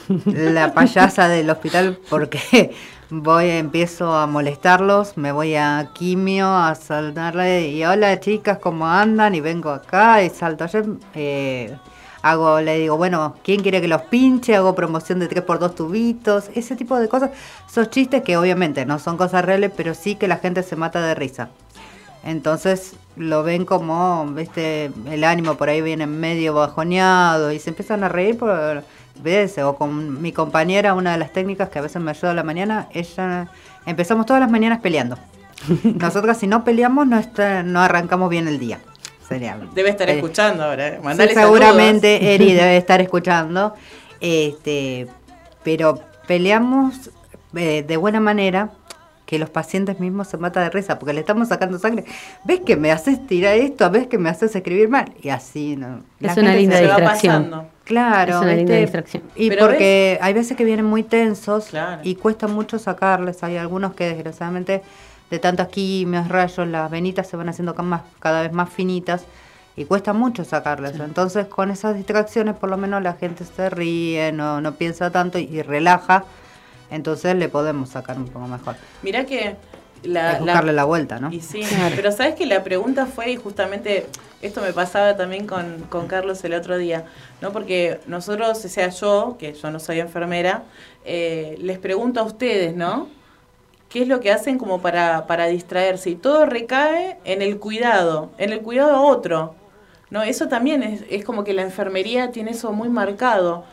la 0.26 0.74
payasa 0.74 1.28
del 1.28 1.50
hospital 1.50 2.00
porque 2.10 2.74
voy, 3.10 3.50
empiezo 3.50 4.14
a 4.16 4.28
molestarlos, 4.28 5.18
me 5.18 5.32
voy 5.32 5.56
a 5.56 5.90
quimio 5.94 6.48
a 6.48 6.76
saltarle 6.76 7.70
y 7.70 7.84
hola 7.86 8.20
chicas, 8.20 8.60
¿cómo 8.60 8.88
andan? 8.88 9.36
Y 9.36 9.42
vengo 9.42 9.70
acá 9.70 10.24
y 10.24 10.30
salto. 10.30 10.64
Ayer 10.64 10.86
eh, 11.14 11.76
hago, 12.22 12.60
le 12.62 12.80
digo, 12.80 12.98
bueno, 12.98 13.36
¿quién 13.44 13.62
quiere 13.62 13.82
que 13.82 13.88
los 13.88 14.02
pinche? 14.04 14.56
Hago 14.56 14.76
promoción 14.76 15.20
de 15.20 15.30
3x2 15.30 15.76
tubitos, 15.76 16.50
ese 16.56 16.76
tipo 16.76 16.98
de 16.98 17.08
cosas. 17.08 17.32
Esos 17.70 17.90
chistes 17.90 18.24
que 18.24 18.38
obviamente 18.38 18.86
no 18.86 19.00
son 19.00 19.18
cosas 19.18 19.46
reales, 19.46 19.72
pero 19.76 19.94
sí 19.94 20.16
que 20.16 20.28
la 20.28 20.38
gente 20.38 20.64
se 20.64 20.76
mata 20.76 21.06
de 21.06 21.16
risa. 21.16 21.50
Entonces 22.26 22.96
lo 23.16 23.44
ven 23.44 23.66
como, 23.66 24.26
viste, 24.26 24.92
el 25.10 25.24
ánimo 25.24 25.56
por 25.56 25.70
ahí 25.70 25.82
viene 25.82 26.08
medio 26.08 26.56
bajoneado 26.56 27.52
y 27.52 27.60
se 27.60 27.70
empiezan 27.70 28.04
a 28.04 28.10
reír 28.10 28.38
por 28.38 28.84
veces. 29.22 29.64
O 29.64 29.76
con 29.76 30.22
mi 30.22 30.32
compañera, 30.32 30.96
una 30.96 31.12
de 31.12 31.20
las 31.20 31.32
técnicas 31.32 31.70
que 31.70 31.80
a 31.80 31.84
veces 31.84 32.02
me 32.02 32.10
ayuda 32.10 32.32
a 32.32 32.34
la 32.34 32.44
mañana, 32.44 32.90
ella 32.92 33.48
empezamos 33.86 34.26
todas 34.26 34.42
las 34.42 34.50
mañanas 34.50 34.82
peleando. 34.82 35.20
Nosotras 35.84 36.40
si 36.40 36.48
no 36.48 36.64
peleamos 36.64 37.06
no, 37.08 37.20
está, 37.20 37.62
no 37.62 37.80
arrancamos 37.80 38.30
bien 38.30 38.48
el 38.48 38.58
día. 38.58 38.80
Sería, 39.30 39.58
Debe 39.74 39.90
estar 39.90 40.10
eh, 40.10 40.16
escuchando 40.16 40.64
ahora. 40.64 40.88
¿eh? 40.88 41.00
Sí, 41.16 41.34
seguramente 41.34 42.18
saludos. 42.18 42.36
Eri 42.36 42.54
debe 42.54 42.78
estar 42.78 43.02
escuchando. 43.02 43.76
Este, 44.20 45.08
pero 45.64 46.00
peleamos 46.26 47.12
eh, 47.56 47.84
de 47.88 47.98
buena 47.98 48.20
manera 48.20 48.72
que 49.26 49.40
los 49.40 49.50
pacientes 49.50 50.00
mismos 50.00 50.28
se 50.28 50.38
matan 50.38 50.64
de 50.66 50.70
risa 50.70 51.00
porque 51.00 51.14
le 51.14 51.20
estamos 51.22 51.48
sacando 51.48 51.80
sangre. 51.80 52.06
¿Ves 52.44 52.60
que 52.62 52.76
me 52.76 52.92
haces 52.92 53.26
tirar 53.26 53.56
esto? 53.56 53.90
¿Ves 53.90 54.08
que 54.08 54.18
me 54.18 54.30
haces 54.30 54.56
escribir 54.56 54.88
mal? 54.90 55.12
Y 55.22 55.30
así, 55.30 55.76
¿no? 55.76 56.02
Es 56.20 56.36
La 56.36 56.42
una 56.42 56.52
gente 56.52 56.58
linda 56.60 56.78
se 56.78 56.88
va 56.88 56.96
distracción. 56.98 57.44
pasando. 57.46 57.70
Claro, 57.86 58.32
Es 58.36 58.42
una 58.42 58.54
linda 58.54 58.76
distracción. 58.76 59.24
Y 59.36 59.50
Pero 59.50 59.66
porque 59.68 60.18
hay 60.22 60.34
veces 60.34 60.56
que 60.56 60.64
vienen 60.66 60.86
muy 60.86 61.04
tensos 61.04 61.66
Claro. 61.68 62.02
y 62.04 62.16
cuesta 62.16 62.48
mucho 62.48 62.78
sacarles. 62.80 63.44
Hay 63.44 63.58
algunos 63.58 63.94
que 63.96 64.08
desgraciadamente 64.14 64.82
de 65.32 65.40
tantas 65.40 65.70
quimios, 65.70 66.28
rayos, 66.28 66.68
las 66.68 66.90
venitas 66.92 67.28
se 67.28 67.36
van 67.36 67.50
haciendo 67.50 67.74
más, 67.76 68.02
cada 68.20 68.44
vez 68.44 68.52
más 68.54 68.70
finitas 68.70 69.26
y 69.76 69.86
cuesta 69.86 70.14
mucho 70.14 70.44
sacarles. 70.46 71.00
Entonces 71.00 71.48
con 71.48 71.72
esas 71.72 71.96
distracciones 71.96 72.56
por 72.56 72.70
lo 72.70 72.78
menos 72.78 73.02
la 73.02 73.14
gente 73.14 73.44
se 73.44 73.70
ríe, 73.72 74.32
no, 74.32 74.62
no 74.62 74.74
piensa 74.76 75.10
tanto 75.10 75.40
y, 75.40 75.44
y 75.46 75.62
relaja. 75.64 76.26
Entonces 76.96 77.36
le 77.36 77.50
podemos 77.50 77.90
sacar 77.90 78.18
un 78.18 78.28
poco 78.28 78.48
mejor. 78.48 78.76
Mirá 79.04 79.26
que 79.26 79.56
la, 80.04 80.40
buscarle 80.40 80.74
la 80.74 80.86
vuelta, 80.86 81.20
¿no? 81.20 81.32
Y 81.32 81.42
sí, 81.42 81.62
pero 81.96 82.12
sabes 82.12 82.36
que 82.36 82.46
la 82.46 82.64
pregunta 82.64 83.06
fue, 83.06 83.32
y 83.32 83.36
justamente 83.36 84.08
esto 84.42 84.62
me 84.62 84.74
pasaba 84.74 85.16
también 85.18 85.48
con, 85.48 85.86
con 85.90 86.08
Carlos 86.08 86.44
el 86.44 86.54
otro 86.54 86.78
día, 86.78 87.06
¿no? 87.42 87.52
Porque 87.52 88.00
nosotros, 88.08 88.64
o 88.64 88.70
sea, 88.70 88.90
yo, 88.90 89.36
que 89.40 89.54
yo 89.54 89.72
no 89.72 89.80
soy 89.80 90.00
enfermera, 90.00 90.64
eh, 91.04 91.58
les 91.60 91.80
pregunto 91.80 92.20
a 92.20 92.24
ustedes, 92.24 92.76
¿no? 92.76 93.10
¿Qué 93.90 94.02
es 94.02 94.08
lo 94.08 94.20
que 94.20 94.32
hacen 94.32 94.58
como 94.58 94.82
para, 94.82 95.28
para 95.28 95.48
distraerse? 95.48 96.10
Y 96.10 96.16
todo 96.16 96.46
recae 96.46 97.18
en 97.24 97.42
el 97.42 97.60
cuidado, 97.60 98.32
en 98.38 98.52
el 98.52 98.62
cuidado 98.62 98.96
a 98.96 99.02
otro. 99.02 99.56
¿no? 100.10 100.22
Eso 100.24 100.48
también 100.48 100.84
es, 100.84 101.04
es 101.10 101.24
como 101.24 101.44
que 101.44 101.54
la 101.54 101.62
enfermería 101.62 102.32
tiene 102.32 102.52
eso 102.52 102.72
muy 102.74 102.90
marcado, 102.90 103.64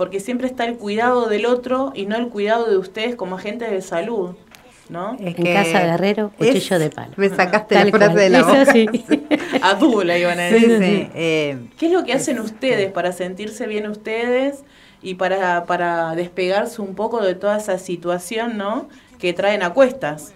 porque 0.00 0.18
siempre 0.18 0.46
está 0.46 0.64
el 0.64 0.78
cuidado 0.78 1.28
del 1.28 1.44
otro 1.44 1.92
y 1.94 2.06
no 2.06 2.16
el 2.16 2.28
cuidado 2.28 2.70
de 2.70 2.78
ustedes 2.78 3.16
como 3.16 3.36
agentes 3.36 3.70
de 3.70 3.82
salud. 3.82 4.30
¿no? 4.88 5.12
Es 5.16 5.20
En 5.20 5.34
que 5.34 5.52
casa 5.52 5.80
de 5.80 5.88
herrero, 5.90 6.32
cuchillo 6.38 6.76
es- 6.76 6.80
de 6.82 6.88
palo. 6.88 7.12
Me 7.16 7.28
sacaste 7.28 7.74
Tal 7.74 7.90
la 7.90 7.98
frase 7.98 8.12
cual. 8.14 8.16
de 8.18 8.30
la 8.30 8.42
boca. 8.42 8.72
sí. 8.72 8.86
A 9.62 9.78
tú 9.78 10.02
la 10.02 10.16
iban 10.16 10.40
a 10.40 10.48
Sí, 10.48 10.54
decir. 10.54 10.78
sí. 10.82 11.10
eh, 11.14 11.58
¿Qué 11.78 11.86
es 11.88 11.92
lo 11.92 12.02
que 12.04 12.14
hacen 12.14 12.40
ustedes 12.40 12.90
para 12.90 13.12
sentirse 13.12 13.66
bien 13.66 13.86
ustedes 13.90 14.64
y 15.02 15.16
para, 15.16 15.66
para 15.66 16.14
despegarse 16.14 16.80
un 16.80 16.94
poco 16.94 17.20
de 17.22 17.34
toda 17.34 17.58
esa 17.58 17.76
situación, 17.78 18.56
¿no? 18.56 18.88
Que 19.18 19.34
traen 19.34 19.62
a 19.62 19.74
cuestas. 19.74 20.32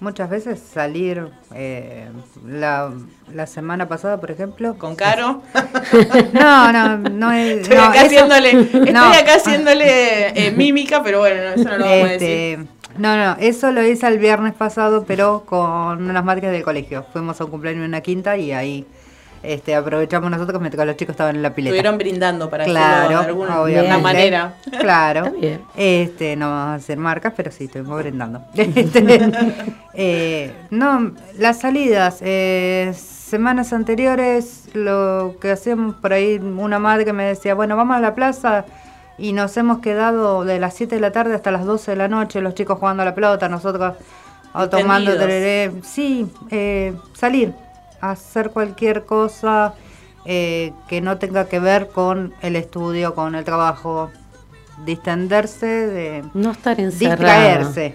Muchas 0.00 0.30
veces 0.30 0.58
salir, 0.60 1.28
eh, 1.54 2.08
la, 2.46 2.90
la 3.34 3.46
semana 3.46 3.86
pasada, 3.86 4.18
por 4.18 4.30
ejemplo. 4.30 4.76
¿Con 4.78 4.96
Caro? 4.96 5.42
No, 6.32 6.72
no, 6.72 6.96
no 6.96 7.32
es. 7.32 7.58
Estoy 7.62 7.76
no, 7.76 7.82
acá 7.84 8.02
eso- 8.02 8.06
haciéndole, 8.06 8.50
estoy 8.62 8.92
no. 8.92 9.04
acá 9.12 9.34
haciéndole 9.34 10.46
eh, 10.46 10.50
mímica, 10.52 11.02
pero 11.02 11.18
bueno, 11.18 11.42
no, 11.42 11.48
eso 11.50 11.64
no 11.68 11.78
lo 11.78 11.84
vamos 11.84 12.04
a 12.08 12.12
decir. 12.12 12.28
Este, 12.28 12.58
no, 12.98 13.16
no, 13.16 13.36
eso 13.40 13.72
lo 13.72 13.84
hice 13.86 14.06
el 14.08 14.18
viernes 14.18 14.54
pasado, 14.54 15.04
pero 15.06 15.44
con 15.46 16.08
unas 16.08 16.24
madres 16.24 16.50
del 16.50 16.62
colegio. 16.62 17.04
Fuimos 17.12 17.40
a 17.40 17.44
un 17.44 17.50
cumpleaños 17.50 17.82
en 17.82 17.88
una 17.88 18.00
quinta 18.00 18.36
y 18.38 18.52
ahí 18.52 18.86
este, 19.42 19.74
aprovechamos 19.74 20.30
nosotros 20.30 20.60
mientras 20.60 20.86
los 20.86 20.96
chicos 20.96 21.14
estaban 21.14 21.36
en 21.36 21.42
la 21.42 21.54
pileta. 21.54 21.74
Estuvieron 21.74 21.98
brindando 21.98 22.50
para 22.50 22.64
claro, 22.64 23.20
de 23.20 23.26
alguna 23.26 23.60
obviamente. 23.62 23.98
manera. 23.98 24.54
Claro. 24.80 25.26
Está 25.26 25.38
bien. 25.38 25.60
Este, 25.76 26.36
no 26.36 26.50
vamos 26.50 26.68
a 26.68 26.74
hacer 26.74 26.98
marcas, 26.98 27.32
pero 27.36 27.50
sí, 27.50 27.64
estuvimos 27.64 27.98
brindando. 27.98 28.42
Este, 28.54 29.30
eh, 29.94 30.54
no, 30.70 31.12
las 31.38 31.60
salidas, 31.60 32.18
eh, 32.20 32.92
semanas 32.94 33.72
anteriores, 33.72 34.68
lo 34.74 35.36
que 35.40 35.50
hacíamos 35.50 35.94
por 35.96 36.12
ahí, 36.12 36.36
una 36.38 36.78
madre 36.78 37.04
que 37.04 37.12
me 37.12 37.24
decía, 37.24 37.54
bueno, 37.54 37.76
vamos 37.76 37.96
a 37.96 38.00
la 38.00 38.14
plaza 38.14 38.64
y 39.18 39.32
nos 39.32 39.56
hemos 39.56 39.80
quedado 39.80 40.44
de 40.44 40.58
las 40.58 40.74
7 40.74 40.94
de 40.94 41.00
la 41.00 41.12
tarde 41.12 41.34
hasta 41.34 41.50
las 41.50 41.64
12 41.64 41.92
de 41.92 41.96
la 41.96 42.08
noche, 42.08 42.40
los 42.40 42.54
chicos 42.54 42.78
jugando 42.78 43.02
a 43.02 43.06
la 43.06 43.14
pelota, 43.14 43.48
nosotros 43.48 43.94
o 44.52 44.68
tomando 44.68 45.16
tereré. 45.16 45.72
Sí, 45.82 46.26
eh, 46.50 46.94
salir, 47.14 47.52
hacer 48.00 48.50
cualquier 48.50 49.04
cosa 49.04 49.74
eh, 50.24 50.72
que 50.88 51.00
no 51.00 51.18
tenga 51.18 51.46
que 51.46 51.60
ver 51.60 51.88
con 51.88 52.34
el 52.42 52.56
estudio, 52.56 53.14
con 53.14 53.34
el 53.34 53.44
trabajo, 53.44 54.10
distenderse, 54.84 55.66
de 55.66 56.24
No 56.34 56.52
estar 56.52 56.78
encerrado. 56.80 57.16
distraerse, 57.18 57.94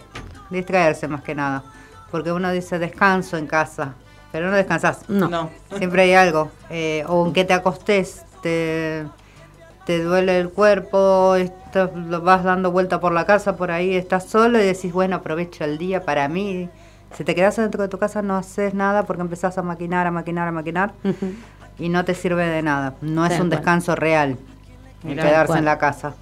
distraerse 0.49 1.07
más 1.07 1.21
que 1.21 1.35
nada, 1.35 1.63
porque 2.11 2.31
uno 2.31 2.51
dice 2.51 2.79
descanso 2.79 3.37
en 3.37 3.47
casa, 3.47 3.93
pero 4.31 4.49
no 4.49 4.55
descansas. 4.55 5.07
No. 5.09 5.27
No. 5.29 5.49
Siempre 5.77 6.03
hay 6.03 6.13
algo, 6.13 6.51
eh, 6.69 7.03
o 7.07 7.25
en 7.27 7.33
que 7.33 7.45
te 7.45 7.53
acostés, 7.53 8.23
te, 8.41 9.05
te 9.85 10.03
duele 10.03 10.39
el 10.39 10.49
cuerpo, 10.49 11.35
estás- 11.35 11.91
lo 11.95 12.21
vas 12.21 12.43
dando 12.43 12.71
vuelta 12.71 12.99
por 12.99 13.11
la 13.11 13.25
casa, 13.25 13.55
por 13.55 13.71
ahí 13.71 13.95
estás 13.95 14.25
solo 14.25 14.59
y 14.59 14.65
decís, 14.65 14.91
bueno, 14.93 15.17
aprovecho 15.17 15.63
el 15.63 15.77
día 15.77 16.03
para 16.03 16.27
mí. 16.27 16.69
Si 17.17 17.23
te 17.23 17.33
quedas 17.35 17.55
dentro 17.55 17.81
de 17.81 17.87
tu 17.89 17.97
casa 17.97 18.21
no 18.21 18.35
haces 18.37 18.73
nada 18.73 19.03
porque 19.03 19.21
empezás 19.21 19.57
a 19.57 19.61
maquinar, 19.61 20.05
a 20.07 20.11
maquinar, 20.11 20.47
a 20.47 20.51
maquinar 20.51 20.91
y 21.79 21.89
no 21.89 22.03
te 22.05 22.13
sirve 22.13 22.45
de 22.45 22.61
nada. 22.61 22.95
No 23.01 23.25
es 23.25 23.33
un 23.33 23.37
cual. 23.37 23.49
descanso 23.51 23.95
real 23.95 24.37
el 25.07 25.15
quedarse 25.15 25.47
cual. 25.47 25.59
en 25.59 25.65
la 25.65 25.77
casa. 25.77 26.13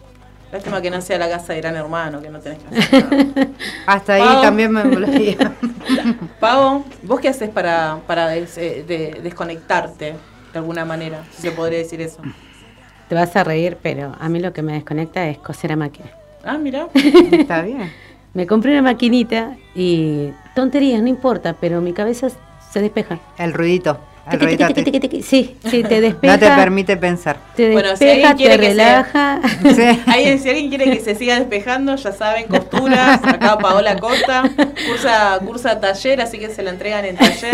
Lástima 0.52 0.82
que 0.84 0.92
no 0.92 1.02
sea 1.02 1.18
la 1.18 1.28
casa 1.30 1.54
de 1.54 1.62
Gran 1.62 1.76
Hermano, 1.76 2.22
que 2.22 2.30
no 2.30 2.40
tenés 2.40 2.60
que 2.60 2.78
hacer 2.78 3.06
nada. 3.36 3.48
Hasta 3.88 4.14
ahí 4.14 4.42
también 4.44 4.72
me 4.72 4.84
molestaría. 4.84 5.52
Pavo, 6.40 6.86
¿vos 7.02 7.20
qué 7.20 7.30
haces 7.30 7.50
para, 7.50 7.98
para 8.06 8.28
des- 8.28 8.58
eh, 8.60 8.86
de- 8.88 9.20
desconectarte 9.24 10.14
de 10.54 10.60
alguna 10.60 10.86
manera? 10.86 11.24
Si 11.32 11.42
se 11.42 11.52
podría 11.52 11.80
decir 11.80 12.02
eso. 12.02 12.22
Te 13.10 13.16
vas 13.16 13.36
a 13.36 13.44
reír, 13.44 13.78
pero 13.82 14.16
a 14.20 14.30
mí 14.30 14.40
lo 14.40 14.54
que 14.54 14.62
me 14.62 14.74
desconecta 14.74 15.26
es 15.28 15.40
coser 15.40 15.72
a 15.72 15.76
máquina. 15.76 16.12
Ah, 16.44 16.58
mira. 16.60 16.88
Está 16.94 17.64
bien. 17.64 17.92
Me 18.34 18.48
compré 18.48 18.72
una 18.72 18.82
maquinita 18.82 19.56
y 19.76 20.30
tonterías, 20.56 21.02
no 21.02 21.08
importa, 21.08 21.56
pero 21.60 21.82
mi 21.82 21.94
cabeza 21.94 22.28
se 22.72 22.82
despeja. 22.82 23.20
El 23.38 23.54
ruidito. 23.54 24.00
El 24.26 24.40
Tiqui, 24.40 24.46
ruidito 24.46 24.68
tiqui, 24.74 25.00
tiqui, 25.02 25.22
Sí, 25.22 25.58
sí, 25.70 25.84
te 25.84 26.00
despeja. 26.02 26.34
no 26.34 26.40
te 26.40 26.48
permite 26.50 26.96
pensar. 26.96 27.36
Te 27.58 27.72
Bueno, 27.74 27.90
si 27.98 28.06
despeja, 28.06 28.30
alguien 28.30 28.38
quiere 28.38 28.54
te 28.56 28.60
que 28.62 28.66
se- 28.68 28.74
relaja. 28.74 29.40
Alguien, 30.14 30.40
si 30.40 30.50
alguien 30.50 30.70
quiere 30.70 30.86
que 30.86 31.00
se 31.02 31.14
siga 31.16 31.38
despejando, 31.38 31.96
ya 31.98 32.12
saben, 32.14 32.48
costuras, 32.48 33.20
acá 33.24 33.58
Paola 33.58 34.00
Costa, 34.00 34.44
cursa, 34.88 35.40
cursa 35.46 35.80
taller, 35.82 36.22
así 36.22 36.40
que 36.40 36.50
se 36.50 36.64
la 36.64 36.70
entregan 36.72 37.04
en 37.06 37.18
taller. 37.18 37.54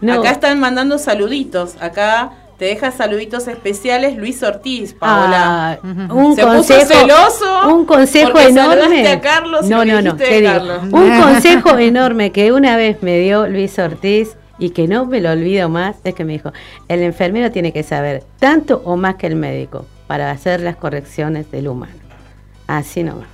No. 0.00 0.14
Acá 0.14 0.30
están 0.30 0.58
mandando 0.58 0.96
saluditos, 0.98 1.76
acá 1.80 2.32
te 2.58 2.66
deja 2.66 2.92
saluditos 2.92 3.48
especiales 3.48 4.16
Luis 4.16 4.42
Ortiz, 4.42 4.94
Paola. 4.94 5.72
Ah, 5.72 5.78
un 5.82 6.36
Se 6.36 6.42
consejo, 6.42 6.80
puso 6.80 7.00
celoso 7.00 7.74
un 7.74 7.84
consejo 7.84 8.38
enorme. 8.38 9.08
a 9.08 9.20
Carlos 9.20 9.66
no, 9.68 9.84
no, 9.84 10.00
no, 10.00 10.16
te 10.16 10.40
digo, 10.40 10.52
Carlos. 10.52 10.82
un 10.90 11.20
consejo 11.22 11.78
enorme 11.78 12.32
que 12.32 12.52
una 12.52 12.76
vez 12.76 13.02
me 13.02 13.18
dio 13.18 13.46
Luis 13.48 13.78
Ortiz 13.78 14.36
y 14.58 14.70
que 14.70 14.86
no 14.86 15.06
me 15.06 15.20
lo 15.20 15.30
olvido 15.30 15.68
más 15.68 15.96
es 16.04 16.14
que 16.14 16.24
me 16.24 16.34
dijo, 16.34 16.52
el 16.88 17.02
enfermero 17.02 17.50
tiene 17.50 17.72
que 17.72 17.82
saber 17.82 18.22
tanto 18.38 18.82
o 18.84 18.96
más 18.96 19.16
que 19.16 19.26
el 19.26 19.36
médico 19.36 19.86
para 20.06 20.30
hacer 20.30 20.60
las 20.60 20.76
correcciones 20.76 21.50
del 21.50 21.68
humano. 21.68 21.94
Así 22.66 23.02
nomás. 23.02 23.26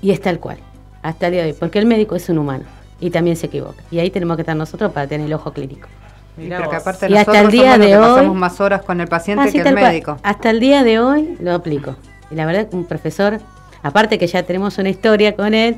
Y 0.00 0.10
es 0.10 0.20
tal 0.20 0.40
cual, 0.40 0.58
hasta 1.02 1.26
el 1.26 1.32
día 1.34 1.42
de 1.42 1.50
hoy, 1.50 1.56
porque 1.58 1.78
el 1.78 1.86
médico 1.86 2.16
es 2.16 2.28
un 2.28 2.38
humano 2.38 2.64
y 2.98 3.10
también 3.10 3.36
se 3.36 3.46
equivoca. 3.46 3.82
Y 3.90 3.98
ahí 3.98 4.10
tenemos 4.10 4.36
que 4.36 4.42
estar 4.42 4.56
nosotros 4.56 4.92
para 4.92 5.06
tener 5.06 5.26
el 5.26 5.32
ojo 5.34 5.52
clínico. 5.52 5.88
Mirá 6.36 6.56
Pero 6.58 6.70
que 6.70 6.76
vos. 6.76 6.82
aparte 6.86 7.08
Y 7.10 7.16
hasta 7.16 7.40
el 7.40 7.50
día 7.50 7.76
de 7.78 7.96
hoy- 7.98 8.02
pasamos 8.16 8.36
más 8.36 8.60
horas 8.60 8.82
con 8.82 9.00
el 9.00 9.08
paciente 9.08 9.44
Así 9.44 9.52
que 9.60 9.68
el 9.68 9.74
cual. 9.74 9.84
médico. 9.92 10.16
Hasta 10.22 10.50
el 10.50 10.60
día 10.60 10.82
de 10.82 10.98
hoy 10.98 11.36
lo 11.40 11.52
aplico. 11.54 11.94
Y 12.30 12.34
la 12.34 12.46
verdad, 12.46 12.68
un 12.72 12.84
profesor, 12.86 13.38
aparte 13.82 14.18
que 14.18 14.26
ya 14.26 14.42
tenemos 14.42 14.78
una 14.78 14.88
historia 14.88 15.36
con 15.36 15.52
él, 15.52 15.76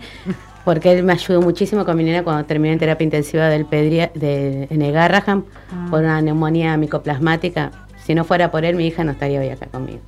porque 0.65 0.93
él 0.93 1.03
me 1.03 1.13
ayudó 1.13 1.43
muchísimo 1.43 1.85
con 1.85 1.97
mi 1.97 2.05
nena 2.05 2.23
cuando 2.23 2.45
terminé 2.45 2.73
en 2.75 2.79
terapia 2.79 3.05
intensiva 3.05 3.49
del 3.49 3.67
pedria, 3.67 4.11
de, 4.15 4.69
en 4.71 4.81
el 4.83 4.93
Garraham 4.93 5.45
Ah. 5.73 5.87
por 5.91 6.01
una 6.01 6.23
neumonía 6.23 6.77
micoplasmática. 6.77 7.73
Si 8.05 8.15
no 8.15 8.25
fuera 8.25 8.51
por 8.51 8.65
él, 8.65 8.77
mi 8.77 8.87
hija 8.87 9.03
no 9.03 9.13
estaría 9.13 9.41
hoy 9.41 9.49
acá 9.49 9.67
conmigo. 9.67 10.01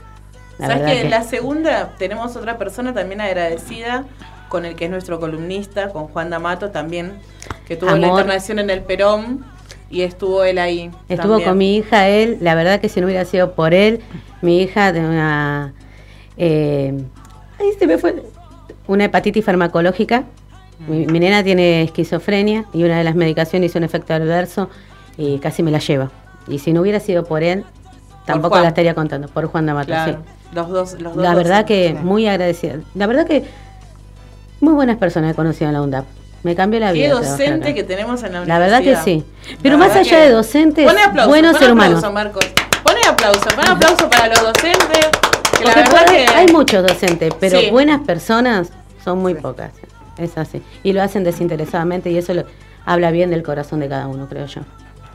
La 0.59 0.69
¿Sabes 0.69 0.81
verdad 0.83 0.93
que 0.95 0.99
que- 1.01 1.05
en 1.07 1.11
la 1.11 1.23
segunda 1.25 1.91
tenemos 1.99 2.37
otra 2.37 2.57
persona 2.57 2.95
también 2.95 3.21
agradecida 3.21 4.05
con 4.49 4.65
el 4.65 4.77
que 4.77 4.85
es 4.85 4.91
nuestro 4.91 5.19
columnista, 5.19 5.91
con 5.91 6.07
Juan 6.07 6.31
D'Amato 6.31 6.71
también, 6.71 7.15
que 7.67 7.77
tuvo 7.77 7.97
la 7.97 8.07
internación 8.07 8.59
en 8.61 8.71
el 8.71 8.81
Perón 8.83 9.45
y 9.91 10.03
estuvo 10.03 10.43
él 10.45 10.59
ahí. 10.59 10.91
Estuvo 11.09 11.33
también. 11.33 11.49
con 11.49 11.59
mi 11.59 11.77
hija, 11.77 12.09
él, 12.09 12.39
la 12.41 12.55
verdad 12.55 12.81
que 12.81 12.89
si 12.89 13.01
no 13.01 13.07
hubiera 13.07 13.25
sido 13.25 13.53
por 13.53 13.75
él, 13.75 14.01
mi 14.43 14.61
hija 14.63 14.93
de 14.93 15.01
una... 15.01 15.73
eh, 16.37 16.95
ahí 17.59 17.67
se 17.79 17.87
me 17.87 17.99
fue. 17.99 18.23
Una 18.87 19.05
hepatitis 19.05 19.45
farmacológica. 19.45 20.25
Mi, 20.89 21.07
mi 21.07 21.21
nena 21.21 21.43
tiene 21.43 21.83
esquizofrenia 21.83 22.67
y 22.73 22.85
una 22.85 22.99
de 22.99 23.05
las 23.05 23.15
medicaciones 23.15 23.71
hizo 23.71 23.79
un 23.79 23.85
efecto 23.85 24.13
adverso 24.13 24.69
y 25.17 25.39
casi 25.39 25.63
me 25.63 25.71
la 25.71 25.79
lleva. 25.79 26.11
Y 26.49 26.59
si 26.59 26.73
no 26.73 26.83
hubiera 26.83 27.01
sido 27.01 27.25
por 27.25 27.43
él, 27.43 27.65
tampoco 28.27 28.59
la 28.61 28.69
estaría 28.69 28.95
contando, 28.95 29.29
por 29.29 29.47
Juan 29.47 29.67
D'Amato, 29.67 29.87
Claro, 29.87 30.13
sí. 30.13 30.19
los 30.55 30.69
dos, 30.69 31.01
los 31.01 31.15
dos 31.15 31.23
La 31.23 31.35
verdad 31.35 31.65
que 31.65 31.95
muy 31.95 32.27
agradecida. 32.29 32.81
La 32.95 33.07
verdad 33.07 33.27
que 33.27 33.45
muy 34.61 34.75
buenas 34.75 34.97
personas 34.99 35.33
he 35.33 35.35
conocido 35.35 35.69
en 35.69 35.75
la 35.75 35.83
UNDAP. 35.83 36.05
Me 36.43 36.55
cambió 36.55 36.79
la 36.81 36.89
Qué 36.89 36.99
vida. 37.01 37.09
trabajar 37.11 37.31
docente 37.39 37.75
que 37.75 37.83
tenemos 37.85 38.23
en 38.23 38.33
la 38.35 38.45
La 38.45 38.59
verdad 38.59 38.79
que 38.79 38.91
universidad. 38.91 39.05
sí. 39.05 39.57
Pero 39.63 39.77
La 39.79 39.87
más 39.87 39.97
allá 39.97 40.11
que- 40.11 40.23
de 40.23 40.31
docentes, 40.31 40.87
Pone 40.87 41.03
aplauso, 41.03 41.29
buenos 41.29 41.53
pone 41.53 41.59
seres 41.67 41.73
aplauso, 41.73 42.09
humanos. 42.09 42.13
Marcos. 42.35 42.47
Pone 42.85 43.01
aplauso, 43.09 43.41
pone 43.57 43.69
aplauso 43.69 44.11
para 44.11 44.29
los 44.29 44.43
docentes. 44.43 44.79
Que 45.59 45.65
la 45.65 45.73
Porque 45.73 45.81
verdad 45.81 46.05
por- 46.05 46.11
que 46.15 46.27
hay 46.29 46.47
muchos 46.53 46.87
docentes, 46.87 47.33
pero 47.41 47.59
Sí. 47.61 47.71
buenas 47.71 48.01
personas 48.03 48.71
son 49.05 49.19
muy 49.19 49.35
pocas. 49.35 49.73
Es 50.19 50.37
así. 50.39 50.63
Y 50.83 50.93
lo 50.93 51.03
hacen 51.03 51.25
desinteresadamente 51.25 52.11
y 52.11 52.19
eso 52.19 52.33
lo- 52.35 52.45
habla 52.85 53.11
bien 53.11 53.31
del 53.31 53.43
corazón 53.43 53.81
de 53.81 53.89
cada 53.89 54.07
uno, 54.07 54.29
creo 54.29 54.47
yo. 54.47 54.61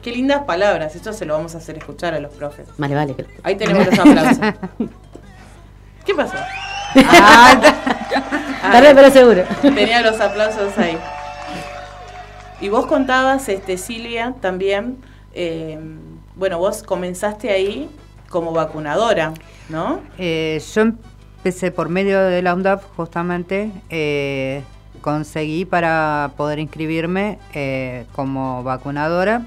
Qué 0.02 0.12
lindas 0.12 0.42
palabras. 0.46 0.96
Esto 0.96 1.14
se 1.14 1.26
lo 1.26 1.36
vamos 1.36 1.54
a 1.56 1.60
hacer 1.60 1.78
escuchar 1.78 2.14
a 2.16 2.20
los 2.20 2.34
profes. 2.34 2.68
Vale, 2.78 2.96
vale. 2.96 3.14
que- 3.16 3.26
Ahí 3.44 3.56
tenemos 3.56 3.86
los 3.86 3.98
aplausos. 4.00 4.40
¿Qué 6.06 6.14
pasó? 6.16 6.34
Tarde, 8.62 8.96
pero 8.96 9.12
seguro. 9.12 9.44
Tenía 9.62 10.02
los 10.02 10.20
aplausos 10.20 10.78
ahí. 10.78 10.98
Y 12.60 12.70
vos 12.70 12.86
contabas, 12.86 13.50
este, 13.50 13.78
Silvia, 13.78 14.36
también, 14.40 14.98
eh, 15.34 15.80
bueno, 16.36 16.60
vos 16.60 16.84
comenzaste 16.84 17.50
ahí 17.50 17.90
como 18.30 18.54
vacunadora, 18.54 19.34
¿no? 19.70 20.00
Eh, 20.18 20.62
yo 20.74 20.82
empecé 20.82 21.72
por 21.72 21.90
medio 21.90 22.22
de 22.22 22.42
la 22.42 22.54
UNDAP, 22.54 22.84
justamente, 22.96 23.72
eh, 23.90 24.64
conseguí 25.02 25.66
para 25.66 26.32
poder 26.38 26.60
inscribirme 26.60 27.40
eh, 27.54 28.06
como 28.14 28.64
vacunadora, 28.64 29.42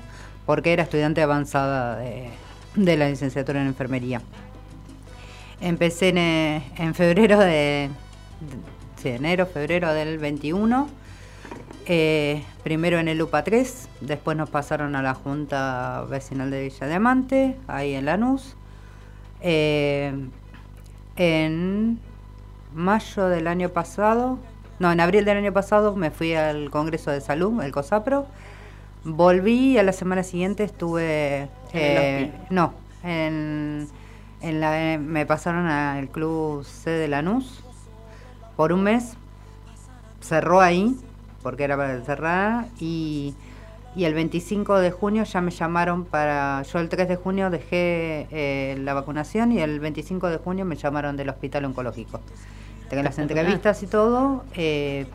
porque 0.45 0.73
era 0.73 0.83
estudiante 0.83 1.23
avanzada 1.23 1.97
de, 1.97 2.29
de 2.75 2.97
la 2.97 3.09
licenciatura 3.09 3.61
en 3.61 3.69
enfermería. 3.69 4.21
Empecé 5.61 6.09
en, 6.11 6.19
eh, 6.19 6.63
en 6.77 6.95
febrero 6.95 7.39
de, 7.39 7.91
de- 9.03 9.15
enero, 9.15 9.47
febrero 9.47 9.93
del 9.93 10.19
21. 10.19 10.89
eh, 11.87 12.43
primero 12.63 12.99
en 12.99 13.09
el 13.09 13.21
UPA 13.21 13.45
3, 13.45 13.89
después 14.01 14.37
nos 14.37 14.49
pasaron 14.49 14.97
a 14.97 15.03
la 15.03 15.13
Junta 15.15 16.05
Vecinal 16.09 16.51
de 16.51 16.63
Villa 16.65 16.87
Diamante, 16.87 17.57
ahí 17.69 17.95
en 17.95 18.07
Lanús. 18.07 18.57
Eh, 19.43 20.15
en 21.17 21.99
mayo 22.75 23.27
del 23.29 23.47
año 23.47 23.69
pasado, 23.69 24.39
no, 24.79 24.91
en 24.91 25.01
abril 25.01 25.25
del 25.27 25.37
año 25.37 25.53
pasado 25.53 25.95
me 25.95 26.11
fui 26.11 26.35
al 26.35 26.71
Congreso 26.71 27.11
de 27.11 27.21
Salud, 27.21 27.63
el 27.63 27.71
COSAPRO. 27.73 28.27
Volví 29.05 29.73
y 29.73 29.79
a 29.79 29.83
la 29.83 29.93
semana 29.93 30.23
siguiente 30.23 30.65
estuve. 30.65 31.43
En 31.75 31.81
el 31.81 32.25
eh, 32.25 32.33
no, 32.49 32.73
en, 33.03 33.87
en 34.49 34.61
la, 34.61 34.99
me 34.99 35.27
pasaron 35.27 35.67
al 35.67 36.09
Club 36.09 36.65
C 36.65 36.91
de 36.91 37.09
Lanús 37.09 37.63
por 38.57 38.73
un 38.73 38.83
mes. 38.83 39.15
Cerró 40.21 40.61
ahí, 40.61 40.97
porque 41.43 41.65
era 41.65 41.77
para 41.77 42.01
cerrar. 42.03 42.67
Y, 42.79 43.35
y 43.97 44.05
el 44.05 44.15
25 44.15 44.79
de 44.79 44.91
junio 44.91 45.25
ya 45.25 45.41
me 45.41 45.51
llamaron 45.51 46.05
para. 46.05 46.63
Yo 46.63 46.79
el 46.79 46.89
3 46.89 47.09
de 47.09 47.17
junio 47.17 47.51
dejé 47.51 48.27
eh, 48.31 48.77
la 48.81 48.95
vacunación 48.95 49.53
y 49.53 49.61
el 49.61 49.81
25 49.81 50.29
de 50.31 50.39
junio 50.39 50.65
me 50.65 50.77
llamaron 50.77 51.17
del 51.17 51.29
hospital 51.29 51.65
oncológico. 51.65 52.21
Tengo 52.89 53.03
las 53.03 53.19
entrevistas 53.19 53.83
y 53.83 53.87
todo. 53.87 54.45
eh, 54.55 55.07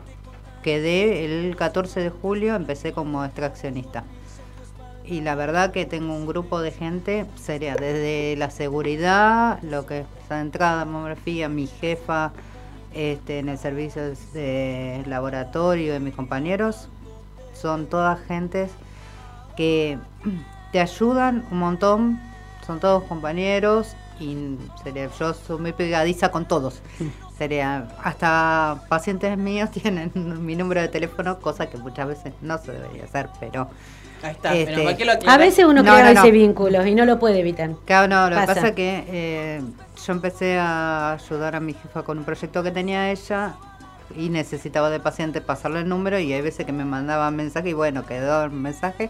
quedé 0.62 1.24
el 1.24 1.56
14 1.56 2.00
de 2.00 2.10
julio, 2.10 2.54
empecé 2.54 2.92
como 2.92 3.24
extraccionista. 3.24 4.04
Y 5.04 5.22
la 5.22 5.34
verdad 5.34 5.72
que 5.72 5.86
tengo 5.86 6.14
un 6.14 6.26
grupo 6.26 6.60
de 6.60 6.70
gente 6.70 7.26
seria, 7.34 7.74
desde 7.74 8.36
la 8.36 8.50
seguridad, 8.50 9.60
lo 9.62 9.86
que 9.86 10.00
es 10.00 10.06
la 10.28 10.40
entrada, 10.40 10.84
mamografía, 10.84 11.48
mi 11.48 11.66
jefa, 11.66 12.32
este, 12.94 13.38
en 13.38 13.48
el 13.48 13.58
servicio 13.58 14.02
de 14.32 15.02
laboratorio 15.06 15.92
de 15.92 16.00
mis 16.00 16.14
compañeros, 16.14 16.88
son 17.54 17.86
todas 17.86 18.20
gentes 18.26 18.70
que 19.56 19.98
te 20.72 20.80
ayudan 20.80 21.44
un 21.50 21.58
montón, 21.58 22.20
son 22.66 22.80
todos 22.80 23.02
compañeros 23.04 23.96
y 24.20 24.56
sería, 24.82 25.08
yo 25.18 25.34
soy 25.34 25.60
muy 25.60 25.72
pegadiza 25.72 26.30
con 26.30 26.46
todos. 26.46 26.82
Sería, 27.36 27.88
hasta 28.02 28.84
pacientes 28.88 29.36
míos 29.38 29.70
tienen 29.72 30.12
mi 30.44 30.56
número 30.56 30.80
de 30.82 30.88
teléfono, 30.88 31.38
cosa 31.40 31.68
que 31.68 31.78
muchas 31.78 32.06
veces 32.06 32.34
no 32.42 32.58
se 32.58 32.72
debería 32.72 33.04
hacer, 33.04 33.28
pero... 33.40 33.68
Ahí 34.22 34.32
está, 34.32 34.54
este, 34.54 34.96
que 34.96 35.04
lo 35.04 35.12
A 35.26 35.36
veces 35.38 35.64
uno 35.64 35.82
No, 35.82 35.92
crea 35.92 36.04
no, 36.08 36.14
no. 36.14 36.20
ese 36.20 36.30
vínculo 36.30 36.86
y 36.86 36.94
no 36.94 37.04
lo 37.06 37.18
puede 37.18 37.40
evitar. 37.40 37.70
Claro, 37.86 38.08
no, 38.08 38.28
lo 38.30 38.40
que 38.40 38.46
Pasa. 38.46 38.68
es 38.68 38.74
que 38.74 39.04
eh, 39.08 39.62
yo 40.06 40.12
empecé 40.12 40.58
a 40.58 41.12
ayudar 41.12 41.56
a 41.56 41.60
mi 41.60 41.72
jefa 41.74 42.02
con 42.02 42.18
un 42.18 42.24
proyecto 42.24 42.62
que 42.62 42.70
tenía 42.70 43.10
ella 43.10 43.54
y 44.16 44.28
necesitaba 44.28 44.90
de 44.90 45.00
paciente 45.00 45.40
pasarle 45.40 45.80
el 45.80 45.88
número 45.88 46.18
y 46.18 46.32
hay 46.32 46.42
veces 46.42 46.66
que 46.66 46.72
me 46.72 46.84
mandaba 46.84 47.30
mensaje 47.30 47.70
y 47.70 47.72
bueno, 47.72 48.04
quedó 48.04 48.44
el 48.44 48.50
mensaje, 48.50 49.08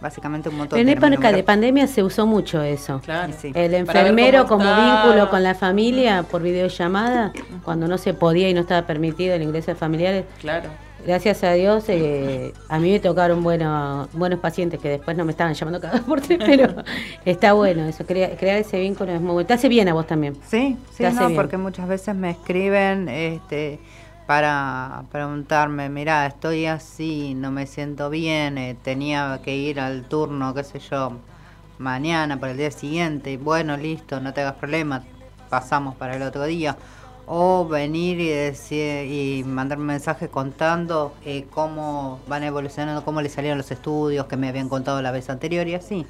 básicamente 0.00 0.48
un 0.48 0.56
montón 0.56 0.78
En 0.78 0.86
de 0.86 0.92
época 0.92 1.32
de 1.32 1.42
pandemia 1.42 1.86
se 1.86 2.02
usó 2.02 2.26
mucho 2.26 2.62
eso. 2.62 3.00
Claro. 3.04 3.32
Sí. 3.38 3.50
El 3.54 3.74
enfermero 3.74 4.46
como 4.46 4.64
está. 4.64 5.02
vínculo 5.04 5.28
con 5.30 5.42
la 5.42 5.54
familia 5.54 6.22
por 6.22 6.42
videollamada, 6.42 7.32
cuando 7.64 7.88
no 7.88 7.98
se 7.98 8.14
podía 8.14 8.48
y 8.48 8.54
no 8.54 8.60
estaba 8.60 8.86
permitido 8.86 9.34
el 9.34 9.42
ingreso 9.42 9.72
de 9.72 9.74
familiares. 9.74 10.24
Claro. 10.40 10.70
Gracias 11.04 11.42
a 11.44 11.52
Dios, 11.54 11.84
eh, 11.88 12.52
a 12.68 12.78
mí 12.78 12.90
me 12.92 13.00
tocaron 13.00 13.42
buenos 13.42 14.12
buenos 14.12 14.38
pacientes 14.38 14.78
que 14.80 14.88
después 14.90 15.16
no 15.16 15.24
me 15.24 15.32
estaban 15.32 15.54
llamando 15.54 15.80
cada 15.80 16.00
por 16.06 16.20
tres, 16.20 16.38
pero 16.44 16.74
está 17.24 17.54
bueno 17.54 17.84
eso, 17.86 18.04
crea- 18.04 18.36
crear 18.36 18.58
ese 18.58 18.78
vínculo 18.78 19.12
es 19.12 19.20
muy 19.20 19.32
bueno. 19.32 19.46
Te 19.46 19.54
hace 19.54 19.68
bien 19.68 19.88
a 19.88 19.94
vos 19.94 20.06
también. 20.06 20.36
Sí, 20.46 20.76
sí, 20.92 21.02
no, 21.04 21.26
bien. 21.28 21.36
porque 21.36 21.56
muchas 21.56 21.88
veces 21.88 22.14
me 22.14 22.30
escriben 22.30 23.08
este, 23.08 23.80
para 24.26 25.04
preguntarme, 25.10 25.88
mira, 25.88 26.26
estoy 26.26 26.66
así, 26.66 27.34
no 27.34 27.50
me 27.50 27.66
siento 27.66 28.10
bien, 28.10 28.58
eh, 28.58 28.76
tenía 28.82 29.40
que 29.42 29.56
ir 29.56 29.80
al 29.80 30.04
turno, 30.04 30.52
qué 30.54 30.64
sé 30.64 30.80
yo, 30.80 31.12
mañana, 31.78 32.38
para 32.38 32.52
el 32.52 32.58
día 32.58 32.70
siguiente, 32.70 33.32
y 33.32 33.36
bueno, 33.38 33.76
listo, 33.78 34.20
no 34.20 34.34
te 34.34 34.42
hagas 34.42 34.54
problema, 34.54 35.02
pasamos 35.48 35.94
para 35.96 36.14
el 36.16 36.22
otro 36.22 36.44
día. 36.44 36.76
O 37.32 37.64
venir 37.64 38.18
y 38.18 38.28
decir 38.28 39.04
y 39.06 39.44
mandarme 39.44 39.82
un 39.82 39.86
mensaje 39.86 40.28
contando 40.28 41.14
eh, 41.24 41.46
cómo 41.48 42.18
van 42.26 42.42
evolucionando, 42.42 43.04
cómo 43.04 43.22
les 43.22 43.32
salieron 43.32 43.56
los 43.56 43.70
estudios 43.70 44.26
que 44.26 44.36
me 44.36 44.48
habían 44.48 44.68
contado 44.68 45.00
la 45.00 45.12
vez 45.12 45.30
anterior 45.30 45.68
y 45.68 45.74
así. 45.76 46.06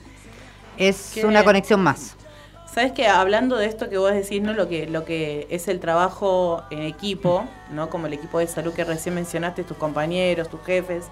Es 0.78 1.12
Qué 1.12 1.26
una 1.26 1.40
bien. 1.40 1.44
conexión 1.44 1.82
más. 1.82 2.16
Sabes 2.64 2.92
que 2.92 3.06
hablando 3.06 3.56
de 3.56 3.66
esto 3.66 3.90
que 3.90 3.98
vos 3.98 4.12
decís, 4.14 4.40
¿no? 4.40 4.54
Lo 4.54 4.66
que, 4.66 4.86
lo 4.86 5.04
que 5.04 5.46
es 5.50 5.68
el 5.68 5.78
trabajo 5.78 6.62
en 6.70 6.82
equipo, 6.82 7.44
¿no? 7.70 7.90
Como 7.90 8.06
el 8.06 8.14
equipo 8.14 8.38
de 8.38 8.46
salud 8.46 8.72
que 8.72 8.84
recién 8.84 9.14
mencionaste, 9.14 9.64
tus 9.64 9.76
compañeros, 9.76 10.48
tus 10.48 10.62
jefes. 10.64 11.06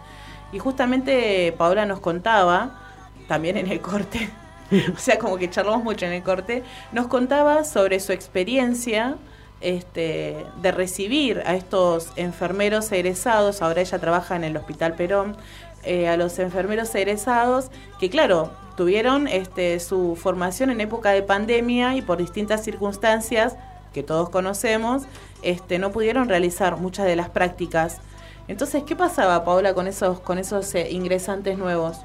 Y 0.52 0.58
justamente 0.58 1.52
Paola 1.58 1.84
nos 1.84 2.00
contaba, 2.00 2.80
también 3.26 3.58
en 3.58 3.66
el 3.70 3.82
corte, 3.82 4.30
o 4.94 4.98
sea, 4.98 5.18
como 5.18 5.36
que 5.36 5.50
charlamos 5.50 5.84
mucho 5.84 6.06
en 6.06 6.12
el 6.14 6.22
corte, 6.22 6.62
nos 6.92 7.08
contaba 7.08 7.64
sobre 7.64 8.00
su 8.00 8.12
experiencia 8.12 9.16
este, 9.60 10.46
de 10.62 10.72
recibir 10.72 11.42
a 11.46 11.54
estos 11.54 12.12
enfermeros 12.16 12.90
egresados, 12.92 13.62
ahora 13.62 13.80
ella 13.80 13.98
trabaja 13.98 14.36
en 14.36 14.44
el 14.44 14.56
Hospital 14.56 14.94
Perón, 14.94 15.36
eh, 15.84 16.08
a 16.08 16.16
los 16.16 16.38
enfermeros 16.38 16.94
egresados 16.94 17.70
que 18.00 18.10
claro, 18.10 18.50
tuvieron 18.76 19.26
este, 19.28 19.80
su 19.80 20.16
formación 20.16 20.70
en 20.70 20.80
época 20.80 21.10
de 21.10 21.22
pandemia 21.22 21.96
y 21.96 22.02
por 22.02 22.18
distintas 22.18 22.64
circunstancias 22.64 23.56
que 23.92 24.02
todos 24.02 24.28
conocemos, 24.28 25.04
este, 25.42 25.78
no 25.78 25.90
pudieron 25.90 26.28
realizar 26.28 26.76
muchas 26.76 27.06
de 27.06 27.16
las 27.16 27.30
prácticas. 27.30 28.00
Entonces, 28.48 28.82
¿qué 28.84 28.96
pasaba, 28.96 29.44
Paola, 29.44 29.74
con 29.74 29.86
esos, 29.86 30.20
con 30.20 30.38
esos 30.38 30.74
eh, 30.74 30.90
ingresantes 30.90 31.58
nuevos? 31.58 31.98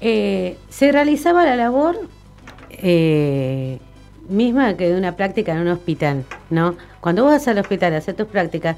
Eh, 0.00 0.58
se 0.68 0.92
realizaba 0.92 1.44
la 1.44 1.56
labor 1.56 1.98
misma 4.28 4.76
que 4.76 4.88
de 4.90 4.98
una 4.98 5.16
práctica 5.16 5.52
en 5.52 5.58
un 5.58 5.68
hospital, 5.68 6.24
¿no? 6.50 6.76
Cuando 7.00 7.24
vas 7.24 7.46
al 7.48 7.58
hospital 7.58 7.94
a 7.94 7.98
hacer 7.98 8.14
tus 8.14 8.26
prácticas, 8.26 8.76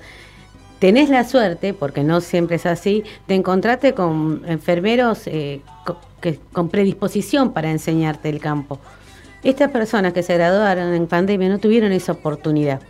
tenés 0.79 1.09
la 1.09 1.25
suerte, 1.25 1.73
porque 1.75 2.03
no 2.03 2.21
siempre 2.21 2.57
es 2.57 2.67
así, 2.67 3.05
de 3.29 3.35
encontrarte 3.35 3.95
con 3.95 4.43
enfermeros 4.47 5.27
eh, 5.27 5.61
co- 5.85 5.99
que, 6.21 6.39
con 6.53 6.69
predisposición 6.69 7.53
para 7.53 7.71
enseñarte 7.71 8.29
el 8.29 8.41
campo. 8.41 8.79
Estas 9.43 9.71
personas 9.71 10.13
que 10.13 10.23
se 10.23 10.35
graduaron 10.35 10.93
en 10.93 11.07
pandemia 11.07 11.49
no 11.49 11.59
tuvieron 11.59 11.93
esa 11.93 12.13
oportunidad 12.13 12.81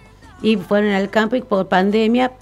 y 0.42 0.56
fueron 0.56 0.90
al 0.92 1.10
campo 1.10 1.36
y 1.36 1.42
por 1.42 1.68
pandemia 1.68 2.32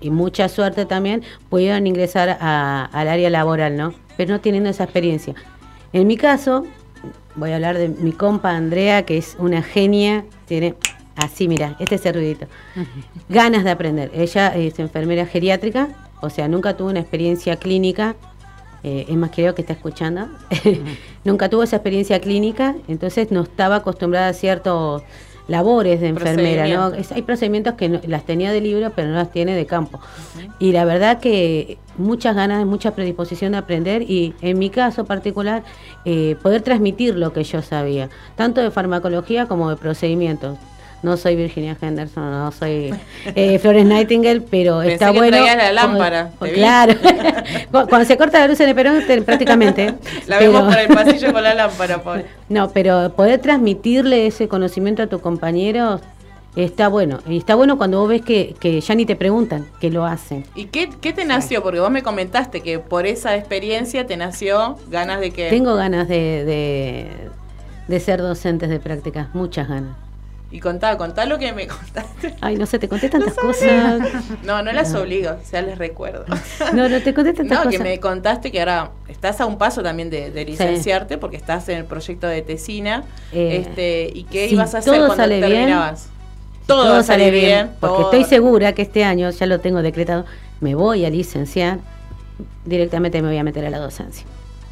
y 0.00 0.10
mucha 0.10 0.48
suerte 0.48 0.86
también 0.86 1.22
pudieron 1.48 1.86
ingresar 1.86 2.38
al 2.40 3.08
área 3.08 3.30
laboral, 3.30 3.76
¿no? 3.76 3.94
Pero 4.16 4.32
no 4.32 4.40
teniendo 4.40 4.70
esa 4.70 4.84
experiencia. 4.84 5.34
En 5.92 6.06
mi 6.06 6.16
caso, 6.16 6.64
voy 7.34 7.52
a 7.52 7.56
hablar 7.56 7.78
de 7.78 7.88
mi 7.88 8.12
compa 8.12 8.50
Andrea, 8.50 9.04
que 9.04 9.18
es 9.18 9.36
una 9.38 9.62
genia, 9.62 10.24
tiene 10.46 10.74
así, 11.16 11.48
mira, 11.48 11.76
este 11.78 11.96
es 11.96 12.06
el 12.06 12.14
ruidito 12.14 12.46
ganas 13.28 13.64
de 13.64 13.70
aprender. 13.70 14.10
Ella 14.14 14.48
es 14.48 14.78
enfermera 14.78 15.26
geriátrica, 15.26 15.88
o 16.20 16.30
sea, 16.30 16.48
nunca 16.48 16.76
tuvo 16.76 16.90
una 16.90 17.00
experiencia 17.00 17.56
clínica. 17.56 18.16
eh, 18.82 19.06
es 19.08 19.16
más, 19.16 19.30
creo 19.30 19.54
que 19.54 19.62
está 19.62 19.74
escuchando. 19.74 20.28
nunca 21.24 21.48
tuvo 21.48 21.62
esa 21.62 21.76
experiencia 21.76 22.20
clínica, 22.20 22.76
entonces 22.88 23.30
no 23.30 23.42
estaba 23.42 23.76
acostumbrada 23.76 24.28
a 24.28 24.32
ciertos 24.32 25.02
labores 25.50 26.00
de 26.00 26.08
enfermera. 26.08 26.64
¿no? 26.90 26.94
Es- 26.94 27.12
hay 27.12 27.22
procedimientos 27.22 27.74
que 27.74 27.88
no- 27.88 28.00
las 28.06 28.24
tenía 28.24 28.52
de 28.52 28.60
libro, 28.60 28.90
pero 28.94 29.08
no 29.08 29.14
las 29.14 29.30
tiene 29.32 29.54
de 29.54 29.66
campo. 29.66 30.00
Y 30.58 30.72
la 30.72 30.84
verdad 30.84 31.18
que 31.18 31.76
muchas 31.98 32.34
ganas, 32.36 32.64
mucha 32.66 32.92
predisposición 32.94 33.52
de 33.52 33.58
aprender 33.58 34.02
y 34.02 34.34
en 34.40 34.58
mi 34.58 34.70
caso 34.70 35.04
particular, 35.04 35.62
eh, 36.04 36.36
poder 36.42 36.62
transmitir 36.62 37.16
lo 37.16 37.32
que 37.32 37.42
yo 37.44 37.60
sabía, 37.62 38.08
tanto 38.36 38.60
de 38.62 38.70
farmacología 38.70 39.46
como 39.46 39.68
de 39.70 39.76
procedimientos. 39.76 40.56
No 41.02 41.16
soy 41.16 41.34
Virginia 41.34 41.76
Henderson, 41.80 42.30
no 42.30 42.52
soy 42.52 42.94
eh, 43.34 43.58
Florence 43.58 43.88
Nightingale, 43.92 44.42
pero 44.42 44.80
Pensé 44.80 44.92
está 44.94 45.12
que 45.12 45.18
bueno. 45.18 45.38
la 45.38 45.72
lámpara, 45.72 46.30
claro. 46.38 46.94
Cu- 47.72 47.86
Cuando 47.88 48.04
se 48.04 48.16
corta 48.18 48.38
la 48.40 48.48
luz 48.48 48.60
en 48.60 48.68
el 48.68 48.74
perón, 48.74 49.02
te- 49.06 49.22
prácticamente. 49.22 49.94
La 50.26 50.38
pero- 50.38 50.52
vemos 50.52 50.74
por 50.74 50.78
el 50.82 50.88
pasillo 50.88 51.32
con 51.32 51.42
la 51.42 51.54
lámpara, 51.54 52.02
Paola. 52.02 52.24
no, 52.50 52.70
pero 52.70 53.12
poder 53.16 53.40
transmitirle 53.40 54.26
ese 54.26 54.46
conocimiento 54.48 55.02
a 55.02 55.06
tus 55.06 55.22
compañeros 55.22 56.02
está 56.54 56.88
bueno. 56.88 57.20
Y 57.26 57.38
está 57.38 57.54
bueno 57.54 57.78
cuando 57.78 58.00
vos 58.00 58.08
ves 58.10 58.20
que, 58.22 58.54
que 58.60 58.80
ya 58.80 58.94
ni 58.94 59.06
te 59.06 59.16
preguntan, 59.16 59.66
que 59.80 59.88
lo 59.90 60.04
hacen. 60.04 60.44
¿Y 60.54 60.66
qué, 60.66 60.90
qué 61.00 61.12
te 61.14 61.24
nació? 61.24 61.62
Porque 61.62 61.80
vos 61.80 61.90
me 61.90 62.02
comentaste 62.02 62.60
que 62.60 62.78
por 62.78 63.06
esa 63.06 63.36
experiencia 63.36 64.06
te 64.06 64.16
nació 64.18 64.76
ganas 64.90 65.20
de 65.20 65.30
que... 65.30 65.48
Tengo 65.48 65.76
ganas 65.76 66.08
de, 66.08 66.44
de, 66.44 67.06
de 67.88 68.00
ser 68.00 68.20
docentes 68.20 68.68
de 68.68 68.80
prácticas, 68.80 69.28
muchas 69.34 69.66
ganas. 69.68 69.96
Y 70.52 70.58
contá, 70.58 70.96
contá 70.98 71.26
lo 71.26 71.38
que 71.38 71.52
me 71.52 71.66
contaste. 71.68 72.34
Ay, 72.40 72.56
no 72.56 72.66
sé, 72.66 72.78
te 72.80 72.88
conté 72.88 73.08
tantas 73.08 73.34
cosas. 73.34 74.00
No, 74.44 74.62
no 74.62 74.72
las 74.72 74.90
No. 74.92 75.00
obligo, 75.02 75.30
o 75.30 75.46
sea, 75.48 75.62
les 75.62 75.78
recuerdo. 75.78 76.24
No, 76.74 76.88
no 76.88 77.00
te 77.00 77.14
conté 77.14 77.32
tantas 77.34 77.56
No, 77.58 77.70
que 77.70 77.76
cosas. 77.76 77.82
me 77.82 78.00
contaste 78.00 78.50
que 78.50 78.58
ahora 78.58 78.90
estás 79.08 79.40
a 79.40 79.46
un 79.46 79.58
paso 79.58 79.82
también 79.82 80.10
de, 80.10 80.30
de 80.32 80.44
licenciarte 80.44 81.18
porque 81.18 81.36
estás 81.36 81.68
en 81.68 81.78
el 81.78 81.84
proyecto 81.84 82.26
de 82.26 82.42
Tesina. 82.42 83.04
Eh, 83.32 83.62
este, 83.64 84.10
¿Y 84.12 84.24
qué 84.24 84.48
si 84.48 84.54
ibas 84.54 84.74
a 84.74 84.78
hacer 84.78 84.92
todo 84.94 85.06
cuando 85.06 85.22
sale 85.22 85.36
bien, 85.36 85.50
terminabas? 85.50 86.00
Si 86.02 86.66
todo, 86.66 87.02
salir 87.02 87.32
bien. 87.32 87.70
porque 87.80 87.96
todo. 87.96 88.12
estoy 88.12 88.24
segura 88.24 88.72
que 88.72 88.82
este 88.82 89.04
año, 89.04 89.30
ya 89.30 89.46
lo 89.46 89.60
tengo 89.60 89.82
decretado, 89.82 90.24
me 90.60 90.74
voy 90.74 91.04
a 91.04 91.10
licenciar, 91.10 91.78
directamente 92.64 93.22
me 93.22 93.28
voy 93.28 93.38
a 93.38 93.44
meter 93.44 93.64
a 93.66 93.70
la 93.70 93.78
docencia. 93.78 94.24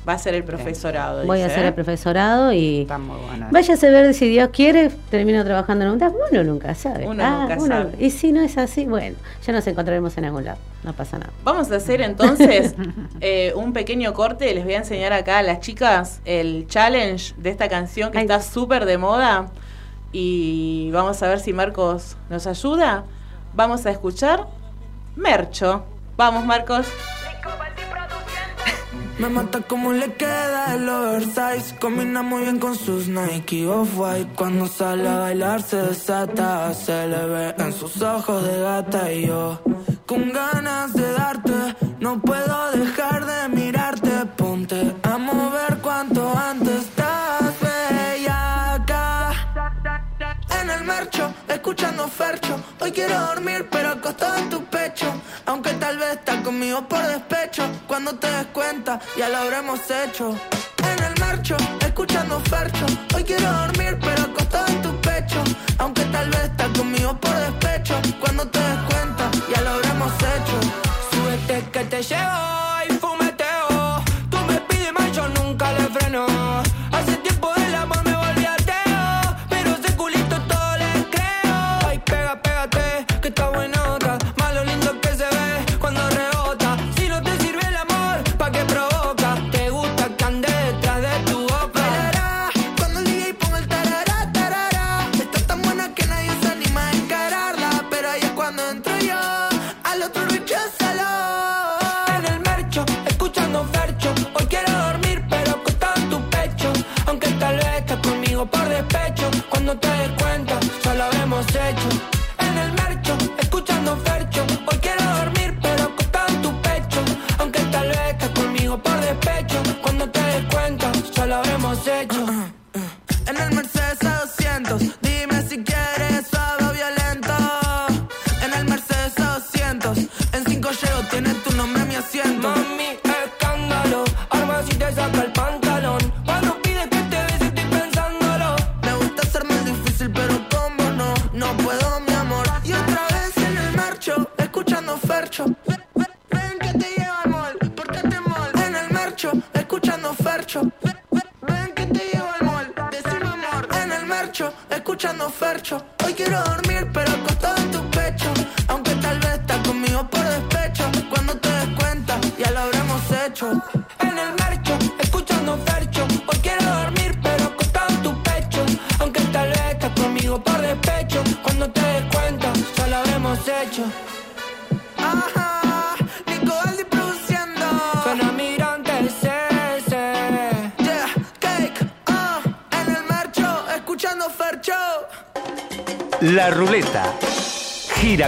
Va 0.09 0.15
a 0.15 0.19
ser 0.19 0.35
el 0.35 0.43
profesorado. 0.43 1.27
Voy 1.27 1.41
a 1.41 1.45
dice, 1.45 1.53
hacer 1.53 1.65
¿eh? 1.65 1.69
el 1.69 1.75
profesorado 1.75 2.53
y 2.53 2.87
bueno. 2.87 3.49
váyase 3.51 3.89
a 3.89 3.91
ver 3.91 4.15
si 4.15 4.27
Dios 4.29 4.49
quiere, 4.53 4.91
termino 5.11 5.45
trabajando 5.45 5.85
en 5.85 5.91
un 5.91 5.99
DAF. 5.99 6.15
Uno 6.31 6.45
nunca 6.45 6.75
sabe. 6.75 7.07
Uno 7.07 7.43
nunca 7.43 7.61
sabe. 7.61 7.93
Y 7.99 8.11
si 8.11 8.33
no 8.33 8.41
es 8.41 8.57
así, 8.57 8.87
bueno, 8.87 9.17
ya 9.47 9.53
nos 9.53 9.67
encontraremos 9.67 10.17
en 10.17 10.25
algún 10.25 10.45
lado, 10.45 10.59
no 10.83 10.95
pasa 10.95 11.19
nada. 11.19 11.33
Vamos 11.45 11.71
a 11.71 11.77
hacer 11.77 12.01
entonces 12.01 12.75
eh, 13.21 13.53
un 13.55 13.75
pequeño 13.75 14.15
corte. 14.15 14.55
Les 14.55 14.65
voy 14.65 14.75
a 14.75 14.79
enseñar 14.79 15.13
acá 15.13 15.39
a 15.39 15.43
las 15.43 15.61
chicas 15.61 16.21
el 16.25 16.67
challenge 16.69 17.35
de 17.37 17.51
esta 17.51 17.69
canción 17.69 18.11
que 18.11 18.21
está 18.21 18.41
súper 18.41 18.87
de 18.87 18.97
moda. 18.97 19.51
Y 20.11 20.91
vamos 20.91 21.23
a 21.23 21.29
ver 21.29 21.41
si 21.41 21.53
Marcos 21.53 22.17
nos 22.31 22.47
ayuda. 22.47 23.05
Vamos 23.53 23.85
a 23.85 23.91
escuchar 23.91 24.47
Mercho. 25.17 25.85
Vamos, 26.17 26.47
Marcos. 26.47 26.87
Me 29.19 29.29
mata 29.29 29.61
como 29.63 29.93
le 29.93 30.15
queda 30.15 30.75
el 30.77 30.89
oversize. 30.89 31.77
Combina 31.81 32.23
muy 32.23 32.43
bien 32.43 32.61
con 32.61 32.77
sus 32.77 33.09
Nike 33.09 33.67
Off-White. 33.67 34.31
Cuando 34.37 34.69
sale 34.69 35.09
a 35.09 35.19
bailar 35.19 35.61
se 35.61 35.77
desata. 35.77 36.73
Se 36.73 37.09
le 37.09 37.27
ve 37.27 37.55
en 37.59 37.73
sus 37.73 38.01
ojos 38.01 38.45
de 38.45 38.61
gata 38.61 39.13
y 39.13 39.27
yo. 39.27 39.61
Con 40.07 40.31
ganas 40.31 40.93
de 40.95 41.11
darte. 41.13 41.77
No 41.99 42.21
puedo 42.21 42.71
dejar 42.71 43.27
de 43.27 43.49
mirarte. 43.57 44.11
Ponte 44.37 44.95
a 45.03 45.19
mover 45.19 45.79
cuanto 45.79 46.33
antes. 46.39 46.98
Escuchando 51.49 52.07
Fercho. 52.09 52.61
Hoy 52.81 52.93
quiero 52.93 53.19
dormir, 53.21 53.69
pero 53.71 53.91
acostado 53.91 54.37
en 54.37 54.49
tu 54.51 54.65
pecho. 54.67 55.07
Aunque 55.47 55.73
tal 55.75 55.99
vez 55.99 56.13
estás 56.13 56.37
conmigo 56.43 56.87
por 56.87 57.03
despecho. 57.03 57.65
Cuando 57.87 58.15
te 58.15 58.31
des 58.31 58.47
cuenta, 58.47 59.01
ya 59.17 59.29
lo 59.29 59.39
habremos 59.39 59.81
hecho. 59.91 60.39
En 60.79 61.03
el 61.03 61.19
marcho, 61.21 61.57
escuchando 61.81 62.41
Fercho. 62.41 62.87
Hoy 63.15 63.25
quiero 63.25 63.51
dormir, 63.51 63.99
pero 64.01 64.23
acostado 64.23 64.69
en 64.69 64.83
tu 64.83 65.01
pecho. 65.01 65.43
Aunque 65.79 66.05
tal 66.05 66.31
vez 66.31 66.45
estás 66.45 66.69
conmigo 66.79 67.19
por 67.21 67.35
despecho. 67.35 67.95
Cuando 68.21 68.47
te 68.49 68.59
des 68.59 68.79
cuenta, 68.91 69.31
ya 69.53 69.61
lo 69.63 69.71
habremos 69.71 70.13
hecho. 70.15 70.57
Súbete 71.11 71.71
que 71.71 71.85
te 71.85 72.03
llevo 72.03 72.68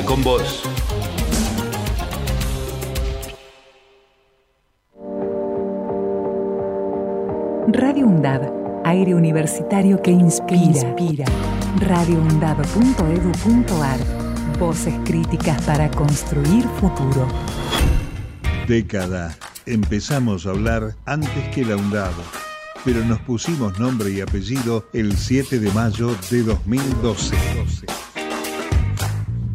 con 0.05 0.23
vos. 0.23 0.63
Radio 7.69 8.07
UNDAB, 8.07 8.83
aire 8.85 9.15
universitario 9.15 10.01
que 10.01 10.11
inspira. 10.11 11.25
Voces 14.59 14.95
críticas 15.05 15.63
para 15.63 15.91
construir 15.91 16.65
futuro. 16.81 17.27
Década. 18.69 19.37
Empezamos 19.67 20.47
a 20.47 20.51
hablar 20.51 20.95
antes 21.05 21.49
que 21.55 21.65
la 21.65 21.77
UNDAB, 21.77 22.13
pero 22.85 23.05
nos 23.05 23.21
pusimos 23.21 23.79
nombre 23.79 24.11
y 24.11 24.21
apellido 24.21 24.87
el 24.93 25.17
7 25.17 25.59
de 25.59 25.71
mayo 25.73 26.15
de 26.31 26.43
2012. 26.43 27.37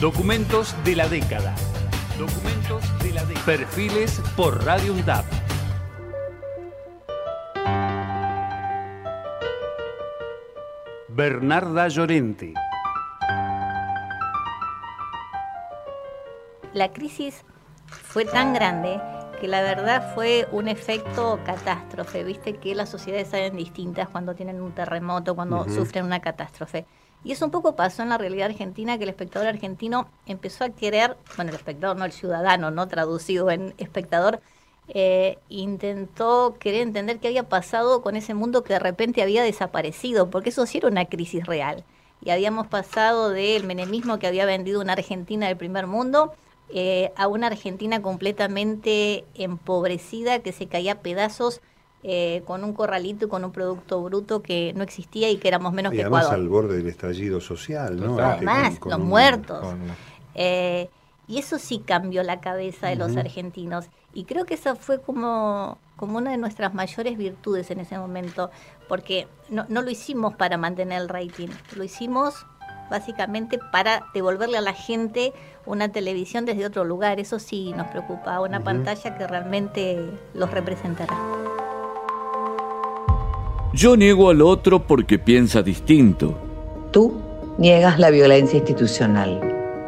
Documentos 0.00 0.76
de 0.84 0.96
la 0.96 1.08
década. 1.08 1.54
Documentos 2.18 2.98
de 3.02 3.12
la 3.12 3.24
década. 3.24 3.46
Perfiles 3.46 4.20
por 4.36 4.64
Radio 4.64 4.92
UNDAB. 4.92 5.24
Bernarda 11.08 11.88
Llorente. 11.88 12.54
La 16.72 16.92
crisis 16.92 17.44
fue 17.86 18.24
tan 18.24 18.52
grande 18.52 19.00
que 19.40 19.46
la 19.46 19.62
verdad 19.62 20.12
fue 20.14 20.48
un 20.50 20.66
efecto 20.66 21.38
catástrofe. 21.44 22.24
Viste 22.24 22.56
que 22.56 22.74
las 22.74 22.88
sociedades 22.88 23.28
salen 23.28 23.56
distintas 23.56 24.08
cuando 24.08 24.34
tienen 24.34 24.60
un 24.60 24.72
terremoto, 24.72 25.36
cuando 25.36 25.68
sufren 25.68 26.04
una 26.04 26.20
catástrofe. 26.20 26.84
Y 27.24 27.32
eso 27.32 27.46
un 27.46 27.50
poco 27.50 27.74
pasó 27.74 28.02
en 28.02 28.10
la 28.10 28.18
realidad 28.18 28.50
argentina, 28.50 28.98
que 28.98 29.04
el 29.04 29.10
espectador 29.10 29.48
argentino 29.48 30.08
empezó 30.26 30.64
a 30.64 30.70
querer, 30.70 31.16
bueno, 31.36 31.50
el 31.50 31.56
espectador, 31.56 31.96
no 31.96 32.04
el 32.04 32.12
ciudadano, 32.12 32.70
no 32.70 32.86
traducido 32.86 33.50
en 33.50 33.74
espectador, 33.78 34.40
eh, 34.88 35.38
intentó 35.48 36.56
querer 36.60 36.82
entender 36.82 37.18
qué 37.18 37.28
había 37.28 37.48
pasado 37.48 38.02
con 38.02 38.16
ese 38.16 38.34
mundo 38.34 38.62
que 38.62 38.74
de 38.74 38.78
repente 38.78 39.22
había 39.22 39.42
desaparecido, 39.42 40.28
porque 40.28 40.50
eso 40.50 40.66
sí 40.66 40.78
era 40.78 40.88
una 40.88 41.06
crisis 41.06 41.46
real. 41.46 41.84
Y 42.22 42.30
habíamos 42.30 42.66
pasado 42.66 43.30
del 43.30 43.64
menemismo 43.64 44.18
que 44.18 44.26
había 44.26 44.44
vendido 44.44 44.80
una 44.80 44.92
Argentina 44.92 45.48
del 45.48 45.56
primer 45.56 45.86
mundo 45.86 46.32
eh, 46.70 47.12
a 47.16 47.26
una 47.28 47.48
Argentina 47.48 48.02
completamente 48.02 49.24
empobrecida 49.34 50.40
que 50.40 50.52
se 50.52 50.66
caía 50.66 50.92
a 50.92 51.00
pedazos 51.00 51.60
eh, 52.06 52.42
con 52.46 52.62
un 52.64 52.74
corralito 52.74 53.24
y 53.24 53.28
con 53.28 53.44
un 53.44 53.50
producto 53.50 54.02
bruto 54.02 54.42
que 54.42 54.72
no 54.76 54.82
existía 54.84 55.30
y 55.30 55.38
que 55.38 55.48
éramos 55.48 55.72
menos 55.72 55.92
Y 55.92 55.96
que 55.96 56.02
además 56.02 56.24
Ecuador. 56.24 56.40
al 56.40 56.48
borde 56.48 56.76
del 56.76 56.86
estallido 56.88 57.40
social, 57.40 57.96
¿no? 57.96 58.08
Total. 58.12 58.34
Este, 58.34 58.46
Además, 58.50 58.78
los 58.84 58.98
un- 58.98 59.06
muertos. 59.06 59.60
con- 59.60 59.80
Eh, 60.34 60.90
y 61.26 61.38
eso 61.38 61.58
sí 61.58 61.78
cambió 61.84 62.22
la 62.22 62.40
cabeza 62.40 62.88
de 62.88 62.96
los 62.96 63.16
argentinos. 63.16 63.86
Y 64.12 64.24
creo 64.24 64.44
que 64.44 64.54
esa 64.54 64.76
fue 64.76 65.00
como, 65.00 65.78
como 65.96 66.18
una 66.18 66.30
de 66.32 66.36
nuestras 66.36 66.74
mayores 66.74 67.16
virtudes 67.16 67.70
en 67.70 67.80
ese 67.80 67.96
momento, 67.98 68.50
porque 68.88 69.26
no, 69.48 69.64
no 69.70 69.80
lo 69.80 69.90
hicimos 69.90 70.34
para 70.34 70.58
mantener 70.58 71.00
el 71.00 71.08
rating, 71.08 71.48
lo 71.74 71.82
hicimos 71.84 72.46
básicamente 72.90 73.58
para 73.72 74.04
devolverle 74.12 74.58
a 74.58 74.60
la 74.60 74.74
gente 74.74 75.32
una 75.64 75.88
televisión 75.90 76.44
desde 76.44 76.66
otro 76.66 76.84
lugar. 76.84 77.18
Eso 77.18 77.38
sí 77.38 77.72
nos 77.74 77.86
preocupa, 77.88 78.40
una 78.40 78.62
pantalla 78.62 79.16
que 79.16 79.26
realmente 79.26 80.10
los 80.34 80.50
representará. 80.50 81.16
Yo 83.74 83.96
niego 83.96 84.30
al 84.30 84.40
otro 84.40 84.86
porque 84.86 85.18
piensa 85.18 85.60
distinto. 85.60 86.38
Tú 86.92 87.20
niegas 87.58 87.98
la 87.98 88.10
violencia 88.10 88.58
institucional. 88.58 89.40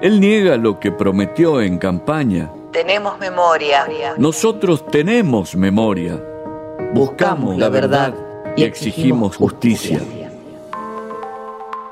Él 0.02 0.18
niega 0.18 0.56
lo 0.56 0.80
que 0.80 0.90
prometió 0.90 1.60
en 1.62 1.78
campaña. 1.78 2.50
Tenemos 2.72 3.16
memoria. 3.20 3.86
Nosotros 4.18 4.84
tenemos 4.88 5.54
memoria. 5.54 6.20
Buscamos 6.94 7.56
la 7.58 7.68
verdad 7.68 8.12
y 8.56 8.64
exigimos 8.64 9.36
justicia. 9.36 10.00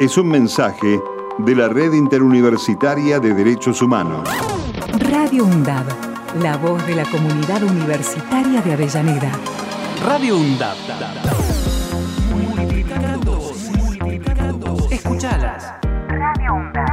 Es 0.00 0.18
un 0.18 0.26
mensaje 0.26 1.00
de 1.38 1.54
la 1.54 1.68
Red 1.68 1.92
Interuniversitaria 1.92 3.20
de 3.20 3.34
Derechos 3.34 3.80
Humanos. 3.80 4.28
Radio 4.98 5.44
UNDAB, 5.44 5.86
la 6.42 6.56
voz 6.56 6.84
de 6.88 6.96
la 6.96 7.04
comunidad 7.04 7.62
universitaria 7.62 8.60
de 8.62 8.72
Avellaneda. 8.72 9.30
Radio 10.04 10.36
UNDAB. 10.36 11.43
Escuchalas. 15.24 15.72
Radio 16.08 16.52
UNDAB. 16.52 16.84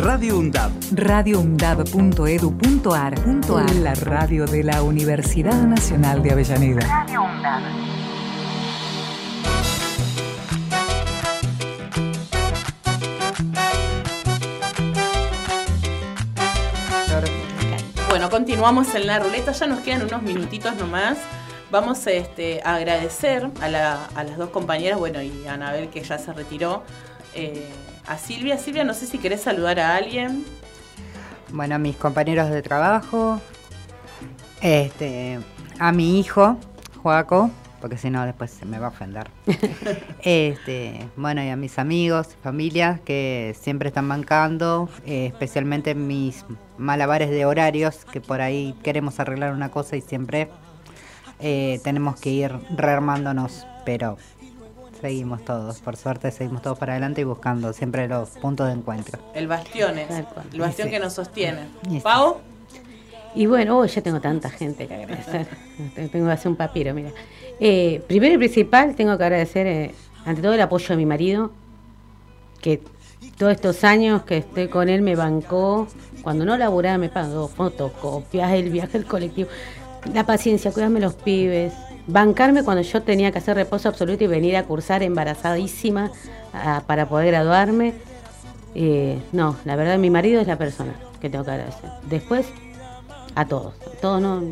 Radio 0.00 0.38
UNDAB. 0.38 0.72
radioundab.edu.ar 0.94 3.18
La 3.74 3.94
radio 3.94 4.46
de 4.46 4.64
la 4.64 4.82
Universidad 4.82 5.64
Nacional 5.64 6.22
de 6.22 6.32
Avellaneda. 6.32 7.06
Bueno, 18.08 18.30
continuamos 18.30 18.94
en 18.94 19.06
la 19.06 19.18
ruleta, 19.18 19.52
ya 19.52 19.66
nos 19.66 19.80
quedan 19.80 20.06
unos 20.06 20.22
minutitos 20.22 20.74
nomás. 20.76 21.18
Vamos 21.72 22.06
este, 22.06 22.60
a 22.66 22.74
agradecer 22.74 23.48
a, 23.62 23.68
la- 23.68 24.04
a 24.14 24.24
las 24.24 24.36
dos 24.36 24.50
compañeras, 24.50 24.98
bueno, 24.98 25.22
y 25.22 25.46
a 25.46 25.54
Anabel 25.54 25.88
que 25.88 26.02
ya 26.02 26.18
se 26.18 26.30
retiró, 26.34 26.82
eh, 27.34 27.66
a 28.06 28.18
Silvia. 28.18 28.58
Silvia, 28.58 28.84
no 28.84 28.92
sé 28.92 29.06
si 29.06 29.16
querés 29.16 29.40
saludar 29.40 29.80
a 29.80 29.96
alguien. 29.96 30.44
Bueno, 31.50 31.76
a 31.76 31.78
mis 31.78 31.96
compañeros 31.96 32.50
de 32.50 32.60
trabajo, 32.60 33.40
este, 34.60 35.38
a 35.78 35.92
mi 35.92 36.20
hijo, 36.20 36.58
Joaco, 37.02 37.50
porque 37.80 37.96
si 37.96 38.10
no 38.10 38.22
después 38.26 38.50
se 38.50 38.66
me 38.66 38.78
va 38.78 38.88
a 38.88 38.90
ofender. 38.90 39.28
este, 40.22 41.08
bueno, 41.16 41.42
y 41.42 41.48
a 41.48 41.56
mis 41.56 41.78
amigos, 41.78 42.36
familias 42.42 43.00
que 43.00 43.56
siempre 43.58 43.88
están 43.88 44.06
bancando, 44.10 44.90
eh, 45.06 45.28
especialmente 45.28 45.94
mis 45.94 46.44
malabares 46.76 47.30
de 47.30 47.46
horarios, 47.46 48.04
que 48.04 48.20
por 48.20 48.42
ahí 48.42 48.74
queremos 48.82 49.18
arreglar 49.20 49.54
una 49.54 49.70
cosa 49.70 49.96
y 49.96 50.02
siempre 50.02 50.50
eh, 51.42 51.80
tenemos 51.84 52.18
que 52.20 52.30
ir 52.30 52.52
rearmándonos, 52.76 53.66
pero 53.84 54.16
seguimos 55.00 55.44
todos, 55.44 55.80
por 55.80 55.96
suerte 55.96 56.30
seguimos 56.30 56.62
todos 56.62 56.78
para 56.78 56.92
adelante 56.92 57.20
y 57.22 57.24
buscando 57.24 57.72
siempre 57.72 58.06
los 58.08 58.30
puntos 58.30 58.68
de 58.68 58.74
encuentro. 58.74 59.18
El 59.34 59.48
bastión 59.48 59.98
es, 59.98 60.08
el 60.52 60.60
bastión 60.60 60.88
Sí. 60.88 60.94
que 60.94 61.00
nos 61.00 61.12
sostiene. 61.14 61.62
Sí. 61.88 62.00
Pau, 62.00 62.36
Y 63.34 63.46
bueno, 63.46 63.78
hoy 63.78 63.88
ya 63.88 64.02
tengo 64.02 64.20
tanta 64.20 64.50
gente 64.50 64.86
que 64.86 64.94
agradecer. 64.94 65.46
tengo 66.12 66.26
que 66.26 66.32
hacer 66.32 66.48
un 66.50 66.56
papiro, 66.56 66.92
mira. 66.94 67.10
Eh, 67.58 68.02
primero 68.06 68.34
y 68.34 68.38
principal, 68.38 68.94
tengo 68.94 69.16
que 69.16 69.24
agradecer, 69.24 69.66
eh, 69.66 69.94
ante 70.26 70.42
todo, 70.42 70.52
el 70.52 70.60
apoyo 70.60 70.86
de 70.88 70.96
mi 70.96 71.06
marido, 71.06 71.50
que 72.60 72.82
todos 73.38 73.52
estos 73.52 73.82
años 73.84 74.22
que 74.24 74.36
estoy 74.38 74.68
con 74.68 74.88
él 74.88 75.00
me 75.02 75.16
bancó 75.16 75.88
Cuando 76.22 76.44
no 76.44 76.56
laburaba 76.56 76.98
me 76.98 77.08
pagó 77.08 77.48
fotocopias, 77.48 78.52
el 78.52 78.70
viaje, 78.70 78.98
el 78.98 79.06
colectivo, 79.06 79.48
la 80.12 80.24
paciencia, 80.24 80.72
cuidarme 80.72 81.00
los 81.00 81.14
pibes, 81.14 81.72
bancarme 82.06 82.64
cuando 82.64 82.82
yo 82.82 83.02
tenía 83.02 83.32
que 83.32 83.38
hacer 83.38 83.56
reposo 83.56 83.88
absoluto 83.88 84.24
y 84.24 84.26
venir 84.26 84.56
a 84.56 84.64
cursar 84.64 85.02
embarazadísima 85.02 86.10
para 86.86 87.08
poder 87.08 87.28
graduarme. 87.28 87.94
Eh, 88.74 89.20
no, 89.32 89.56
la 89.64 89.76
verdad 89.76 89.98
mi 89.98 90.10
marido 90.10 90.40
es 90.40 90.46
la 90.46 90.56
persona 90.56 90.94
que 91.20 91.30
tengo 91.30 91.44
que 91.44 91.50
agradecer. 91.52 91.90
Después, 92.08 92.46
a 93.34 93.46
todos. 93.46 93.74
Todos 94.00 94.20
no, 94.20 94.42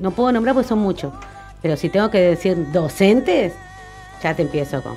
no 0.00 0.10
puedo 0.10 0.32
nombrar 0.32 0.54
porque 0.54 0.68
son 0.68 0.78
muchos. 0.78 1.12
Pero 1.62 1.76
si 1.76 1.88
tengo 1.88 2.10
que 2.10 2.20
decir 2.20 2.72
docentes, 2.72 3.52
ya 4.22 4.34
te 4.34 4.42
empiezo 4.42 4.82
con 4.82 4.96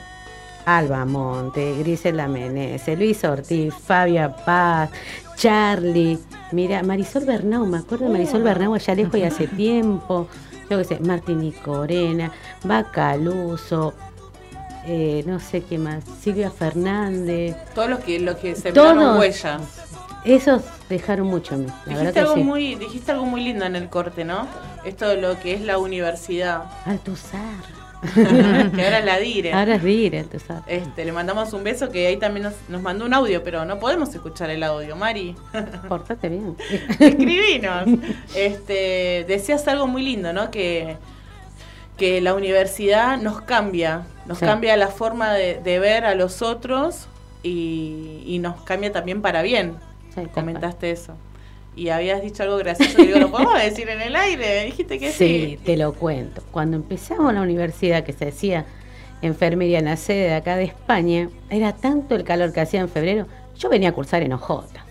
Alba 0.68 1.05
Monte, 1.05 1.78
Grisela 1.80 2.28
Menezes, 2.28 2.99
Luis 2.99 3.24
Ortiz, 3.24 3.74
Fabia 3.74 4.36
Paz, 4.36 4.89
Charlie, 5.38 6.20
mira, 6.51 6.84
Marisol 6.84 7.24
Bernau, 7.24 7.65
me 7.65 7.78
acuerdo 7.78 8.03
de 8.05 8.11
Marisol 8.11 8.43
Bernau 8.43 8.74
allá 8.76 8.93
lejos 8.93 9.15
y 9.18 9.24
hace 9.24 9.47
tiempo, 9.47 10.28
yo 10.70 10.78
qué 10.78 10.84
sé, 10.84 10.99
Martín 10.99 11.41
y 11.41 11.53
Corena, 11.53 12.34
Bacaluso, 12.65 13.93
eh, 14.86 15.24
no 15.26 15.39
sé 15.39 15.61
qué 15.63 15.78
más, 15.78 16.03
Silvia 16.22 16.51
Fernández, 16.51 17.55
Todos 17.74 17.89
los 17.89 17.99
que, 17.99 18.20
los 18.20 18.36
que 18.36 18.53
sembraron 18.55 18.97
Todos. 18.97 19.20
huellas. 19.20 19.61
esos 20.26 20.63
dejaron 20.89 21.28
mucho 21.28 21.55
en 21.55 21.61
mí, 21.68 21.72
la 21.86 21.99
Dijiste 21.99 22.20
algo, 22.20 22.34
sí. 22.36 22.43
muy, 22.43 22.76
dijiste 22.76 23.13
algo 23.13 23.26
muy 23.26 23.41
lindo 23.41 23.63
en 23.63 23.78
el 23.78 23.88
corte, 23.88 24.26
¿no? 24.26 24.45
Esto 24.84 25.07
de 25.07 25.15
lo 25.22 25.39
que 25.39 25.53
es 25.53 25.61
la 25.61 25.78
universidad. 25.78 26.65
Altusar. 26.86 27.87
que 28.14 28.84
ahora 28.84 29.00
es 29.00 29.06
la 29.06 29.18
dire. 29.20 29.54
Ahora 29.54 29.76
es 29.76 29.84
dire, 29.84 30.20
Altusar. 30.20 30.62
Este, 30.68 31.04
le 31.06 31.12
mandamos 31.12 31.52
un 31.54 31.64
beso 31.64 31.89
que 31.89 32.08
ahí 32.08 32.18
también 32.18 32.43
nos, 32.43 32.54
nos 32.70 32.82
mandó 32.82 33.06
un 33.06 33.14
audio, 33.14 33.43
pero 33.43 33.66
no 33.66 33.80
podemos 33.80 34.14
escuchar 34.14 34.50
el 34.50 34.64
audio, 34.64 34.95
Mari. 34.95 35.36
Portate 35.89 36.30
bien. 36.30 36.56
Escribinos. 37.00 37.88
Este, 38.36 39.26
decías 39.28 39.68
algo 39.68 39.88
muy 39.88 40.04
lindo, 40.04 40.32
¿no? 40.34 40.52
Que, 40.52 40.98
que 41.98 42.22
la 42.22 42.34
universidad 42.36 43.18
nos 43.18 43.41
cambia, 43.41 44.04
nos 44.28 44.38
Sí. 44.38 44.45
cambia 44.45 44.78
la 44.78 44.88
forma 44.88 45.34
de, 45.34 45.60
de 45.64 45.80
ver 45.80 46.06
a 46.06 46.14
los 46.14 46.41
otros 46.43 47.08
y, 47.43 48.22
y 48.26 48.39
nos 48.39 48.62
cambia 48.62 48.91
también 48.91 49.22
para 49.22 49.41
bien. 49.41 49.76
Comentaste 50.34 50.91
eso. 50.91 51.14
Y 51.78 51.89
habías 51.89 52.23
dicho 52.23 52.41
algo 52.41 52.57
gracioso, 52.57 52.97
digo, 52.97 53.19
¿lo 53.19 53.30
podemos 53.32 53.53
decir 53.61 53.88
en 53.88 54.01
el 54.01 54.15
aire? 54.15 54.65
Dijiste 54.65 54.97
que 54.97 55.11
sí. 55.11 55.57
Sí, 55.57 55.59
te 55.63 55.78
lo 55.78 55.93
cuento. 55.93 56.41
Cuando 56.51 56.75
empezamos 56.75 57.32
la 57.34 57.41
universidad, 57.41 58.03
que 58.03 58.13
se 58.13 58.25
decía 58.25 58.65
enfermería 59.21 59.80
en 59.80 59.86
la 59.86 59.95
sede 59.95 60.30
de 60.30 60.34
acá 60.36 60.55
de 60.55 60.63
España, 60.65 61.30
era 61.49 61.73
tanto 61.73 62.15
el 62.15 62.23
calor 62.23 62.51
que 62.51 62.61
hacía 62.61 62.82
en 62.82 62.89
febrero, 62.89 63.28
yo 63.57 63.69
venía 63.69 63.89
a 63.89 63.91
cursar 63.91 64.23
en 64.23 64.34
Ojota. 64.34 64.86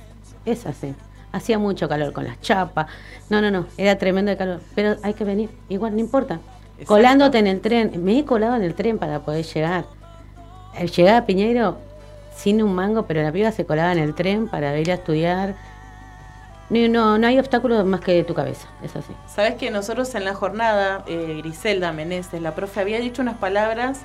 Es 0.45 0.65
así. 0.65 0.95
Hacía 1.33 1.59
mucho 1.59 1.89
calor 1.89 2.13
con 2.13 2.25
las 2.25 2.41
chapas. 2.41 2.87
No, 3.31 3.41
no, 3.41 3.51
no, 3.51 3.67
era 3.77 3.99
tremendo 3.99 4.31
el 4.31 4.37
calor. 4.37 4.61
Pero 4.77 4.97
hay 5.03 5.15
que 5.15 5.25
venir, 5.25 5.51
igual 5.69 5.95
no 5.95 6.01
importa. 6.01 6.39
Colándote 6.87 7.39
en 7.39 7.49
el 7.49 7.61
tren. 7.61 7.93
Me 8.05 8.19
he 8.19 8.25
colado 8.25 8.55
en 8.57 8.63
el 8.63 8.75
tren 8.75 8.99
para 8.99 9.21
poder 9.21 9.45
llegar. 9.45 9.87
Eh, 10.79 10.87
Llegar 10.87 11.15
a 11.17 11.27
Piñeiro 11.27 11.79
sin 12.37 12.63
un 12.63 12.75
mango, 12.75 13.07
pero 13.07 13.23
la 13.23 13.33
piba 13.33 13.51
se 13.51 13.65
colaba 13.65 13.93
en 13.93 13.99
el 13.99 14.15
tren 14.15 14.47
para 14.47 14.79
ir 14.79 14.91
a 14.91 14.95
estudiar. 14.95 15.57
No, 16.69 17.19
no, 17.19 17.27
hay 17.27 17.39
obstáculo 17.39 17.85
más 17.85 18.01
que 18.01 18.25
tu 18.25 18.35
cabeza, 18.35 18.69
es 18.83 18.97
así. 18.97 19.13
Sabes 19.29 19.55
que 19.55 19.71
nosotros 19.71 20.15
en 20.17 20.25
la 20.25 20.35
jornada, 20.35 21.05
eh, 21.07 21.37
Griselda 21.39 21.93
Meneses, 21.93 22.43
la 22.43 22.55
profe, 22.55 22.81
había 22.81 22.99
dicho 22.99 23.23
unas 23.23 23.37
palabras 23.37 24.01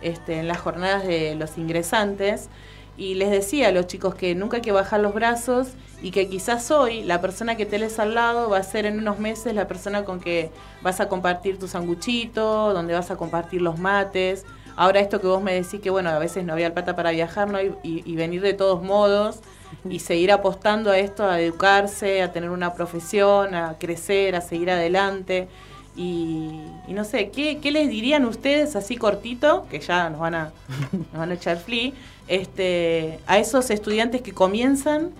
este, 0.00 0.38
en 0.38 0.46
las 0.46 0.58
jornadas 0.58 1.04
de 1.06 1.34
los 1.34 1.58
ingresantes 1.58 2.48
y 2.96 3.14
les 3.14 3.32
decía 3.32 3.68
a 3.68 3.72
los 3.72 3.88
chicos 3.88 4.14
que 4.14 4.36
nunca 4.36 4.58
hay 4.58 4.62
que 4.62 4.70
bajar 4.70 5.00
los 5.00 5.12
brazos 5.12 5.68
y 6.02 6.12
que 6.12 6.28
quizás 6.28 6.70
hoy 6.70 7.02
la 7.02 7.20
persona 7.20 7.56
que 7.56 7.66
tenés 7.66 7.98
al 7.98 8.14
lado 8.14 8.48
va 8.48 8.58
a 8.58 8.62
ser 8.62 8.86
en 8.86 8.98
unos 8.98 9.18
meses 9.18 9.52
la 9.52 9.66
persona 9.66 10.04
con 10.04 10.20
que 10.20 10.52
vas 10.82 11.00
a 11.00 11.08
compartir 11.08 11.58
tu 11.58 11.66
sanguchito, 11.66 12.72
donde 12.72 12.94
vas 12.94 13.10
a 13.10 13.16
compartir 13.16 13.60
los 13.60 13.80
mates. 13.80 14.46
Ahora 14.76 15.00
esto 15.00 15.20
que 15.20 15.26
vos 15.26 15.42
me 15.42 15.54
decís 15.54 15.80
que 15.80 15.90
bueno, 15.90 16.10
a 16.10 16.18
veces 16.20 16.44
no 16.44 16.52
había 16.52 16.72
plata 16.72 16.94
para 16.94 17.10
viajar 17.10 17.50
¿no? 17.50 17.58
y 17.60 18.14
venir 18.14 18.40
de 18.40 18.54
todos 18.54 18.82
modos 18.84 19.40
y 19.88 19.98
seguir 19.98 20.32
apostando 20.32 20.90
a 20.90 20.98
esto, 20.98 21.24
a 21.24 21.40
educarse, 21.40 22.22
a 22.22 22.32
tener 22.32 22.50
una 22.50 22.74
profesión, 22.74 23.54
a 23.54 23.76
crecer, 23.78 24.34
a 24.36 24.40
seguir 24.40 24.70
adelante. 24.70 25.48
Y, 25.96 26.60
y 26.88 26.92
no 26.92 27.04
sé, 27.04 27.30
¿qué, 27.30 27.58
les 27.70 27.88
dirían 27.88 28.24
ustedes 28.24 28.76
así 28.76 28.96
cortito, 28.96 29.66
que 29.70 29.80
ya 29.80 30.10
nos 30.10 30.20
van 30.20 30.34
a, 30.34 30.52
nos 30.92 31.12
van 31.12 31.30
a 31.30 31.34
echar 31.34 31.58
flea, 31.58 31.92
este, 32.26 33.20
a 33.26 33.38
esos 33.38 33.70
estudiantes 33.70 34.22
que 34.22 34.32
comienzan 34.32 35.10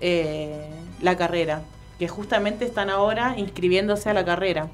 eh, 0.00 0.68
la 1.00 1.16
carrera, 1.16 1.62
que 1.98 2.08
justamente 2.08 2.64
están 2.64 2.90
ahora 2.90 3.34
inscribiéndose 3.38 4.10
a 4.10 4.14
la 4.14 4.24
carrera? 4.24 4.68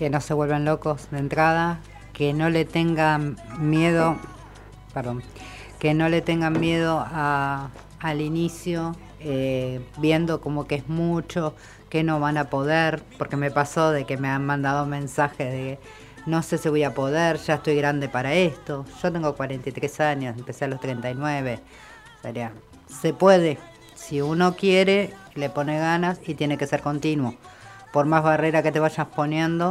que 0.00 0.08
no 0.08 0.22
se 0.22 0.32
vuelvan 0.32 0.64
locos 0.64 1.10
de 1.10 1.18
entrada, 1.18 1.78
que 2.14 2.32
no 2.32 2.48
le 2.48 2.64
tengan 2.64 3.36
miedo, 3.58 4.16
perdón, 4.94 5.22
que 5.80 5.94
no 5.94 6.08
le 6.08 6.20
tengan 6.22 6.60
miedo 6.60 7.04
a- 7.04 7.70
al 7.98 8.20
inicio, 8.20 8.94
eh, 9.18 9.80
viendo 9.98 10.40
como 10.40 10.66
que 10.66 10.76
es 10.76 10.88
mucho, 10.88 11.54
que 11.88 12.04
no 12.04 12.20
van 12.20 12.36
a 12.38 12.44
poder, 12.44 13.02
porque 13.18 13.36
me 13.36 13.50
pasó 13.50 13.90
de 13.90 14.04
que 14.04 14.16
me 14.16 14.28
han 14.28 14.46
mandado 14.46 14.86
mensajes 14.86 15.50
de 15.52 15.78
no 16.26 16.42
sé 16.42 16.58
si 16.58 16.68
voy 16.68 16.84
a 16.84 16.94
poder, 16.94 17.38
ya 17.38 17.54
estoy 17.54 17.76
grande 17.76 18.08
para 18.08 18.34
esto. 18.34 18.84
Yo 19.02 19.10
tengo 19.10 19.34
43 19.34 20.00
años, 20.00 20.36
empecé 20.38 20.66
a 20.66 20.68
los 20.68 20.78
39. 20.78 21.60
Sería, 22.22 22.52
se 22.86 23.14
puede, 23.14 23.58
si 23.94 24.20
uno 24.20 24.54
quiere, 24.54 25.12
le 25.34 25.48
pone 25.48 25.78
ganas 25.78 26.20
y 26.26 26.34
tiene 26.34 26.58
que 26.58 26.66
ser 26.66 26.82
continuo. 26.82 27.34
Por 27.92 28.04
más 28.06 28.22
barrera 28.22 28.62
que 28.62 28.70
te 28.70 28.78
vayas 28.80 29.06
poniendo 29.08 29.70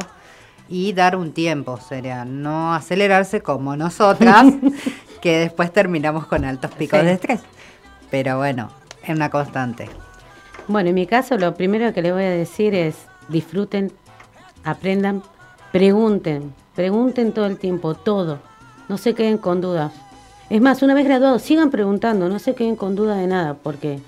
y 0.67 0.93
dar 0.93 1.15
un 1.15 1.33
tiempo, 1.33 1.77
sería 1.77 2.25
no 2.25 2.73
acelerarse 2.73 3.41
como 3.41 3.75
nosotras, 3.75 4.45
que 5.21 5.37
después 5.39 5.71
terminamos 5.73 6.25
con 6.27 6.45
altos 6.45 6.71
picos 6.71 6.99
Sí. 6.99 7.05
de 7.05 7.11
estrés. 7.13 7.41
Pero 8.11 8.37
bueno, 8.37 8.69
es 9.03 9.09
una 9.09 9.29
constante. 9.29 9.89
Bueno, 10.67 10.89
en 10.89 10.95
mi 10.95 11.07
caso 11.07 11.37
lo 11.37 11.53
primero 11.55 11.93
que 11.93 12.01
les 12.01 12.13
voy 12.13 12.23
a 12.23 12.29
decir 12.29 12.73
es 12.75 12.95
disfruten, 13.27 13.91
aprendan, 14.63 15.23
pregunten, 15.71 16.53
pregunten 16.75 17.31
todo 17.31 17.45
el 17.45 17.57
tiempo, 17.57 17.93
todo. 17.95 18.39
No 18.87 18.97
se 18.97 19.13
queden 19.13 19.37
con 19.37 19.61
dudas. 19.61 19.91
Es 20.49 20.61
más, 20.61 20.81
una 20.81 20.93
vez 20.95 21.05
graduados, 21.05 21.43
sigan 21.43 21.69
preguntando, 21.69 22.27
no 22.27 22.39
se 22.39 22.55
queden 22.55 22.75
con 22.75 22.95
dudas 22.95 23.17
de 23.19 23.27
nada, 23.27 23.53
porque 23.53 23.99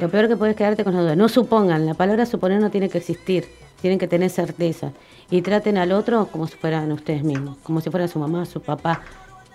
lo 0.00 0.08
peor 0.08 0.28
que 0.28 0.36
puedes 0.36 0.54
quedarte 0.54 0.84
con 0.84 0.94
la 0.94 1.00
duda. 1.02 1.16
No 1.16 1.28
supongan, 1.28 1.84
la 1.84 1.94
palabra 1.94 2.26
suponer 2.26 2.60
no 2.60 2.70
tiene 2.70 2.88
que 2.88 2.98
existir, 2.98 3.48
tienen 3.80 3.98
que 3.98 4.06
tener 4.06 4.30
certeza. 4.30 4.92
Y 5.30 5.42
traten 5.42 5.76
al 5.76 5.92
otro 5.92 6.26
como 6.28 6.46
si 6.46 6.54
fueran 6.56 6.92
ustedes 6.92 7.24
mismos, 7.24 7.56
como 7.64 7.80
si 7.80 7.90
fueran 7.90 8.08
su 8.08 8.18
mamá, 8.20 8.46
su 8.46 8.62
papá, 8.62 9.02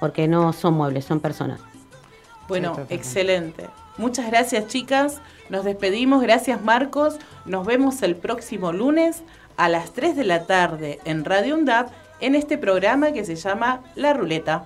porque 0.04 0.28
no 0.28 0.52
son 0.52 0.74
muebles, 0.74 1.06
son 1.06 1.22
personas. 1.22 1.62
Bueno, 2.50 2.76
excelente. 2.90 3.70
Muchas 3.98 4.30
gracias 4.30 4.68
chicas. 4.68 5.22
Nos 5.48 5.64
despedimos. 5.64 6.22
Gracias 6.22 6.62
Marcos. 6.62 7.16
Nos 7.46 7.66
vemos 7.66 8.02
el 8.02 8.18
próximo 8.18 8.74
lunes 8.74 9.24
a 9.56 9.70
las 9.70 9.94
3 9.94 10.18
de 10.18 10.26
la 10.26 10.46
tarde 10.46 11.00
en 11.06 11.24
Radio 11.24 11.56
UNDAP 11.56 11.90
en 12.20 12.36
este 12.36 12.58
programa 12.58 13.14
que 13.14 13.24
se 13.24 13.38
llama 13.38 13.82
La 13.96 14.14
Ruleta. 14.14 14.66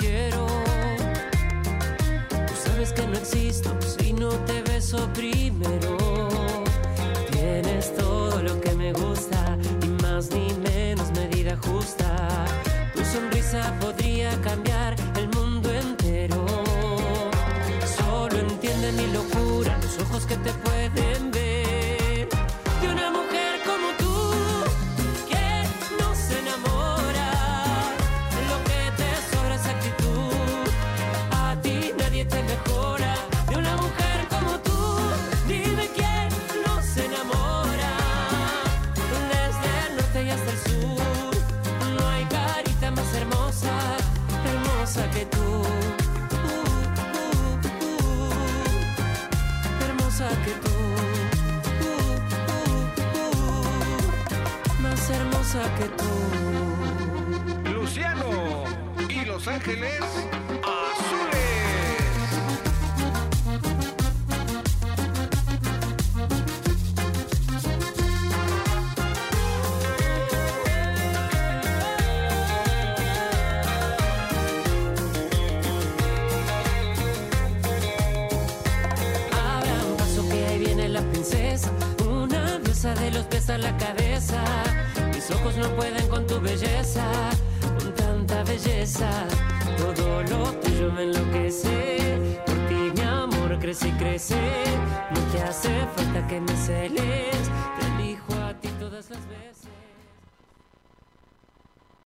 Quiero? 0.00 0.49